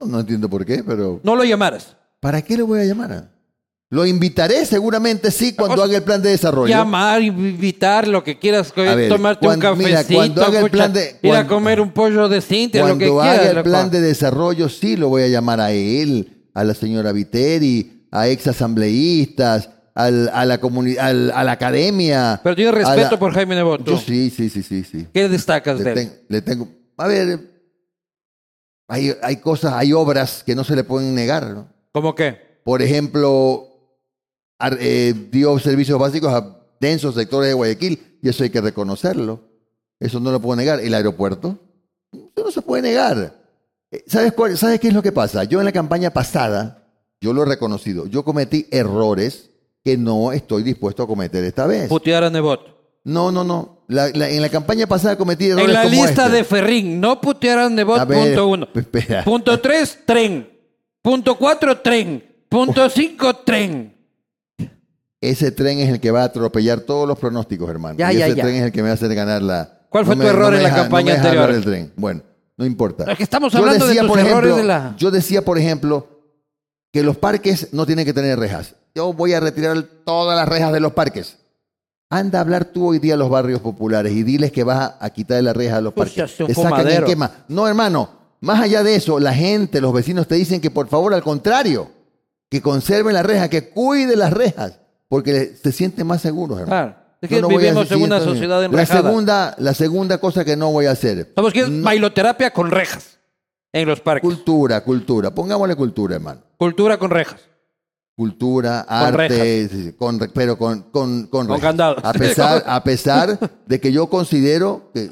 [0.00, 1.20] No, no entiendo por qué, pero...
[1.22, 1.96] No lo llamaras.
[2.20, 3.31] ¿Para qué lo voy a llamar?
[3.92, 6.66] Lo invitaré seguramente sí cuando O sea, haga el plan de desarrollo.
[6.74, 10.92] Llamar, invitar, lo que quieras, ver, tomarte un cuando- mira, cafecito, cuando haga el plan
[10.94, 13.48] de- ir a cuando- comer un pollo de Cintia, lo que Cuando quieras.
[13.50, 17.12] haga el plan de desarrollo, sí lo voy a llamar a él, a la señora
[17.12, 20.58] Viteri, a ex asambleístas, al- a, la
[20.98, 22.40] al- a la academia.
[22.42, 23.84] Pero tienes a respeto la- por Jaime Nebot.
[23.84, 25.06] Yo sí, sí, sí, sí, sí.
[25.12, 25.96] ¿Qué destacas de Le, él?
[25.96, 26.66] ten- le tengo.
[26.96, 27.40] A ver,
[28.88, 31.46] hay, hay cosas, hay obras que no se le pueden negar.
[31.48, 31.68] ¿no?
[31.92, 32.60] ¿Cómo qué?
[32.64, 33.68] Por ejemplo,
[34.80, 39.40] eh, dio servicios básicos a densos sectores de Guayaquil y eso hay que reconocerlo.
[40.00, 40.80] Eso no lo puedo negar.
[40.80, 41.58] El aeropuerto,
[42.12, 43.40] eso no se puede negar.
[43.90, 45.44] Eh, ¿Sabes, cuál- ¿Sabes qué es lo que pasa?
[45.44, 46.88] Yo en la campaña pasada,
[47.20, 49.50] yo lo he reconocido, yo cometí errores
[49.84, 51.88] que no estoy dispuesto a cometer esta vez.
[51.88, 52.60] Putear a Nebot.
[53.04, 53.84] No, no, no.
[53.88, 56.36] La- la- en la campaña pasada cometí errores En la como lista este.
[56.36, 58.68] de Ferrín, no putear a Nebot, A ver, punto uno.
[58.74, 59.24] espera.
[59.24, 60.48] Punto tres, tren.
[61.02, 62.24] Punto cuatro, tren.
[62.48, 63.96] Punto cinco, tren.
[65.22, 67.96] Ese tren es el que va a atropellar todos los pronósticos, hermano.
[67.96, 68.42] Ya, y ya, ese ya.
[68.42, 69.80] tren es el que me va a hacer ganar la.
[69.88, 71.62] ¿Cuál fue tu error en la campaña deja anterior?
[71.62, 71.92] tren.
[71.96, 72.22] Bueno,
[72.56, 73.10] no importa.
[73.10, 76.08] Es que estamos hablando de tus errores ejemplo, de la- Yo decía, por ejemplo,
[76.92, 78.74] que los parques no tienen que tener rejas.
[78.94, 81.38] yo voy a retirar todas las rejas de los parques.
[82.10, 85.10] Anda a hablar tú hoy día a los barrios populares y diles que vas a
[85.10, 86.36] quitar las rejas de los parques.
[86.36, 87.30] Te sacan quema.
[87.48, 88.10] No, hermano,
[88.40, 91.90] más allá de eso, la gente, los vecinos te dicen que por favor, al contrario,
[92.50, 94.81] que conserven las rejas, que cuiden las rejas,
[95.12, 96.86] porque se sienten más seguros, hermano.
[96.94, 97.02] Claro.
[97.20, 99.02] Es que no voy a vivimos en una sociedad La enrejada.
[99.02, 101.32] segunda, la segunda cosa que no voy a hacer.
[101.36, 103.18] Somos que es bailoterapia con rejas
[103.74, 104.26] en los parques.
[104.26, 105.30] Cultura, cultura.
[105.34, 106.40] Pongámosle cultura, hermano.
[106.56, 107.42] Cultura con rejas.
[108.16, 111.60] Cultura, arte, con re- pero con, con, con, rejas.
[111.60, 111.96] candado.
[112.02, 115.10] A pesar, a pesar de que yo considero que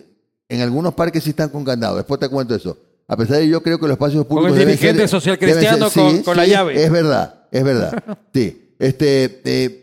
[0.49, 1.97] en algunos parques sí están con candado.
[1.97, 2.75] Después te cuento eso.
[3.07, 5.91] A pesar de que yo creo que los espacios públicos el deben dirigente social cristiano
[5.91, 6.83] con- con la llave.
[6.83, 8.03] Es verdad, es verdad.
[8.33, 8.67] Sí.
[8.81, 9.80] Este, eh,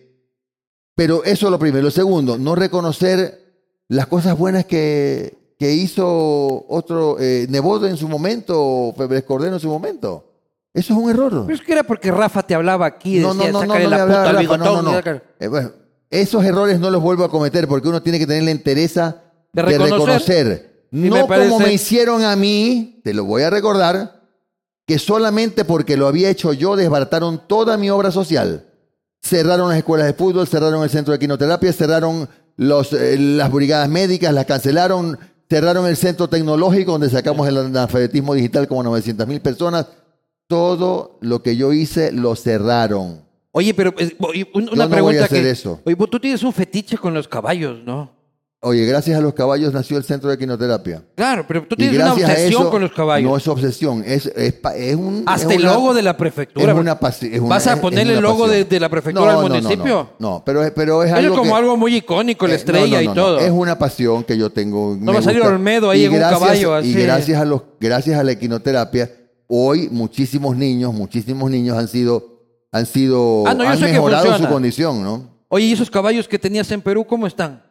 [0.98, 1.84] pero eso es lo primero.
[1.84, 3.39] Lo segundo, no reconocer
[3.88, 9.54] las cosas buenas que, que hizo otro eh, Nebodo en su momento, o Febres Cordero
[9.54, 10.26] en su momento.
[10.74, 11.43] Eso es un error.
[11.45, 13.89] Pero es que era porque Rafa te hablaba aquí No, decía, no, no, no, no
[13.89, 14.86] la puta Rafa, no, bigotón.
[14.86, 15.22] no, no.
[15.39, 15.72] Eh, bueno,
[16.10, 19.22] esos errores no los vuelvo a cometer porque uno tiene que tener la entereza
[19.54, 20.08] De de reconocer.
[20.48, 20.88] reconocer.
[20.91, 24.24] Y me No parece- como me hicieron a mí, te lo voy a recordar,
[24.88, 28.66] que solamente porque lo había hecho yo desbarataron toda mi obra social.
[29.22, 33.89] Cerraron las escuelas de fútbol, cerraron el centro de quinoterapia, cerraron los, eh, las brigadas
[33.89, 35.18] médicas, las cancelaron,
[35.49, 39.88] cerraron el centro tecnológico donde sacamos el analfabetismo digital como 900 mil personas.
[40.47, 43.22] Todo lo que yo hice lo cerraron.
[43.51, 45.49] Oye, pero eh, Yo una voy pregunta a hacer que...
[45.49, 45.82] eso.
[45.84, 48.11] Oye, vos- tú tienes un fetiche con los caballos, ¿no?
[48.60, 51.03] Oye, gracias a los caballos nació el centro de quinoterapia.
[51.16, 53.30] Claro, pero tú tienes una obsesión eso- con los caballos.
[53.30, 55.24] No es obsesión, es, es, es un.
[55.28, 56.72] Hasta es el una- logo de la prefectura.
[56.74, 58.70] es una pasi- es una- ¿Vas a ponerle el logo de, pasión.
[58.70, 60.10] de la prefectura No, al no, no, municipio?
[60.18, 61.34] No, no, pero, es- pero es algo.
[61.34, 63.39] es como que- algo muy icónico, la eh, estrella no, no, y no, todo.
[63.39, 64.97] Es una pasión que yo tengo.
[64.99, 65.43] me va a salir.
[65.43, 66.89] Olmedo ahí Y en un gracias- caballo, así.
[66.89, 69.12] Y gracias a, los, gracias a la equinoterapia,
[69.45, 72.41] hoy muchísimos niños, muchísimos niños han sido,
[72.72, 75.30] han sido, Ah, no, han mejorado su condición, ¿no?
[75.47, 77.66] Oye, ¿y esos caballos que tenías en Perú, cómo están?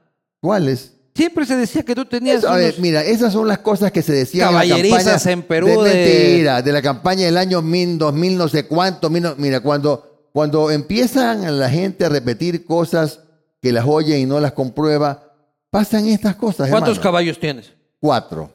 [0.46, 0.92] ¿Cuáles?
[1.12, 3.90] Siempre se decía que tú tenías Eso, a ver, unos- mira, esas son las cosas
[3.90, 5.32] que se decían en la Caballerizas campaña.
[5.32, 9.10] en Perú De de- mentira, de la campaña del año 1000, 2000, no sé cuánto.
[9.10, 13.18] mil mira, cuando, cuando empiezan la gente a repetir cosas
[13.60, 15.32] que las oye y no las comprueba,
[15.68, 16.70] pasan estas cosas.
[16.70, 17.02] ¿Cuántos hermano.
[17.02, 17.72] caballos tienes?
[17.98, 18.52] Cuatro.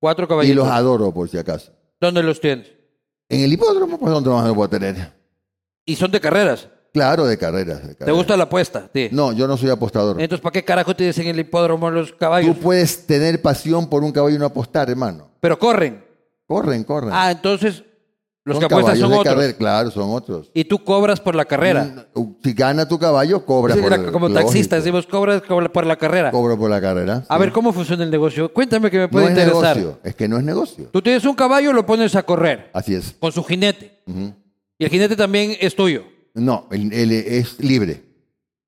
[0.00, 0.56] Cuatro Y caballitos.
[0.56, 1.72] los adoro, por si acaso.
[2.00, 2.68] ¿Dónde los tienes?
[3.28, 5.12] En el hipódromo, pues, ¿dónde más lo puedo tener?
[5.84, 6.68] Y son de carreras.
[6.98, 7.82] Claro, de carreras.
[7.82, 8.16] de ¿Te carreras.
[8.16, 8.88] gusta la apuesta?
[8.94, 9.08] Sí.
[9.12, 10.20] No, yo no soy apostador.
[10.20, 12.54] Entonces, ¿para qué carajo tienes en el hipódromo los caballos?
[12.56, 15.30] Tú puedes tener pasión por un caballo y no apostar, hermano.
[15.40, 16.04] Pero corren.
[16.46, 17.10] Corren, corren.
[17.12, 17.84] Ah, entonces
[18.44, 19.34] los Son que apuestan caballos son de otros.
[19.34, 20.50] carrera, Claro, son otros.
[20.54, 22.06] Y tú cobras por la carrera.
[22.14, 24.40] Mm, Si gana tu caballo, cobra Sí, por la- como lógico.
[24.48, 26.30] taxista, decimos, cobras cobra por la carrera.
[26.30, 27.24] Cobro por la carrera.
[27.28, 27.40] A sí.
[27.40, 28.50] ver, ¿cómo funciona el negocio?
[28.52, 29.76] Cuéntame que me no puede es interesar.
[29.76, 30.00] negocio.
[30.02, 30.88] Es que no es negocio.
[30.90, 33.14] Tú tienes un caballo, lo pones a correr Así es.
[33.20, 34.00] con su jinete.
[34.78, 36.04] Y el jinete también es tuyo.
[36.38, 38.02] No, el- es libre.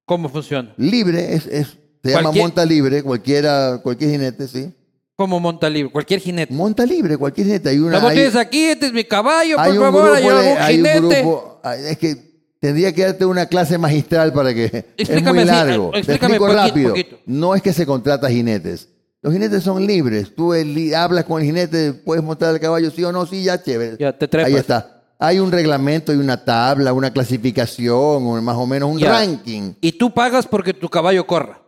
[0.04, 0.74] ¿Cómo funciona?
[0.76, 4.72] Libre es, es se llama Cualquier- monta libre, cualquiera, cualquier jinete, sí.
[5.16, 5.92] ¿Cómo monta libre?
[5.92, 6.52] Cualquier jinete.
[6.52, 7.68] Monta libre, cualquier jinete.
[7.68, 7.98] Hay una.
[8.08, 10.62] Hay- tienes aquí, este es mi caballo, hay por un favor, grupo hay de- algún
[10.62, 11.20] hay un jinete.
[11.22, 12.16] grupo- ay, es que
[12.58, 15.88] tendría que darte una clase magistral para que es Explícame muy así, largo.
[15.88, 16.88] eh, Te explícame explico poqui- rápido.
[16.90, 17.18] poquito.
[17.26, 18.88] No es que se contrata jinetes.
[19.22, 20.34] Los jinetes son libres.
[20.34, 23.62] Tú el- hablas con el jinete, puedes montar el caballo, sí o no, sí, ya
[23.62, 23.96] chévere.
[24.00, 24.50] Ya, te trepas.
[24.50, 24.99] Ahí está.
[25.22, 29.74] Hay un reglamento, hay una tabla, una clasificación, más o menos un ranking.
[29.80, 31.60] Y tú pagas porque tu caballo corra.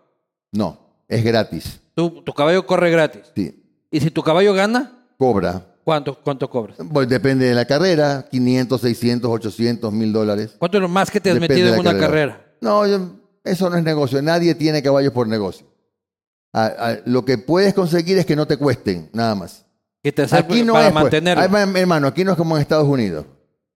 [0.52, 1.78] No, es gratis.
[1.94, 3.22] Tu, tu caballo corre gratis.
[3.36, 5.66] Sí, Y si tu caballo gana, cobra.
[5.84, 6.78] ¿cuánto, cuánto cobras?
[6.92, 10.54] Pues depende de la carrera, 500, 600, 800, 1000 dólares.
[10.58, 12.46] ¿Cuánto es lo más que te has Depende metido en una carrera?
[12.62, 12.84] No,
[13.44, 14.22] eso no es negocio.
[14.22, 15.66] Nadie tiene caballos por negocio.
[16.54, 19.64] Ah, ah, lo que puedes conseguir es que no te cuesten, nada más.
[20.02, 21.02] Que te Aquí no para es, pues.
[21.04, 21.42] mantenerlo.
[21.42, 23.26] Ay, ma- hermano, aquí no es como en Estados Unidos.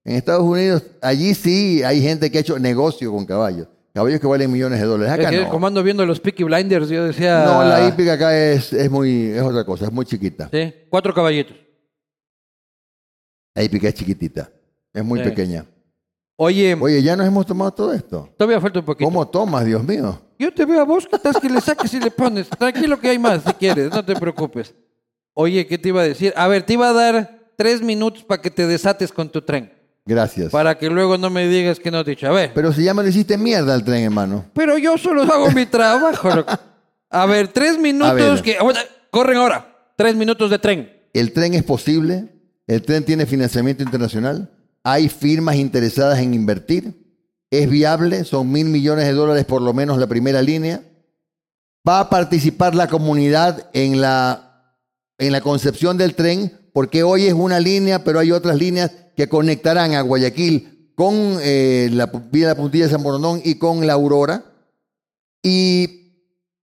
[0.06, 3.66] En Estados Unidos, allí sí hay gente que ha hecho negocio con caballos.
[3.92, 5.12] Caballos que valen millones de dólares.
[5.14, 5.48] Es Acá que no.
[5.50, 7.44] como ando viendo los Peaky Blinders, yo decía...
[7.44, 10.48] No, la hípica acá es, es muy, es otra cosa, es muy chiquita.
[10.52, 11.56] Sí, cuatro caballitos.
[13.54, 14.50] La hípica es chiquitita,
[14.92, 15.24] es muy Sí.
[15.24, 15.64] pequeña.
[16.36, 18.28] Oye, Oye, ya nos hemos tomado todo esto.
[18.36, 19.06] todavía falta un poquito.
[19.10, 20.20] ¿Cómo tomas, Dios mío?
[20.38, 22.48] Yo te veo a vos, que estás que le saques y le pones.
[22.50, 24.74] Tranquilo que hay más, si quieres, no te preocupes.
[25.32, 26.32] Oye, ¿qué te iba a decir?
[26.36, 29.72] A ver, te iba a dar tres minutos para que te desates con tu tren.
[30.06, 30.52] Gracias.
[30.52, 32.28] Para que luego no me digas que no te he dicho.
[32.28, 34.44] A ver, Pero si ya me lo hiciste mierda al tren, hermano.
[34.54, 36.30] pero yo solo hago mi trabajo.
[36.30, 36.52] loco.
[37.10, 38.42] A ver, tres minutos ver.
[38.42, 38.56] que...
[39.10, 39.66] Corren ahora.
[39.96, 40.92] Tres minutos de tren.
[41.12, 42.28] El tren es posible,
[42.66, 44.50] el tren tiene financiamiento internacional,
[44.84, 46.94] hay firmas interesadas en invertir,
[47.50, 50.82] es viable, son mil millones de dólares por lo menos la primera línea.
[51.88, 54.74] Va a participar la comunidad en la,
[55.18, 59.28] en la concepción del tren, porque hoy es una línea, pero hay otras líneas que
[59.28, 63.94] conectarán a Guayaquil con eh, la Vía La Puntilla de San Borondón y con la
[63.94, 64.44] Aurora.
[65.42, 66.02] Y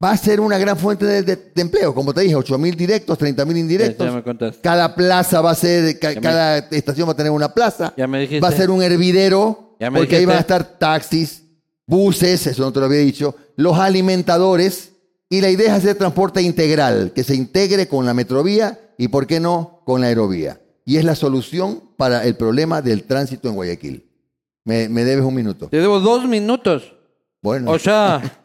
[0.04, 1.94] va a ser una gran fuente de, de- de empleo.
[1.96, 4.08] Como te dije, 8 mil directos, 30 mil indirectos.
[4.08, 4.62] Ya me contaste.
[4.62, 7.94] Cada plaza va a ser, ca- Ya me- cada estación va a tener una plaza.
[7.96, 8.42] Ya me dijiste.
[8.42, 11.44] Va a ser un hervidero, Ya me porque ahí van a estar taxis,
[11.88, 14.92] buses, eso no te lo había dicho, los alimentadores,
[15.30, 19.26] y la idea es hacer transporte integral, que se integre con la metrovía y, ¿por
[19.28, 20.60] qué no?, con la aerovía.
[20.86, 24.10] Y es la solución para el problema del tránsito en Guayaquil.
[24.66, 25.70] Me, me debes un minuto.
[25.70, 26.94] Te debo dos minutos.
[27.42, 28.22] Bueno, O sea.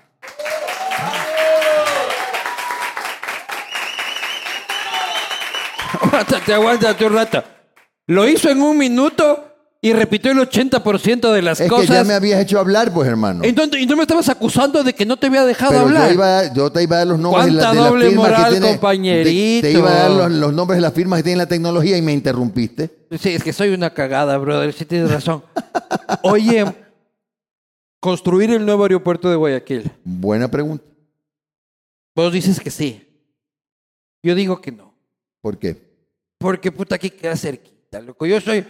[6.01, 7.45] Aguántate, aguántate un rato.
[8.07, 9.48] Lo hizo en un minuto
[9.81, 11.89] y repitió el 80% de las es que cosas.
[11.89, 13.45] ya me habías hecho hablar, pues, hermano.
[13.45, 16.09] Entonces, y no me estabas acusando de que no te había dejado Pero hablar.
[16.09, 18.09] yo, iba, yo te iba a dar los nombres de, la- ¿Cuánta de las doble
[18.09, 18.69] firmas moral, que tiene.
[18.73, 19.67] compañerito?
[19.69, 21.97] Te, te iba a dar los, los nombres de las firmas que tienen la tecnología
[21.97, 22.91] y me interrumpiste.
[23.21, 24.73] Sí, es que soy una cagada, brother.
[24.73, 25.45] Sí tienes razón.
[26.23, 26.65] Oye,
[28.01, 29.91] construir el nuevo aeropuerto de Guayaquil.
[30.05, 30.85] Buena pregunta.
[32.17, 33.05] Vos dices que sí.
[34.25, 34.93] Yo digo que no.
[35.41, 35.77] ¿Por qué?
[36.39, 38.27] Porque puta aquí queda cerquita, loco.
[38.27, 38.65] Yo soy.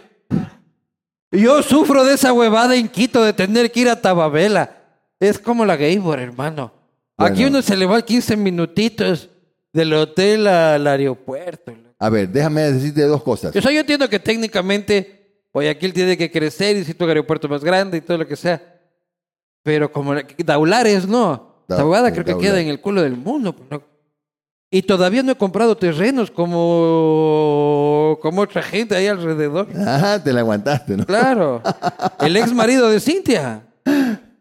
[1.30, 4.76] Yo sufro de esa huevada en Quito de tener que ir a Tababela.
[5.20, 6.72] Es como la Gaybor, hermano.
[7.16, 9.28] Aquí uno se le va 15 minutitos
[9.72, 11.72] del hotel al aeropuerto.
[11.98, 13.55] A ver, déjame decirte dos cosas.
[13.55, 17.64] O sea, yo entiendo que técnicamente Guayaquil tiene que crecer y necesita un aeropuerto más
[17.64, 18.62] grande y todo lo que sea.
[19.64, 21.64] Pero como la- Daulares, no.
[21.66, 22.52] Da- Esa huevada creo que Daulares.
[22.52, 23.55] queda en el culo del mundo.
[23.68, 23.82] ¿no?
[24.70, 29.66] Y todavía no he comprado terrenos como, como otra gente ahí alrededor.
[29.86, 31.06] Ajá, te la aguantaste, ¿no?
[31.06, 31.62] Claro.
[32.20, 33.62] El ex marido de Cintia.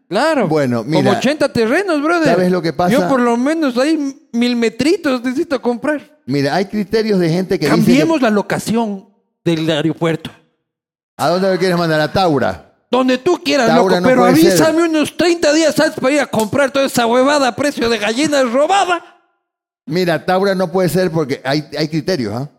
[0.08, 0.48] Claro.
[0.48, 0.98] Bueno, mira.
[1.02, 2.28] Como 80 terrenos, brother.
[2.34, 2.92] ¿Sabes lo que pasa?
[2.92, 6.18] Yo por lo menos ahí mil metritos necesito comprar.
[6.26, 9.08] Mira, hay criterios de gente que dice Cambiemos la locación
[9.44, 10.30] del aeropuerto.
[10.30, 10.36] que-
[11.16, 12.00] ¿A dónde lo quieres mandar?
[12.00, 12.74] A Taura.
[12.90, 14.46] Donde tú quieras, Taura loco, no pero ser.
[14.46, 17.98] avísame unos 30 días antes para ir a comprar toda esa huevada a precio de
[17.98, 19.17] gallina robada.
[19.88, 22.50] Mira, Taura no puede ser porque hay, hay criterios, ¿ah?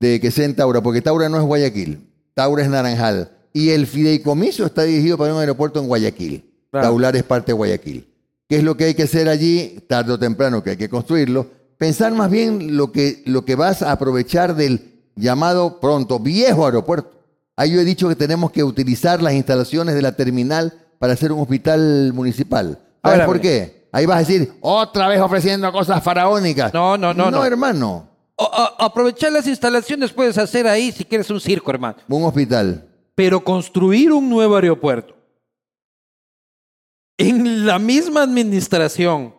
[0.00, 2.08] De que sea en Taura, porque Taura no es Guayaquil.
[2.34, 3.30] Taura es Naranjal.
[3.52, 6.50] Y el fideicomiso está dirigido para un aeropuerto en Guayaquil.
[6.70, 6.88] Claro.
[6.88, 8.08] Taular es parte de Guayaquil.
[8.48, 9.78] ¿Qué es lo que hay que hacer allí?
[9.86, 11.46] Tarde o temprano que hay que construirlo.
[11.76, 17.12] Pensar más bien lo que, lo que vas a aprovechar del llamado pronto viejo aeropuerto.
[17.56, 21.32] Ahí yo he dicho que tenemos que utilizar las instalaciones de la terminal para hacer
[21.32, 22.78] un hospital municipal.
[23.04, 23.81] ¿Sabes por qué?
[23.92, 26.72] Ahí vas a decir, otra vez ofreciendo cosas faraónicas.
[26.72, 27.44] No, no, no, No, no.
[27.44, 28.08] hermano.
[28.36, 31.96] O- o- aprovechar las instalaciones puedes hacer ahí si quieres un circo, hermano.
[32.08, 32.88] Un hospital.
[33.14, 35.14] Pero construir un nuevo aeropuerto
[37.18, 39.34] en la misma administración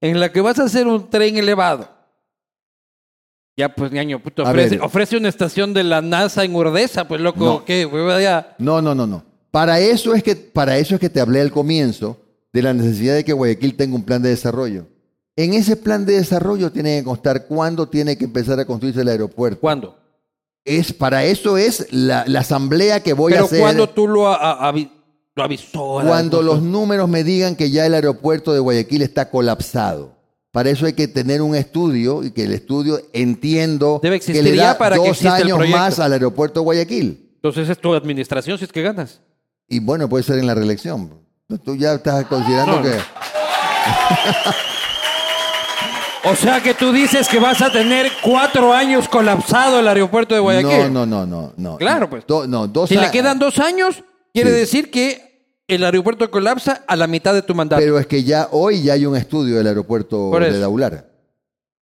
[0.00, 1.88] en la que vas a hacer un tren elevado.
[3.56, 7.64] Ya, pues, ñaño, puto, ofrece, una estación de la NASA en Urdesa, pues, loco, No.
[7.64, 7.88] ¿qué?
[8.58, 9.22] No, no, no, no.
[9.50, 12.18] Para eso es que, para eso es que te hablé al comienzo
[12.52, 14.86] de la necesidad de que Guayaquil tenga un plan de desarrollo.
[15.36, 19.08] En ese plan de desarrollo tiene que constar cuándo tiene que empezar a construirse el
[19.08, 19.60] aeropuerto.
[19.60, 19.96] ¿Cuándo?
[20.64, 24.28] Es, para eso es la, la asamblea que voy Pero a hacer cuando tú lo,
[24.28, 24.36] a-
[24.68, 24.90] a- avi-
[25.34, 26.00] lo avisó.
[26.06, 30.14] cuando los números me digan que ya el aeropuerto de Guayaquil está colapsado.
[30.52, 34.54] Para eso hay que tener un estudio y que el estudio entiendo Debe que le
[34.54, 37.30] da para que dos años más al aeropuerto de Guayaquil.
[37.36, 39.20] Entonces es tu administración si es que ganas.
[39.66, 41.14] Y bueno, puede ser en la reelección.
[41.58, 42.82] Tú ya estás considerando No.
[42.82, 42.98] que...
[46.24, 50.40] O sea que tú dices que vas a tener cuatro años colapsado el aeropuerto de
[50.40, 50.92] Guayaquil.
[50.92, 51.76] No, no, no, no, no.
[51.78, 52.24] Claro, pues.
[52.26, 54.56] Do- no, dos Si le quedan dos años, quiere Sí.
[54.56, 55.32] decir que
[55.66, 57.80] el aeropuerto colapsa a la mitad de tu mandato.
[57.82, 60.58] Pero es que ya hoy ya hay un estudio del aeropuerto de.
[60.60, 61.06] Daular.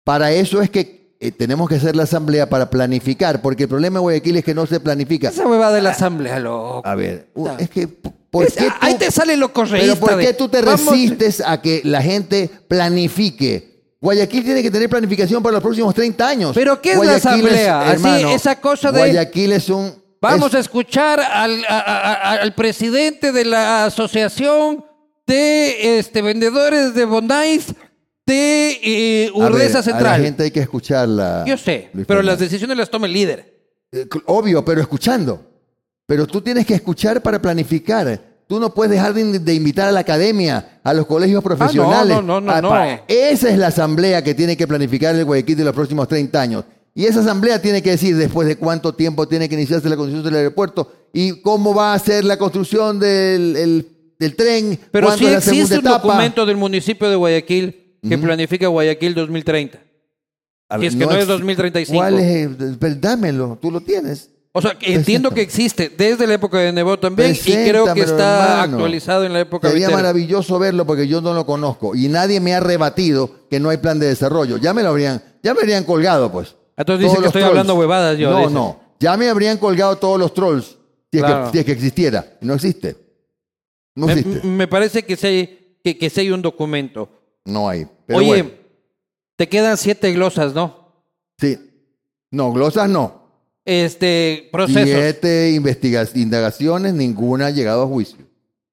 [0.05, 3.98] Para eso es que eh, tenemos que hacer la asamblea para planificar, porque el problema
[3.98, 5.28] de Guayaquil es que no se planifica.
[5.28, 6.80] Esa hueva de la asamblea, loco.
[6.84, 7.28] A ver,
[7.59, 9.94] es que ¿por Es- qué tú, ahí te sale lo correísta.
[9.94, 13.68] pero por qué de, tú te vamos- resistes a que la gente planifique?
[14.01, 16.52] Guayaquil tiene que tener planificación para los próximos 30 años.
[16.55, 17.90] ¿Pero qué es la asamblea?
[17.90, 19.92] Así, esa cosa de- Guayaquil es un
[20.22, 24.84] Vamos es- a escuchar al, a- a- a- al presidente de la asociación
[25.26, 27.66] de este, vendedores de Bonais
[28.31, 30.19] de eh, a ver, Urdesa A Central.
[30.20, 31.44] la gente hay que escucharla.
[31.47, 33.61] Yo sé, Luis pero las decisiones las toma el líder.
[33.93, 35.47] Eh, Obvio, pero escuchando.
[36.07, 38.20] Pero tú tienes que escuchar para planificar.
[38.48, 42.16] Tú no puedes dejar de, in- de invitar a la academia, a los colegios profesionales.
[42.19, 42.69] Ah, no, no, no, Ah, no.
[42.70, 46.40] pa- Esa es la asamblea que tiene que planificar el Guayaquil de los próximos 30
[46.40, 46.65] años.
[46.93, 50.24] Y esa asamblea tiene que decir después de cuánto tiempo tiene que iniciarse la construcción
[50.24, 53.86] del aeropuerto y cómo va a ser la construcción del, el-
[54.19, 54.78] del tren.
[54.90, 56.09] Pero sí la existe un etapa.
[56.09, 59.78] documento del municipio de Guayaquil que planifica Guayaquil 2030.
[60.68, 61.98] A Si es que no es ex- 2035.
[61.98, 62.48] ¿Cuál es?
[62.78, 64.31] Pero Dámelo, tú lo tienes.
[64.52, 68.01] O sea, que entiendo que existe desde la época de Nebo también y creo que
[68.01, 68.77] está hermano.
[68.78, 69.97] actualizado en la época Sería vitera.
[70.02, 73.77] maravilloso verlo porque yo no lo conozco y nadie me ha rebatido que no hay
[73.77, 74.56] plan de desarrollo.
[74.56, 76.56] Ya me lo habrían, ya me habrían colgado, pues.
[76.77, 77.51] Entonces dice que estoy trolls.
[77.51, 78.81] hablando huevadas yo, No, no.
[78.98, 80.77] Ya me habrían colgado todos los trolls
[81.12, 82.27] si es, que, si es que existiera.
[82.40, 82.97] No existe.
[83.94, 84.47] No Me, existe.
[84.47, 87.09] me parece que sí, hay, que, que sí hay un documento.
[87.44, 87.86] No hay.
[88.06, 88.50] Pero Oye, bueno,
[89.36, 90.92] te quedan siete glosas, ¿no?
[91.38, 91.58] sí.
[92.32, 93.20] No, glosas no.
[93.64, 94.84] Este, procesos.
[94.84, 95.50] Siete
[96.14, 98.18] indagaciones, ninguna ha llegado a juicio.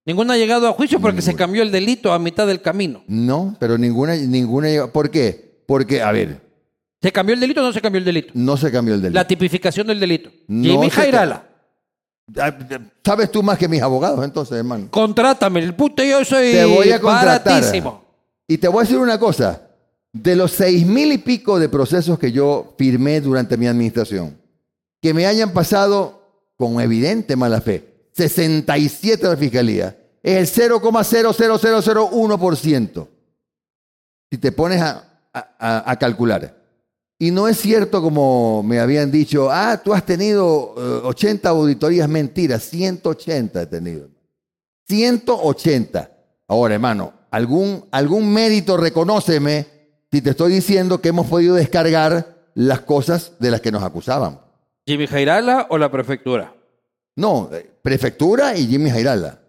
[0.06, 3.04] Ninguna ha llegado a juicio porque se cambió el delito a mitad del camino.
[3.08, 4.92] No, pero ninguna, ninguna llegó.
[4.92, 5.64] ¿Por qué?
[5.66, 6.40] Porque, a ver,
[7.02, 8.32] ¿Se cambió el delito o no se cambió el delito?
[8.36, 9.16] no se cambió el delito.
[9.20, 10.30] La tipificación del delito.
[10.48, 11.44] No Jimmy Jairala,
[12.40, 12.54] Ah,
[13.06, 14.88] ¿Sabes tú más que mis abogados entonces, hermano?
[14.92, 17.44] contrátame, el puto yo soy Te voy a contratar.
[17.46, 18.04] baratísimo.
[18.48, 19.62] Y te voy a decir una cosa.
[20.14, 24.38] De los seis mil y pico de procesos que yo firmé durante mi administración,
[25.02, 26.22] que me hayan pasado
[26.56, 33.08] con evidente mala fe, 67 de la fiscalía, es el 0,00001%.
[34.32, 35.04] Si te pones a,
[36.00, 36.58] calcular.
[37.20, 42.10] Y no es cierto como me habían dicho, ah, tú has tenido eh, 80 auditorías,
[42.10, 44.10] mentiras, 180 he tenido.
[44.88, 46.12] 180.
[46.48, 49.68] Ahora, hermano, algún, algún mérito reconóceme
[50.12, 54.40] si te estoy diciendo que hemos podido descargar las cosas de las que nos acusaban.
[54.86, 56.54] ¿Jimmy Jairala o la prefectura?
[57.16, 59.40] No, eh, prefectura y Jimmy Jairala.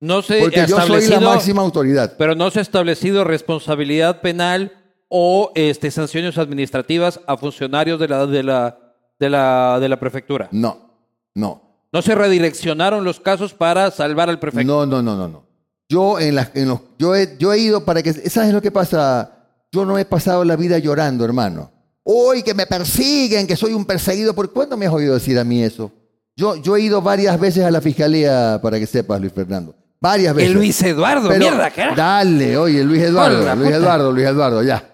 [0.00, 2.14] No se Porque yo soy la máxima autoridad.
[2.16, 4.72] pero no se ha establecido responsabilidad penal
[5.08, 8.78] o este, sanciones administrativas a funcionarios de la, de la,
[9.18, 10.48] de la, de la prefectura.
[10.52, 10.94] No,
[11.34, 11.62] no.
[11.90, 14.66] No se redireccionaron los casos para salvar al prefecto.
[14.66, 15.47] No, no, no, no, no.
[15.88, 18.70] Yo en las, en los, yo he, yo he ido para que, ¿sabes lo que
[18.70, 19.30] pasa?
[19.72, 21.70] Yo no he pasado la vida llorando, hermano.
[22.02, 24.34] Hoy que me persiguen, que soy un perseguido.
[24.34, 25.90] ¿Por cuándo me has oído decir a mí eso?
[26.36, 29.74] Yo, yo he ido varias veces a la fiscalía, para que sepas, Luis Fernando.
[30.00, 30.50] Varias veces.
[30.50, 31.96] El Luis Eduardo, Pero mierda, carajo.
[31.96, 33.76] Dale, oye, Luis Eduardo, Hola, Luis puta.
[33.78, 34.84] Eduardo, Luis Eduardo, ya.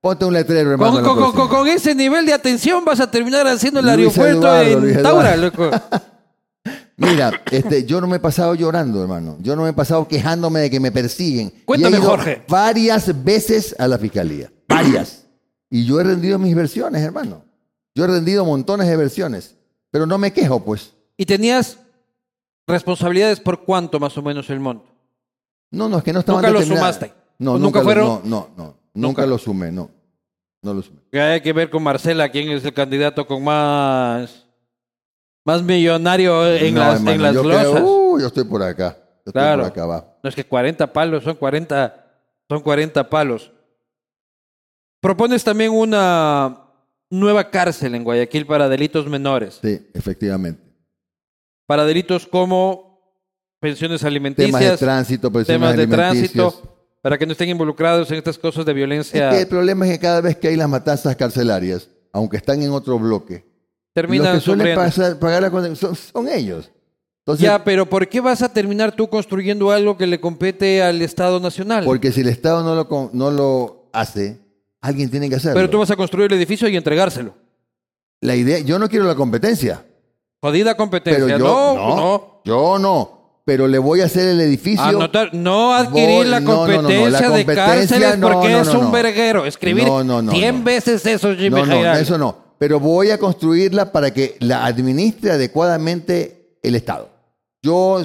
[0.00, 1.02] Ponte un letrero, hermano.
[1.02, 4.88] Con, con- con- ese nivel de atención vas a terminar haciendo el Luis aeropuerto Eduardo,
[4.88, 5.02] en.
[5.02, 5.70] Taura, loco.
[6.96, 9.36] Mira, este, yo no me he pasado llorando, hermano.
[9.40, 11.52] Yo no me he pasado quejándome de que me persiguen.
[11.64, 12.42] Cuéntame, Y he ido Jorge.
[12.48, 14.52] Varias veces a la fiscalía.
[14.68, 15.26] Varias.
[15.70, 17.44] Y yo he rendido mis versiones, hermano.
[17.94, 19.56] Yo he rendido montones de versiones.
[19.90, 20.92] Pero no me quejo, pues.
[21.16, 21.78] ¿Y tenías
[22.66, 24.86] responsabilidades por cuánto más o menos el monto?
[25.70, 27.12] No, no, es que no estaban ¿Nunca lo sumaste?
[27.38, 28.06] No, ¿O nunca, lo- fueron?
[28.06, 28.64] No, no, no.
[28.64, 29.26] Nunca, Nunca.
[29.26, 29.90] lo sumé, no.
[30.62, 30.98] No lo sumé.
[31.10, 34.41] Que hay que ver con Marcela, quién es el candidato con más,
[35.44, 37.70] más millonario en No, las, hermano, en las yo glosas.
[37.72, 38.96] creo, uh, yo estoy por acá.
[38.98, 39.62] Yo estoy Claro.
[39.62, 40.16] por acá, va.
[40.22, 42.06] No es que 40 palos, son 40,
[42.48, 43.50] son 40 palos.
[45.00, 46.58] Propones también una
[47.10, 49.58] nueva cárcel en Guayaquil para delitos menores.
[49.62, 50.62] Sí, efectivamente.
[51.66, 53.00] Para delitos como
[53.60, 58.38] pensiones Temas de alimenticias, tránsito, temas de tránsito, para que no estén involucrados en estas
[58.38, 61.14] cosas de violencia, Es que el problema es que cada vez que hay las matanzas
[61.16, 63.44] carcelarias, aunque están en otro bloque,
[63.92, 66.70] terminan los que suelen pasar- pagar la condena son, son ellos.
[67.24, 71.00] Entonces, Ya, pero ¿por qué vas a terminar tú construyendo algo que le compete al
[71.02, 71.84] Estado Nacional?
[71.84, 74.40] porque si el Estado no lo, no lo hace,
[74.80, 75.54] alguien tiene que hacerlo.
[75.54, 77.34] Pero tú vas a construir el edificio y entregárselo.
[78.20, 79.84] La idea, yo no quiero la competencia,
[80.40, 81.24] Jodida competencia.
[81.24, 82.40] pero yo no, no, no.
[82.44, 84.82] yo no, pero le voy a hacer el edificio.
[84.82, 87.64] Anotar, no adquirir Voy- la no, no, no, no, competencia la de competencia,
[87.98, 89.46] cárceles no, porque no, es un verguero.
[89.46, 90.64] Escribir No, no, no, 100 no.
[90.64, 92.00] veces eso, Jimmy no, no, Jairal.
[92.00, 92.36] eso no.
[92.62, 97.08] Pero voy a construirla para que la administre adecuadamente el Estado.
[97.60, 98.00] Yo,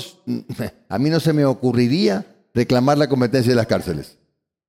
[0.89, 2.25] a mí no se me ocurriría
[2.55, 4.17] reclamar la competencia de las cárceles.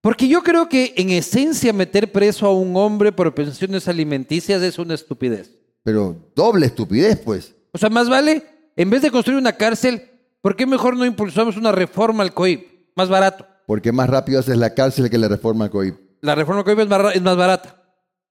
[0.02, 4.78] Porque yo creo que en esencia meter preso a un hombre por pensiones alimenticias es
[4.78, 5.52] una estupidez.
[5.84, 7.54] Pero doble estupidez, pues.
[7.72, 8.42] O sea, más vale,
[8.76, 10.02] en vez de construir una cárcel,
[10.42, 12.92] ¿por qué mejor no impulsamos una reforma al COIP?
[12.94, 13.46] Más barato.
[13.66, 15.96] Porque más rápido haces la cárcel que la reforma al COIP.
[16.20, 17.77] La reforma al COIP es más, ra- es más barata.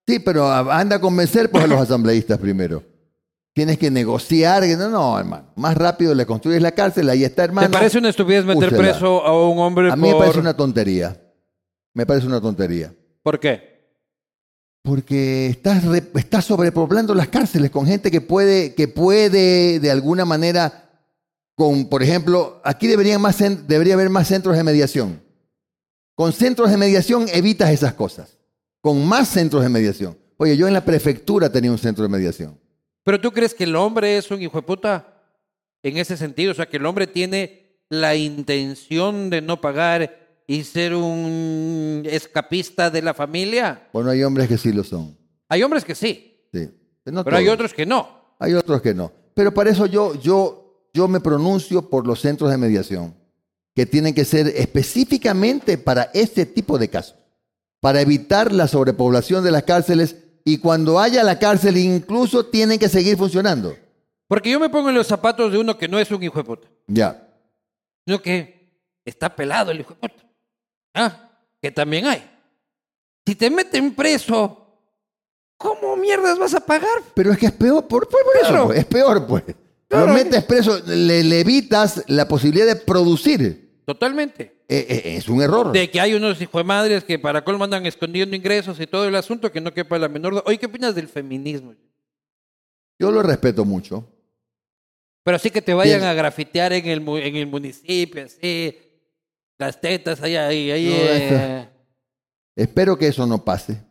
[0.08, 2.82] Sí, pero anda a convencer pues, a los asambleístas primero.
[3.54, 4.64] Tienes que negociar.
[4.78, 5.52] No, no, hermano.
[5.56, 7.68] Más rápido le construyes la cárcel, ahí está, hermano.
[7.68, 8.78] ¿Te parece una estupidez meter úsela.
[8.78, 10.20] preso a un hombre A mí me por...
[10.22, 11.20] parece una tontería.
[11.94, 12.94] Me parece una tontería.
[13.24, 13.76] ¿Por qué?
[14.84, 20.24] Porque estás, re- estás sobrepoblando las cárceles con gente que puede, que puede de alguna
[20.24, 20.90] manera,
[21.56, 25.22] con, por ejemplo, aquí deberían más, cen- debería haber más centros de mediación.
[26.16, 28.37] Con centros de mediación evitas esas cosas.
[28.82, 30.18] Con más centros de mediación.
[30.38, 32.60] Oye, yo en la prefectura tenía un centro de mediación.
[33.04, 35.14] ¿Pero tú crees que el hombre es un hijo de puta?
[35.82, 40.64] En ese sentido, o sea, que el hombre tiene la intención de no pagar y
[40.64, 43.88] ser un escapista de la familia.
[43.94, 45.18] Bueno, hay hombres que sí lo son.
[45.50, 46.70] Hay hombres que sí, Sí.
[47.06, 48.36] No pero hay otros que no.
[48.40, 49.12] Hay otros que no.
[49.34, 53.16] pero para eso yo, yo, yo me pronuncio por los centros de mediación,
[53.74, 57.16] que tienen que ser específicamente para este tipo de casos,
[57.80, 62.90] para evitar la sobrepoblación de las cárceles y cuando haya la cárcel incluso tienen que
[62.90, 63.76] seguir funcionando.
[64.28, 66.44] Porque yo me pongo en los zapatos de uno que no es un hijo de
[66.44, 67.28] puta, Ya.
[68.06, 68.72] sino que
[69.06, 70.24] está pelado el hijo de puta.
[70.94, 71.30] Ah,
[71.62, 72.30] que también hay.
[73.26, 74.66] Si te meten preso,
[75.58, 77.04] ¿cómo mierdas vas a pagar?
[77.14, 78.66] Pero es que es peor, por, por- por eso, Claro.
[78.68, 79.44] pues, es peor, pues.
[79.90, 80.08] Claro.
[80.08, 83.67] Lo metes preso, le, le evitas la posibilidad de producir.
[83.88, 84.64] Totalmente.
[84.68, 85.72] Eh, eh, es un error.
[85.72, 89.08] De que hay unos hijos de madres que para colmo andan escondiendo ingresos y todo
[89.08, 90.44] el asunto que no quepa la menor duda.
[90.46, 91.74] Oye, ¿qué opinas del feminismo?
[93.00, 94.06] Yo lo respeto mucho.
[95.24, 96.10] Pero sí que te vayan Bien.
[96.10, 98.78] a grafitear en el, en el municipio, así,
[99.58, 100.86] las tetas ahí, ahí, ahí.
[100.90, 101.70] No, eh.
[102.58, 103.82] Espero que eso no pase.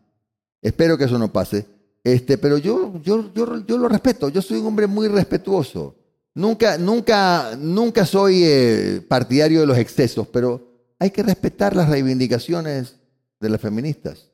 [0.61, 1.65] Espero que eso no pase.
[2.05, 4.29] Este, pero yo, yo, yo, yo lo respeto.
[4.29, 5.97] Yo soy un hombre muy respetuoso.
[6.37, 12.97] Nunca, nunca, nunca soy eh, partidario de los excesos, pero hay que respetar las reivindicaciones
[13.41, 14.31] de las feministas.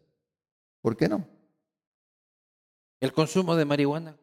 [0.81, 1.25] ¿Por qué no?
[2.99, 4.17] El consumo de marihuana.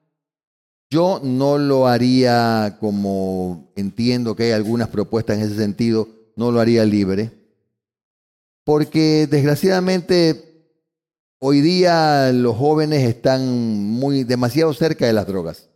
[0.90, 6.60] Yo no lo haría como entiendo que hay algunas propuestas en ese sentido, no lo
[6.60, 7.32] haría libre,
[8.66, 10.68] porque desgraciadamente
[11.40, 15.70] hoy día los jóvenes están muy demasiado cerca de las drogas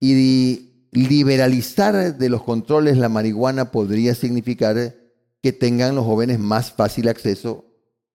[0.00, 4.94] y liberalizar de los controles la marihuana podría significar
[5.42, 7.64] que tengan los jóvenes más fácil acceso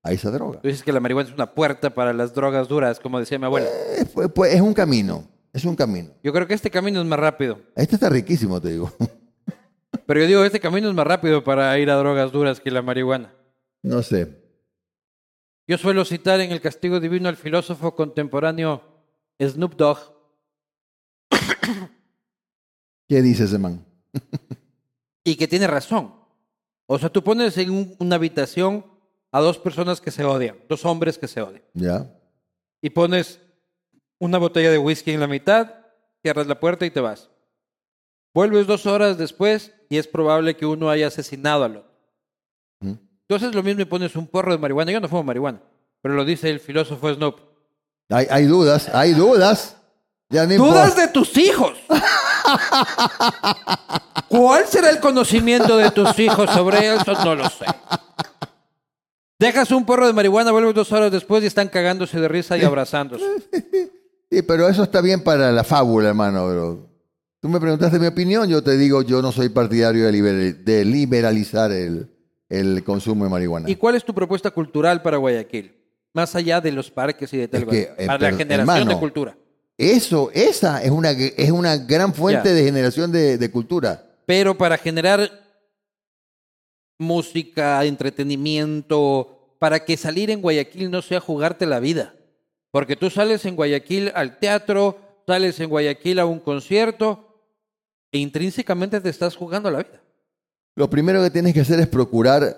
[0.04, 0.60] a esa droga.
[0.62, 3.46] Tú dices que la marihuana es una puerta para las drogas duras, como decía mi
[3.46, 3.68] abuela.
[3.98, 6.10] Eh, pues- pues es un camino, es un camino.
[6.24, 7.60] Yo creo que este camino es más rápido.
[7.76, 8.92] Este está riquísimo, te digo.
[10.08, 12.82] Pero yo digo, este camino es más rápido para ir a drogas duras que la
[12.82, 13.34] marihuana.
[13.84, 14.40] No sé.
[15.68, 18.82] Yo suelo citar en El Castigo Divino al filósofo contemporáneo
[19.40, 20.00] Snoop Dogg,
[23.12, 23.86] ¿Qué dice ese man?
[25.26, 26.16] y que tiene razón.
[26.86, 28.86] O sea, tú pones en un- una habitación
[29.34, 32.10] a dos personas que se odian, dos hombres que se odian, ¿Ya?
[32.82, 33.42] y pones
[34.18, 35.74] una botella de whisky en la mitad,
[36.22, 37.30] cierras la puerta y te vas.
[38.34, 41.92] Vuelves dos horas después y es probable que uno haya asesinado al otro.
[42.80, 42.94] ¿Mm?
[43.36, 44.90] Haces lo mismo y pones un porro de marihuana.
[44.94, 45.62] Yo no fumo marihuana,
[46.02, 47.42] pero lo dice el filósofo Snoop.
[48.10, 49.76] Hay, hay dudas, hay dudas.
[50.30, 51.78] Ya Dudas de tus hijos.
[54.28, 57.14] ¿Cuál será el conocimiento de tus hijos sobre eso?
[57.24, 57.66] No lo sé.
[59.40, 62.64] Dejas un porro de marihuana, vuelves dos horas después y están cagándose de risa y
[62.64, 63.26] abrazándose.
[64.30, 66.88] Sí, pero eso está bien para la fábula, hermano.
[67.40, 70.86] Tú me preguntaste mi opinión, yo te digo, yo no soy partidario de, liber- de
[70.86, 72.08] liberalizar el,
[72.50, 73.70] el consumo de marihuana.
[73.70, 75.76] ¿Y cuál es tu propuesta cultural para Guayaquil?
[76.14, 78.98] Más allá de los parques y de tal Es que, eh, Para la generación de
[79.00, 79.36] cultura.
[79.82, 84.06] Eso, esa es una, es una gran fuente de generación de, de cultura.
[84.28, 85.32] Pero para generar
[87.00, 92.14] música, entretenimiento, para que salir en Guayaquil no sea jugarte la vida.
[92.70, 97.44] Porque tú sales en Guayaquil al teatro, sales en Guayaquil a un concierto
[98.12, 100.00] e intrínsecamente te estás jugando la vida.
[100.76, 102.56] Lo primero que tienes que hacer es procurar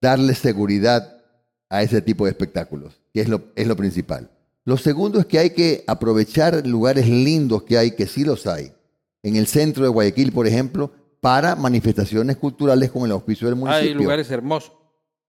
[0.00, 1.24] darle seguridad
[1.68, 4.30] a ese tipo de espectáculos, que es lo, es lo principal.
[4.64, 8.72] Lo segundo es que hay que aprovechar lugares lindos que hay, que sí los hay.
[9.22, 10.90] En el centro de Guayaquil, por ejemplo,
[11.20, 13.88] para manifestaciones culturales con el auspicio del municipio.
[13.90, 14.72] Hay lugares hermosos.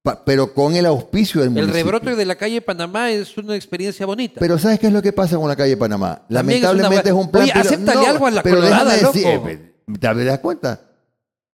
[0.04, 1.84] Pa- pero con el auspicio del El municipio.
[1.84, 4.40] rebrote de la calle Panamá es una experiencia bonita.
[4.40, 6.22] Pero ¿sabes qué es lo que pasa con la calle Panamá?
[6.30, 7.44] También es una Lamentablemente es, un plan...
[7.44, 9.48] Oye, pero- acéptale algo a la pero colorada, déjame decir, loco.
[9.50, 10.82] eh, ¿Te das cuenta?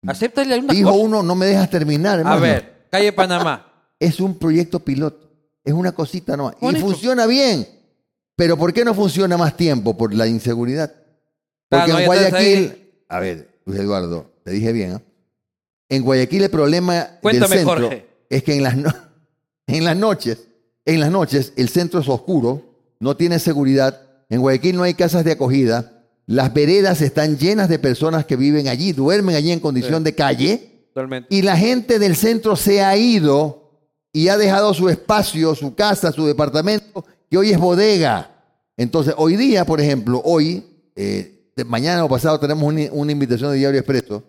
[0.08, 1.02] Acéptale una Dijo cosa.
[1.04, 3.66] uno, no me dejas terminar, A ver, calle Panamá.
[4.00, 5.29] Es un proyecto piloto.
[5.64, 6.56] Es una cosita nomás.
[6.62, 6.86] Y Bonito.
[6.86, 7.68] funciona bien.
[8.36, 9.98] Pero ¿por qué no funciona más tiempo?
[9.98, 10.94] Por la inseguridad.
[11.72, 12.92] Ah, Porque en Guayaquil...
[13.10, 14.94] A ver, Luis Eduardo, te dije bien.
[14.94, 15.02] ¿ah?
[15.90, 18.06] En Guayaquil el problema Cuéntame, del centro Jorge.
[18.30, 18.94] es que en las, no-
[19.68, 20.48] en las noches,
[20.86, 22.64] en las noches el centro es oscuro,
[23.00, 24.02] no tiene seguridad.
[24.30, 26.06] En Guayaquil no hay casas de acogida.
[26.28, 30.04] Las veredas están llenas de personas que viven allí, duermen allí en condición Sí.
[30.06, 30.86] de calle.
[30.94, 31.36] Totalmente.
[31.36, 33.59] Y la gente del centro se ha ido
[34.20, 38.30] y ha dejado su espacio, su casa, su departamento, que hoy es bodega.
[38.76, 40.62] Entonces, hoy día, por ejemplo, hoy,
[40.94, 44.22] eh, mañana o pasado tenemos una, invitación de Diario Expreso,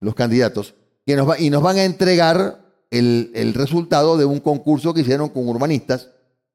[0.00, 0.72] los candidatos,
[1.04, 5.46] que nos y nos van a entregar el, resultado de un concurso que hicieron con
[5.46, 6.08] urbanistas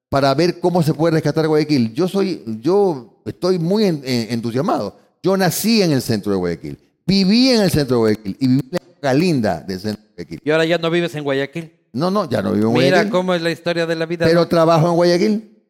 [0.09, 1.93] para ver cómo se puede rescatar Guayaquil.
[1.93, 4.97] Yo soy, yo estoy muy en- en- entusiasmado.
[5.21, 8.69] Yo nací en el centro de Guayaquil, viví en el centro de Guayaquil y viví
[8.71, 10.41] en la linda del centro de Guayaquil.
[10.43, 11.80] Y ahora ya no vives en Guayaquil.
[11.93, 13.11] No, no, ya no vivo en Mira Guayaquil.
[13.11, 14.25] cómo es la historia de la vida.
[14.25, 14.47] Pero ¿no?
[14.47, 15.63] trabajo en Guayaquil.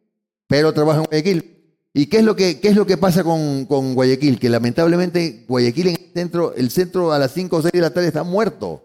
[0.47, 1.51] Pero trabajo en Guayaquil.
[1.93, 4.39] ¿Y qué es lo que, qué es lo que pasa con, con Guayaquil?
[4.39, 7.89] Que lamentablemente Guayaquil en el centro, el centro a las 5 o 6 de la
[7.91, 8.83] tarde está muerto.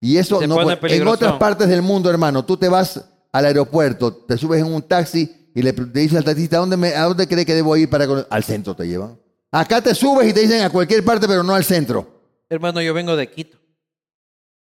[0.00, 4.38] Y eso no En otras partes del mundo, hermano, tú te vas al aeropuerto, te
[4.38, 7.26] subes en un taxi y le te dices al taxista, ¿a dónde, me, ¿a dónde
[7.26, 9.18] cree que debo ir para con-?" Al centro te llevan.
[9.50, 12.06] Acá te subes y te dicen a cualquier parte, pero no al centro.
[12.48, 13.58] Hermano, yo vengo de Quito.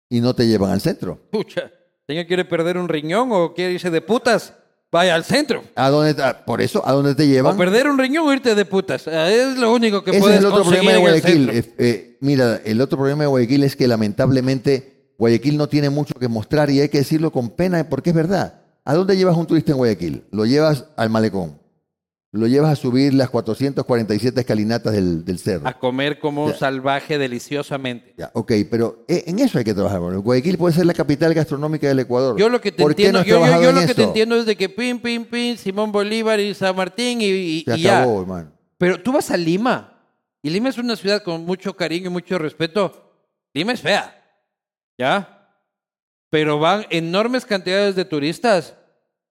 [0.08, 1.18] Y no te llevan al centro.
[1.30, 1.70] Pucha,
[2.06, 4.54] ¿señor quiere perder un riñón o quiere irse de putas?
[4.92, 5.64] Vaya al centro.
[5.74, 6.14] ¿A dónde,
[6.46, 7.56] por eso, ¿a dónde te O llevan?
[7.56, 9.06] perder un riñón o irte de putas.
[9.08, 11.50] Ah, Es lo único que Ese puedes es el otro problema de Guayaquil.
[11.50, 16.14] Eh, eh, mira, el otro problema de Guayaquil es que lamentablemente Guayaquil no tiene mucho
[16.14, 18.62] que mostrar y hay que decirlo con pena porque es verdad.
[18.84, 20.24] ¿A dónde llevas un turista en Guayaquil?
[20.30, 21.58] Lo llevas al malecón.
[22.32, 25.66] Lo llevas a subir las 447 escalinatas del, del cerro.
[25.66, 26.58] A comer como un Ya.
[26.58, 28.14] salvaje deliciosamente.
[28.18, 30.00] Ya, ok, pero eh, en eso hay que trabajar.
[30.00, 30.20] bueno.
[30.20, 32.38] Guayaquil puede ser la capital gastronómica del Ecuador.
[32.38, 34.02] Yo lo que te ¿Por qué entiendo, no yo, yo- yo en lo que te
[34.02, 37.76] entiendo es de que pin, pin, pin, Simón Bolívar y San Martín y, y- Se
[37.78, 38.00] y ya.
[38.00, 38.52] acabó, hermano.
[38.76, 39.92] Pero tú vas a Lima.
[40.42, 43.14] Y Lima es una ciudad con mucho cariño y mucho respeto.
[43.54, 44.12] Lima es fea.
[44.98, 45.48] ¿Ya?
[46.28, 48.74] Pero van enormes cantidades de turistas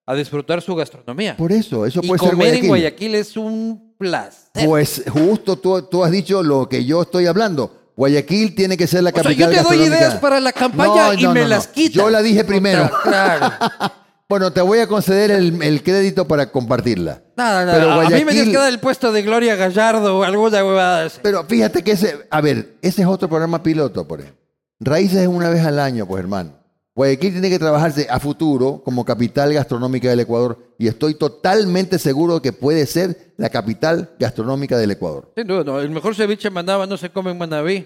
[0.06, 1.36] a disfrutar su gastronomía.
[1.38, 2.69] Por eso, eso y puede ser comer en Guayaquil.
[2.69, 4.65] Guayaquil es un placer.
[4.68, 7.91] Pues justo tú, tú has dicho lo que yo estoy hablando.
[7.98, 11.07] Guayaquil tiene que ser la o sea, capital yo te doy ideas para la campaña
[11.07, 11.94] No, y no, me no, las quitas.
[11.95, 12.90] Yo la dije primero.
[13.03, 13.52] Claro.
[14.27, 17.22] Bueno, te voy a conceder el, el crédito para compartirla.
[17.38, 17.77] Nada, nada.
[17.77, 20.65] Pero A mí me Guayaquil- tienes que dar el puesto de Gloria Gallardo o alguna
[20.65, 21.06] huevada.
[21.06, 21.19] así.
[21.22, 24.41] Pero fíjate que ese, a ver, ese es otro programa piloto, por ejemplo.
[24.80, 26.53] Raíces es una vez al año, pues hermano.
[26.95, 32.41] Guayaquil tiene que trabajarse a futuro como capital gastronómica del Ecuador y estoy totalmente seguro
[32.41, 35.30] que puede ser la capital gastronómica del Ecuador.
[35.35, 35.81] Sin duda, no.
[35.81, 37.85] El mejor ceviche en Manaba no se come en Manabí.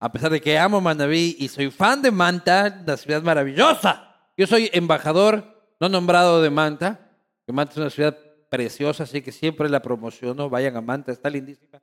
[0.00, 4.16] A pesar de que amo Manabí y soy fan de Manta, una ciudad maravillosa.
[4.36, 5.44] Yo soy embajador
[5.78, 7.12] no nombrado de Manta,
[7.46, 8.18] que Manta es una ciudad
[8.50, 10.50] preciosa, así que siempre la promociono.
[10.50, 11.80] Vayan a Manta, está lindísima.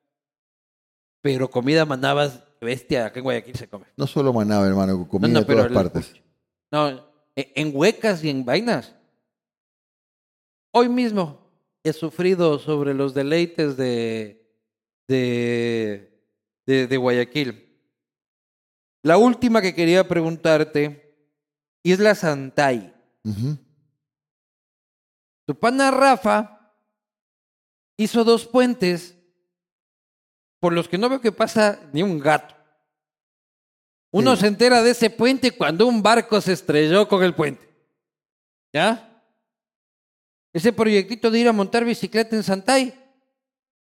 [1.22, 3.86] Pero comida Manaba es bestia, acá en Guayaquil se come.
[3.95, 6.23] No solo Manaba, hermano, comida No, no, de todas partes.
[6.74, 6.90] No,
[7.36, 8.95] en en huecas y en vainas.
[10.72, 11.48] Hoy mismo
[11.84, 14.44] he sufrido sobre los deleites de,
[15.08, 16.20] de,
[16.66, 17.78] de, de Guayaquil.
[19.04, 21.16] La última que quería preguntarte,
[21.84, 22.91] Isla Santay.
[23.24, 23.56] Ujú.
[25.45, 26.74] Tu pana Rafa
[27.98, 29.16] hizo dos puentes
[30.60, 32.56] por los que no veo que pasa ni un gato.
[34.14, 34.41] Uno Sí.
[34.41, 37.68] se entera de ese puente cuando un barco se estrelló con el puente.
[38.72, 39.10] ¿Ya?
[40.53, 42.94] Ese proyectito de ir a montar bicicleta en Santay,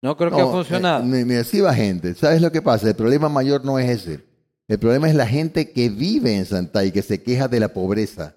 [0.01, 1.03] no creo que ha No, funcionado.
[1.03, 2.13] eh, mi- mira, sí va gente.
[2.15, 2.87] ¿Sabes lo que pasa?
[2.89, 4.23] El problema mayor no es ese.
[4.69, 8.35] El problema es la gente que vive en Santay, que se queja de la pobreza.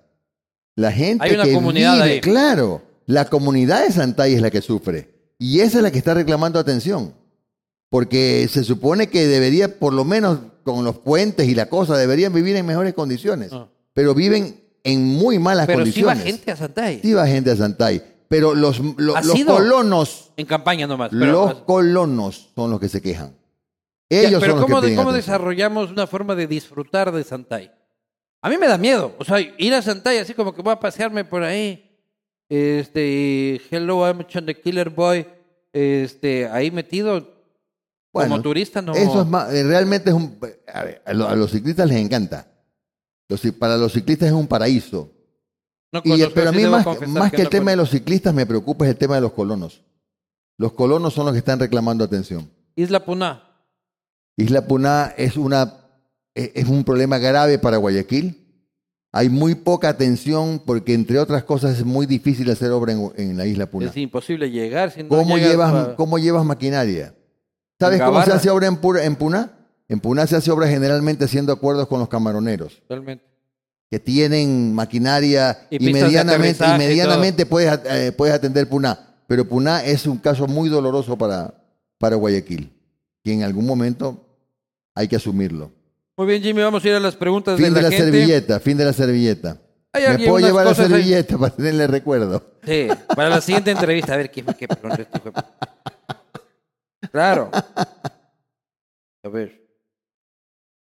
[0.75, 2.21] La gente Hay una que comunidad vive, ahí.
[2.21, 5.15] claro, la comunidad de Santay es la que sufre.
[5.39, 7.15] Y esa es la que está reclamando atención.
[7.91, 12.35] Porque se supone que debería, por lo menos con los puentes y la cosa, deberían
[12.35, 13.51] vivir en mejores condiciones.
[13.53, 13.69] Ah.
[13.95, 16.25] Pero viven en muy malas Pero sí va condiciones.
[16.25, 17.01] gente a Santay.
[17.01, 18.03] Sí va gente a Santay.
[18.29, 21.11] Pero los, lo- ¿Ha los colonos En campaña nomás.
[21.11, 23.35] Pero, los colonos son los que se quejan.
[24.11, 25.15] Ya, Ellos pero son los ¿cómo, que cómo atención.
[25.15, 27.71] desarrollamos una forma de disfrutar de Santay?
[28.43, 29.15] A mí me da miedo.
[29.19, 31.83] O sea, ir a Santay así como que voy a pasearme por ahí.
[32.49, 35.27] Este, hello, I'm John the Killer Boy.
[35.73, 37.36] Este, ahí metido
[38.21, 38.95] Bueno, como turista, no.
[38.95, 40.39] Eso es más, eh, realmente es un...
[40.73, 42.49] A, ver, a lo- a los ciclistas les encanta.
[43.29, 45.11] Los para los ciclistas es un paraíso.
[45.93, 48.33] no Y, conozco, pero a mí más, más que el no tema de los ciclistas
[48.35, 49.83] me preocupa es el tema de los colonos.
[50.59, 52.51] Los colonos son los que están reclamando atención.
[52.77, 53.43] Isla Puná.
[54.37, 55.75] Isla Puná es, una,
[56.35, 58.43] e- es un problema grave para Guayaquil.
[59.13, 63.37] Hay muy poca atención porque, entre otras cosas, es muy difícil hacer obra en, en
[63.37, 63.89] la Isla Puná.
[63.89, 64.91] Es imposible llegar.
[64.91, 67.15] Si no ¿Cómo llegas llevas, pa- ¿Cómo llevas maquinaria?
[67.79, 69.51] ¿Sabes cómo se hace obra en, Pura- en Puná?
[69.89, 73.25] En Puná se hace obra generalmente haciendo acuerdos con los camaroneros, Realmente.
[73.91, 78.99] que tienen maquinaria Y de medianamente, y y puedes, eh, puedes atender Puná.
[79.27, 81.55] Pero Puná es un caso muy doloroso para,
[81.99, 82.73] para Guayaquil,
[83.23, 84.25] que en algún momento
[84.95, 85.71] hay que asumirlo.
[86.17, 88.11] Muy bien, Jimmy, vamos a ir a las preguntas Fin de de la, la gente.
[88.11, 89.59] servilleta, fin de la servilleta.
[89.93, 92.43] ¿Me puedo llevar la ahí- servilleta para tenerle recuerdo?
[92.65, 94.31] Sí, para la siguiente entrevista, a ver
[94.77, 95.43] pregunta este hijo de-
[97.17, 97.51] Claro.
[99.25, 99.67] A ver.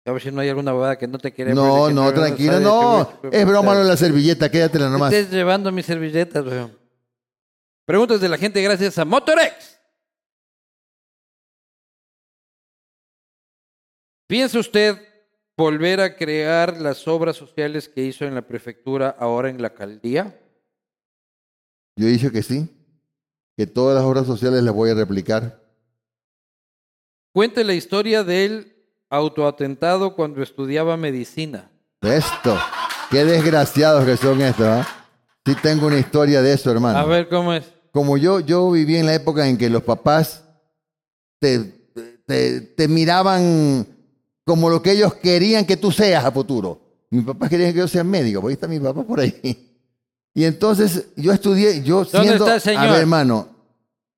[0.05, 3.09] A ver si no hay alguna bobada que no te quiere No, no, tranquilo, no.
[3.31, 5.13] Es broma lo de la servilleta, quédatela nomás.
[5.13, 6.77] Estés llevando mis servilletas, weón.
[7.85, 9.81] Preguntas de la gente gracias a Motorex.
[14.27, 14.97] ¿Piensa usted
[15.57, 20.41] volver a crear las obras sociales que hizo en la prefectura ahora en la alcaldía?
[21.95, 22.69] Yo he dicho que sí.
[23.57, 25.66] que todas las obras sociales las voy a replicar.
[27.37, 28.73] Cuente la historia del
[29.11, 31.71] autoatentado cuando estudiaba medicina.
[32.01, 32.59] Esto,
[33.11, 34.89] qué desgraciados que son estos, ¿ah?
[35.45, 36.99] Sí tengo una historia de eso, hermano.
[36.99, 37.71] A ver cómo es.
[37.93, 40.45] Como yo, yo viví en la época en que los papás
[41.39, 41.75] te,
[42.27, 43.87] te, te miraban
[44.43, 46.81] como lo que ellos querían que tú seas a futuro.
[47.11, 49.75] Mis papás querían que yo sea médico, porque ahí está mi papá por ahí.
[50.33, 52.83] Y entonces yo estudié, yo ¿Dónde siendo, está el señor?
[52.85, 53.49] a ver, hermano,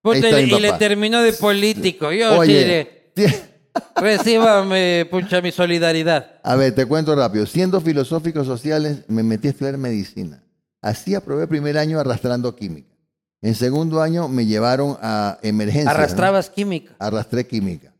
[0.02, 0.78] Puta, Ahí está y, mi y le papá.
[0.78, 2.12] terminó de político.
[2.12, 2.97] Yo oye,
[3.96, 6.32] recíbame, pucha, mi solidaridad.
[6.42, 7.46] a ver, te cuento rápido.
[7.46, 10.42] Siendo filosóficos sociales, me metí a estudiar medicina.
[10.80, 12.94] Así aprobé el primer año arrastrando química.
[13.40, 15.90] En segundo año me llevaron a emergencia.
[15.90, 16.92] Arrastrabas química.
[16.98, 17.92] Arrastré química.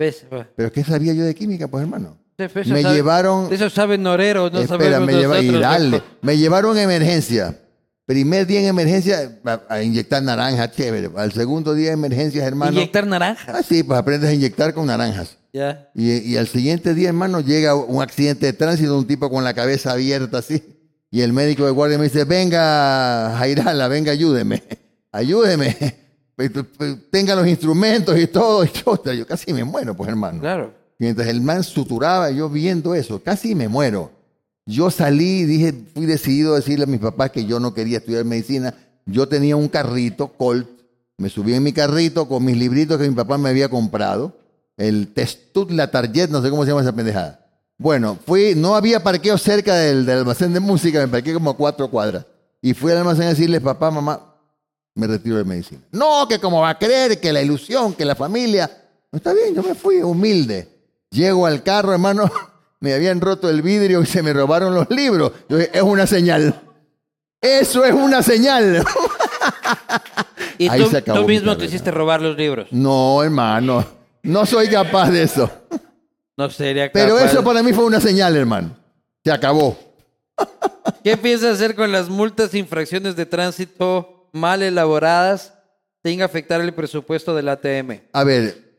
[0.56, 2.18] ¿Pero qué sabía yo de química, pues, hermano?
[2.36, 6.02] eso Me sabe- llevaron- Eso sabe Norero, no Espera, me, lleva- y dale.
[6.22, 7.56] me llevaron a emergencia.
[8.08, 11.10] Primer día en emergencia a, a inyectar naranja, chévere.
[11.14, 12.72] Al segundo día de emergencias, hermano.
[12.72, 13.52] Inyectar naranja.
[13.54, 15.36] Ah, sí, pues aprendes a inyectar con naranjas.
[15.52, 15.90] Ya.
[15.94, 19.52] Y, y al siguiente día, hermano, llega un accidente de tránsito, un tipo con la
[19.52, 20.62] cabeza abierta así.
[21.10, 24.62] Y el médico de guardia me dice, venga, Jairala, venga, ayúdeme.
[25.12, 25.76] Ayúdeme.
[26.34, 28.64] Pues, pues, Tenga los instrumentos y todo.
[28.64, 30.40] Y yo, yo casi me muero, pues, hermano.
[30.40, 30.72] Claro.
[30.98, 34.12] Mientras el man suturaba, yo viendo eso, casi me muero.
[34.68, 37.98] Yo salí y dije, fui decidido a decirle a mis papás que yo no quería
[37.98, 38.74] estudiar medicina.
[39.06, 40.68] Yo tenía un carrito, Colt.
[41.16, 44.36] Me subí en mi carrito con mis libritos que mi papá me había comprado.
[44.76, 47.46] El Testut La Target, no sé cómo se llama esa pendejada.
[47.78, 51.88] Bueno, fui, no había parqueo cerca del, almacén de música, me parqué como a cuatro
[51.90, 52.26] cuadras.
[52.60, 54.20] Y fui al almacén a decirle, papá, mamá,
[54.94, 55.80] me retiro de medicina.
[55.92, 58.70] No, que como va a creer, que la ilusión, que la familia.
[59.10, 60.68] No está bien, yo me fui humilde.
[61.10, 62.30] Llego al carro, hermano,
[62.80, 65.32] me habían roto el vidrio y se me robaron los libros.
[65.48, 66.60] Yo dije, es una señal.
[67.40, 68.84] Eso es una señal.
[70.58, 72.66] Y Ahí tú, se acabó tú mi mismo te hiciste robar los libros.
[72.72, 73.84] No, hermano,
[74.24, 75.48] no soy capaz de eso.
[76.36, 77.30] No sería Pero capaz.
[77.30, 78.76] eso para mí fue una señal, hermano.
[79.24, 79.78] Se acabó.
[81.04, 85.54] ¿Qué piensas hacer con las multas e infracciones de tránsito mal elaboradas
[86.04, 88.00] sin afectar el presupuesto del ATM?
[88.12, 88.72] A ver,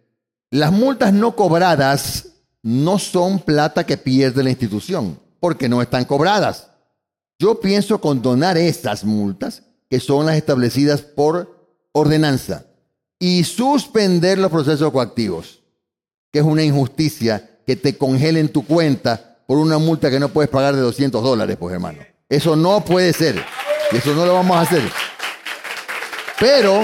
[0.51, 2.27] las multas no cobradas
[2.61, 6.69] no son plata que pierde la institución, porque no están cobradas.
[7.39, 12.65] Yo pienso condonar estas multas, que son las establecidas por ordenanza,
[13.17, 15.63] y suspender los procesos coactivos,
[16.31, 20.49] que es una injusticia que te congelen tu cuenta por una multa que no puedes
[20.49, 21.99] pagar de 200 dólares, pues hermano.
[22.27, 23.43] Eso no puede ser,
[23.91, 24.83] y eso no lo vamos a hacer.
[26.39, 26.83] Pero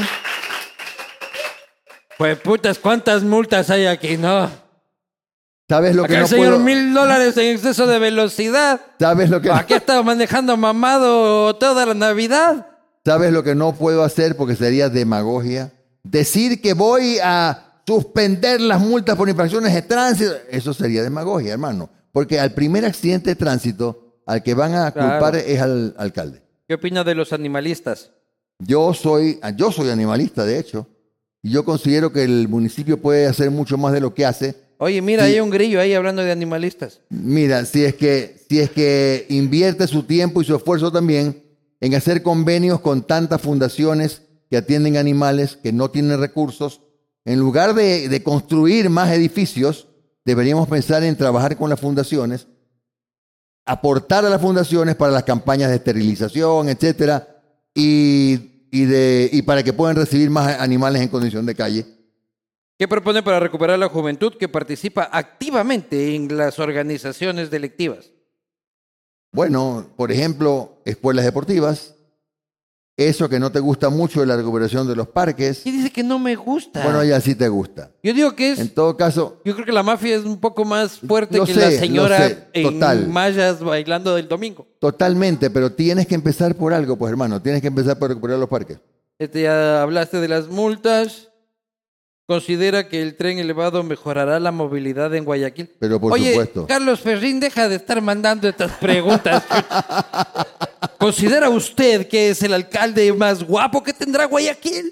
[2.17, 4.64] Pues putas, ¿cuántas multas hay aquí, no?
[5.67, 6.59] ¿Sabes lo Acá que el no señor puedo?
[6.59, 8.81] mil dólares en exceso de velocidad.
[8.99, 12.67] ¿Sabes lo que Aquí estaba manejando mamado toda la Navidad.
[13.03, 15.71] ¿Sabes lo que no puedo hacer porque sería demagogia?
[16.03, 21.89] Decir que voy a suspender las multas por infracciones de tránsito, eso sería demagogia, hermano.
[22.11, 25.09] Porque al primer accidente de tránsito, al que van a Claro.
[25.11, 26.41] culpar es al alcalde.
[26.67, 28.11] ¿Qué opina de los animalistas?
[28.57, 30.87] Yo soy, yo soy animalista, de hecho,
[31.43, 34.55] y yo considero que el municipio puede hacer mucho más de lo que hace.
[34.77, 35.33] Oye, mira, Sí.
[35.33, 37.01] hay un grillo ahí hablando de animalistas.
[37.09, 41.41] Mira, si es que, si es que invierte su tiempo y su esfuerzo también
[41.79, 46.81] en hacer convenios con tantas fundaciones que atienden animales que no tienen recursos,
[47.23, 49.87] en lugar de, de construir más edificios,
[50.25, 52.47] deberíamos pensar en trabajar con las fundaciones,
[53.65, 57.27] aportar a las fundaciones para las campañas de esterilización, etcétera,
[57.73, 61.85] y, y, de, y para que puedan recibir más animales en condición de calle.
[62.77, 68.11] ¿Qué propone para recuperar la juventud que participa activamente en las organizaciones delictivas?
[69.31, 71.95] Bueno, por ejemplo, escuelas deportivas,
[72.97, 76.03] eso que no te gusta mucho de la recuperación de los parques, Y dice que
[76.03, 76.83] no me gusta.
[76.83, 77.91] bueno, ya sí te gusta.
[78.03, 80.65] Yo digo que es En todo caso, Yo creo que la mafia es un poco
[80.65, 84.67] más fuerte que sé, la señora sé, en mallas bailando del domingo.
[84.79, 88.49] totalmente, pero tienes que empezar por algo, pues hermano, tienes que empezar por recuperar los
[88.49, 88.79] parques.
[89.17, 91.29] Este, ya hablaste de las multas.
[92.27, 95.69] Considera que el tren elevado mejorará la movilidad en Guayaquil.
[95.79, 96.65] Pero por Oye, supuesto.
[96.65, 99.43] Carlos Ferrín, deja de estar mandando estas preguntas.
[100.97, 104.91] ¿Considera usted que es el alcalde más guapo que tendrá Guayaquil?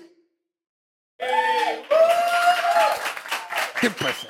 [3.81, 4.27] ¿Qué pasa?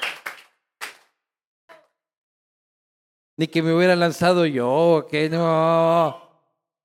[3.35, 6.21] Ni que me hubiera lanzado yo, que no.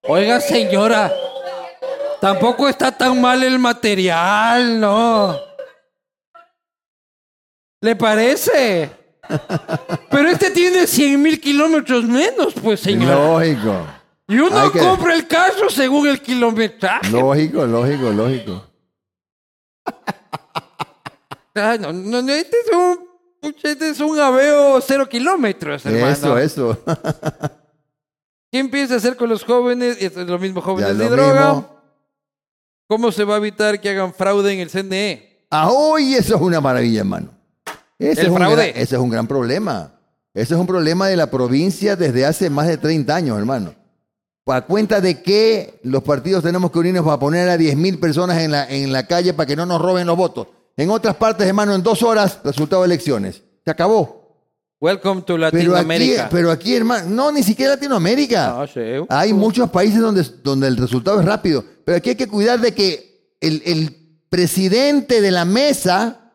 [0.02, 1.12] Oiga, señora,
[2.20, 5.47] tampoco está tan mal el material, ¿no?
[7.80, 8.90] ¿Le parece?
[10.10, 13.14] Pero este tiene 100 mil kilómetros menos, pues, señora.
[13.14, 13.86] Lógico,
[14.26, 17.10] Y uno que- compra el carro según el kilometraje.
[17.10, 18.64] lógico, lógico, lógico.
[21.54, 23.08] Ah, no, no, no, este es un,
[23.62, 26.08] este es un aveo cero kilómetros, hermano.
[26.08, 26.78] Eso, eso.
[28.50, 29.96] ¿Qué empieza a hacer con los jóvenes?
[30.00, 31.46] Es lo mismo jóvenes de droga.
[31.54, 31.78] mismo.
[32.88, 35.46] ¿Cómo se va a evitar que hagan fraude en el CNE?
[35.50, 37.30] Ah, hoy eso es una maravilla, hermano.
[37.98, 38.56] Ese El es un fraude.
[38.56, 39.94] gran- ese es un gran problema.
[40.34, 43.74] Ese es un problema de la provincia desde hace más de 30 años, hermano.
[44.46, 48.52] ¿A cuenta de que los partidos tenemos que unirnos para poner a 10.000 personas en
[48.52, 50.46] la, en la calle para que no nos roben los votos?
[50.76, 53.42] En otras partes, hermano, en dos horas, resultado de elecciones.
[53.64, 54.16] Se acabó.
[54.80, 56.28] Welcome to Pero aquí, Latinoamérica.
[56.30, 58.62] pero aquí, hermano, no, ni siquiera Latinoamérica.
[58.62, 58.80] Ah, sí.
[59.08, 62.72] Hay muchos países donde, donde el resultado es rápido, pero aquí hay que cuidar de
[62.72, 66.27] que el, el presidente de la mesa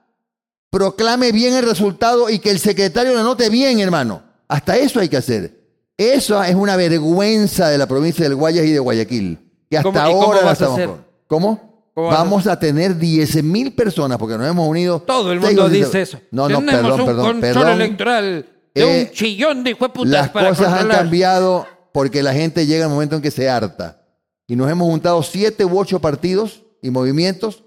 [0.73, 4.23] proclame bien el resultado y que el secretario lo anote bien, hermano.
[4.47, 5.59] Hasta eso hay que hacer.
[5.95, 9.37] Eso es una vergüenza de la provincia del Guayas y de Guayaquil,
[9.69, 11.73] que hasta ¿Cómo- cómo ahora la a estamos con- ¿Cómo?
[11.93, 14.99] ¿Cómo a Vamos a tener 10 mil personas porque nos hemos unido.
[15.03, 16.19] Todo el mundo dice eso.
[16.31, 17.69] No, no, Tenemos perdón, un perdón, control perdón.
[17.81, 22.65] electoral de Eh, un chillón de hijueputas Las para cosas han cambiado porque la gente
[22.65, 24.01] llega al momento en que se harta.
[24.47, 27.63] Y nos hemos juntado siete u ocho partidos y movimientos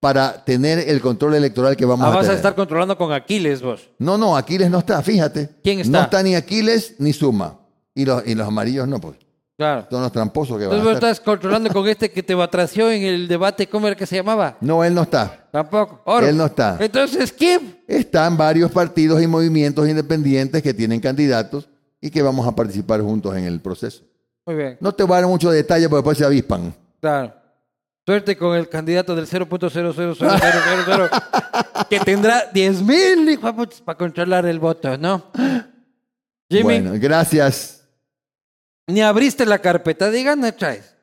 [0.00, 2.32] para tener el control electoral que vamos Ah, a vas tener.
[2.32, 3.88] a estar controlando con Aquiles vos.
[3.98, 5.48] No, no, Aquiles no está, fíjate.
[5.62, 5.90] ¿Quién está?
[5.98, 7.58] No está ni Aquiles ni Suma.
[7.94, 9.16] Y los, y los amarillos no, pues.
[9.56, 9.88] Claro.
[9.90, 11.10] Son los tramposos que van a vos estar.
[11.10, 14.56] estás controlando con este que te batració en el debate, ¿cómo era que se llamaba?
[14.60, 15.48] No, él no está.
[15.50, 16.00] Tampoco.
[16.04, 16.24] Oro.
[16.28, 16.76] Él no está.
[16.78, 17.82] Entonces, ¿quién?
[17.88, 21.68] Están varios partidos y movimientos independientes que tienen candidatos
[22.00, 24.04] y que vamos a participar juntos en el proceso.
[24.46, 24.76] Muy bien.
[24.80, 26.72] No te voy a dar mucho detalle porque después se avispan.
[27.00, 27.34] Claro.
[28.08, 33.38] Suerte con el candidato del 0.0000000 que tendrá 10 mil
[33.84, 35.26] para controlar el voto, ¿no?
[36.48, 37.82] Jimmy, Bueno, gracias.
[38.86, 40.94] ni abriste la carpeta, digan, ¿no traes?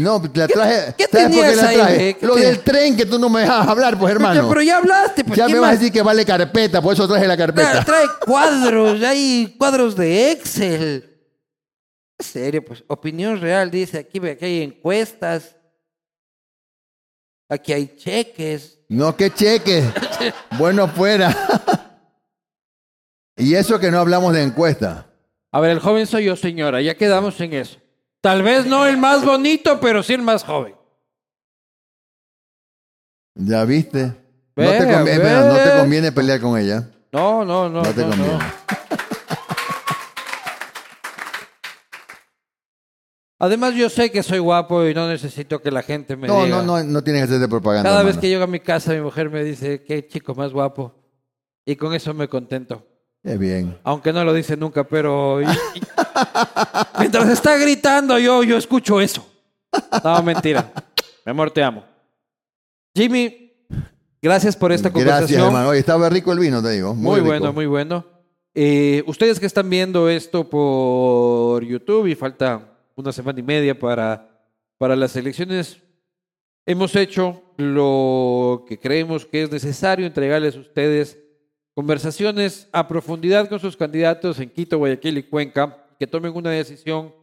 [0.00, 0.94] No, la traje.
[0.98, 2.08] qué ¿Sabes por qué la ahí, traje?
[2.08, 2.16] eh?
[2.18, 4.48] ¿Qué Lo del tren que tú no me dejas hablar, pues hermano.
[4.48, 7.06] Pero ya hablaste, pues ya ¿qué me vas a decir que vale carpeta, por eso
[7.06, 7.70] traje la carpeta.
[7.70, 11.04] Trae, trae cuadros, hay cuadros de Excel.
[12.18, 15.54] En serio, pues, opinión real, dice aquí, aquí hay encuestas.
[17.48, 18.78] Aquí hay cheques.
[18.88, 19.84] No, que cheque.
[20.58, 21.34] bueno, fuera.
[23.36, 25.06] y eso que no hablamos de encuesta.
[25.50, 27.78] A ver, el joven soy yo, señora, ya quedamos en eso.
[28.20, 30.74] Tal vez no el más bonito, pero sí el más joven.
[33.34, 34.12] ¿Ya viste?
[34.56, 35.30] no, te conviene, ve.
[35.30, 36.90] no te conviene pelear con ella.
[37.12, 37.82] No, no, no.
[37.82, 38.32] No te no, conviene.
[38.32, 38.38] no.
[43.40, 46.56] Además, yo sé que soy guapo y no necesito que la gente me No, diga.
[46.62, 47.88] no, no, no tienes que hacerte propaganda.
[47.88, 48.20] Cada vez hermano.
[48.20, 50.92] que llego a mi casa, mi mujer me dice, qué chico más guapo.
[51.64, 52.84] Y con eso me contento.
[53.22, 53.78] Es bien.
[53.84, 55.38] Aunque no lo dice nunca, pero...
[56.98, 59.24] Mientras está gritando, yo, yo escucho eso.
[60.02, 60.72] No, mentira.
[61.24, 61.84] Mi amor, te amo.
[62.94, 63.52] Jimmy,
[64.20, 65.46] gracias por esta Gracias, conversación.
[65.46, 65.68] hermano.
[65.68, 66.94] Oye, estaba rico el vino, te digo.
[66.94, 68.04] Muy, bueno, muy bueno.
[68.54, 74.28] Eh, ustedes que están viendo esto por YouTube y falta una semana y media para,
[74.76, 75.78] para las elecciones,
[76.66, 81.18] hemos hecho lo que creemos que es necesario entregarles a ustedes
[81.74, 87.14] conversaciones a profundidad con sus candidatos en Quito, Guayaquil y Cuenca, que tomen una decisión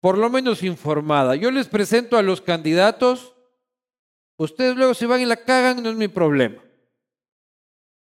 [0.00, 1.34] por lo menos informada.
[1.34, 3.34] Yo les presento a los candidatos,
[4.38, 6.62] ustedes luego se van y la cagan, no es mi problema.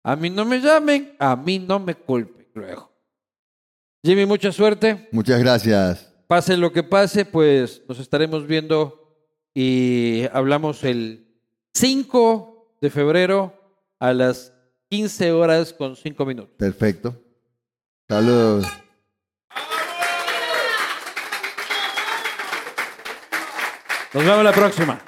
[0.04, 2.92] A mí no me llamen, a mí no me culpen luego.
[4.04, 5.08] Jimmy, mucha suerte.
[5.12, 6.11] Muchas gracias.
[6.32, 9.14] Pase lo que pase, pues nos estaremos viendo
[9.52, 11.26] y hablamos el
[11.74, 13.52] 5 de febrero
[13.98, 14.50] a las
[14.88, 16.54] 15 horas con 5 minutos.
[16.56, 17.14] Perfecto.
[18.08, 18.66] Saludos.
[24.14, 25.02] Nos vemos la próxima.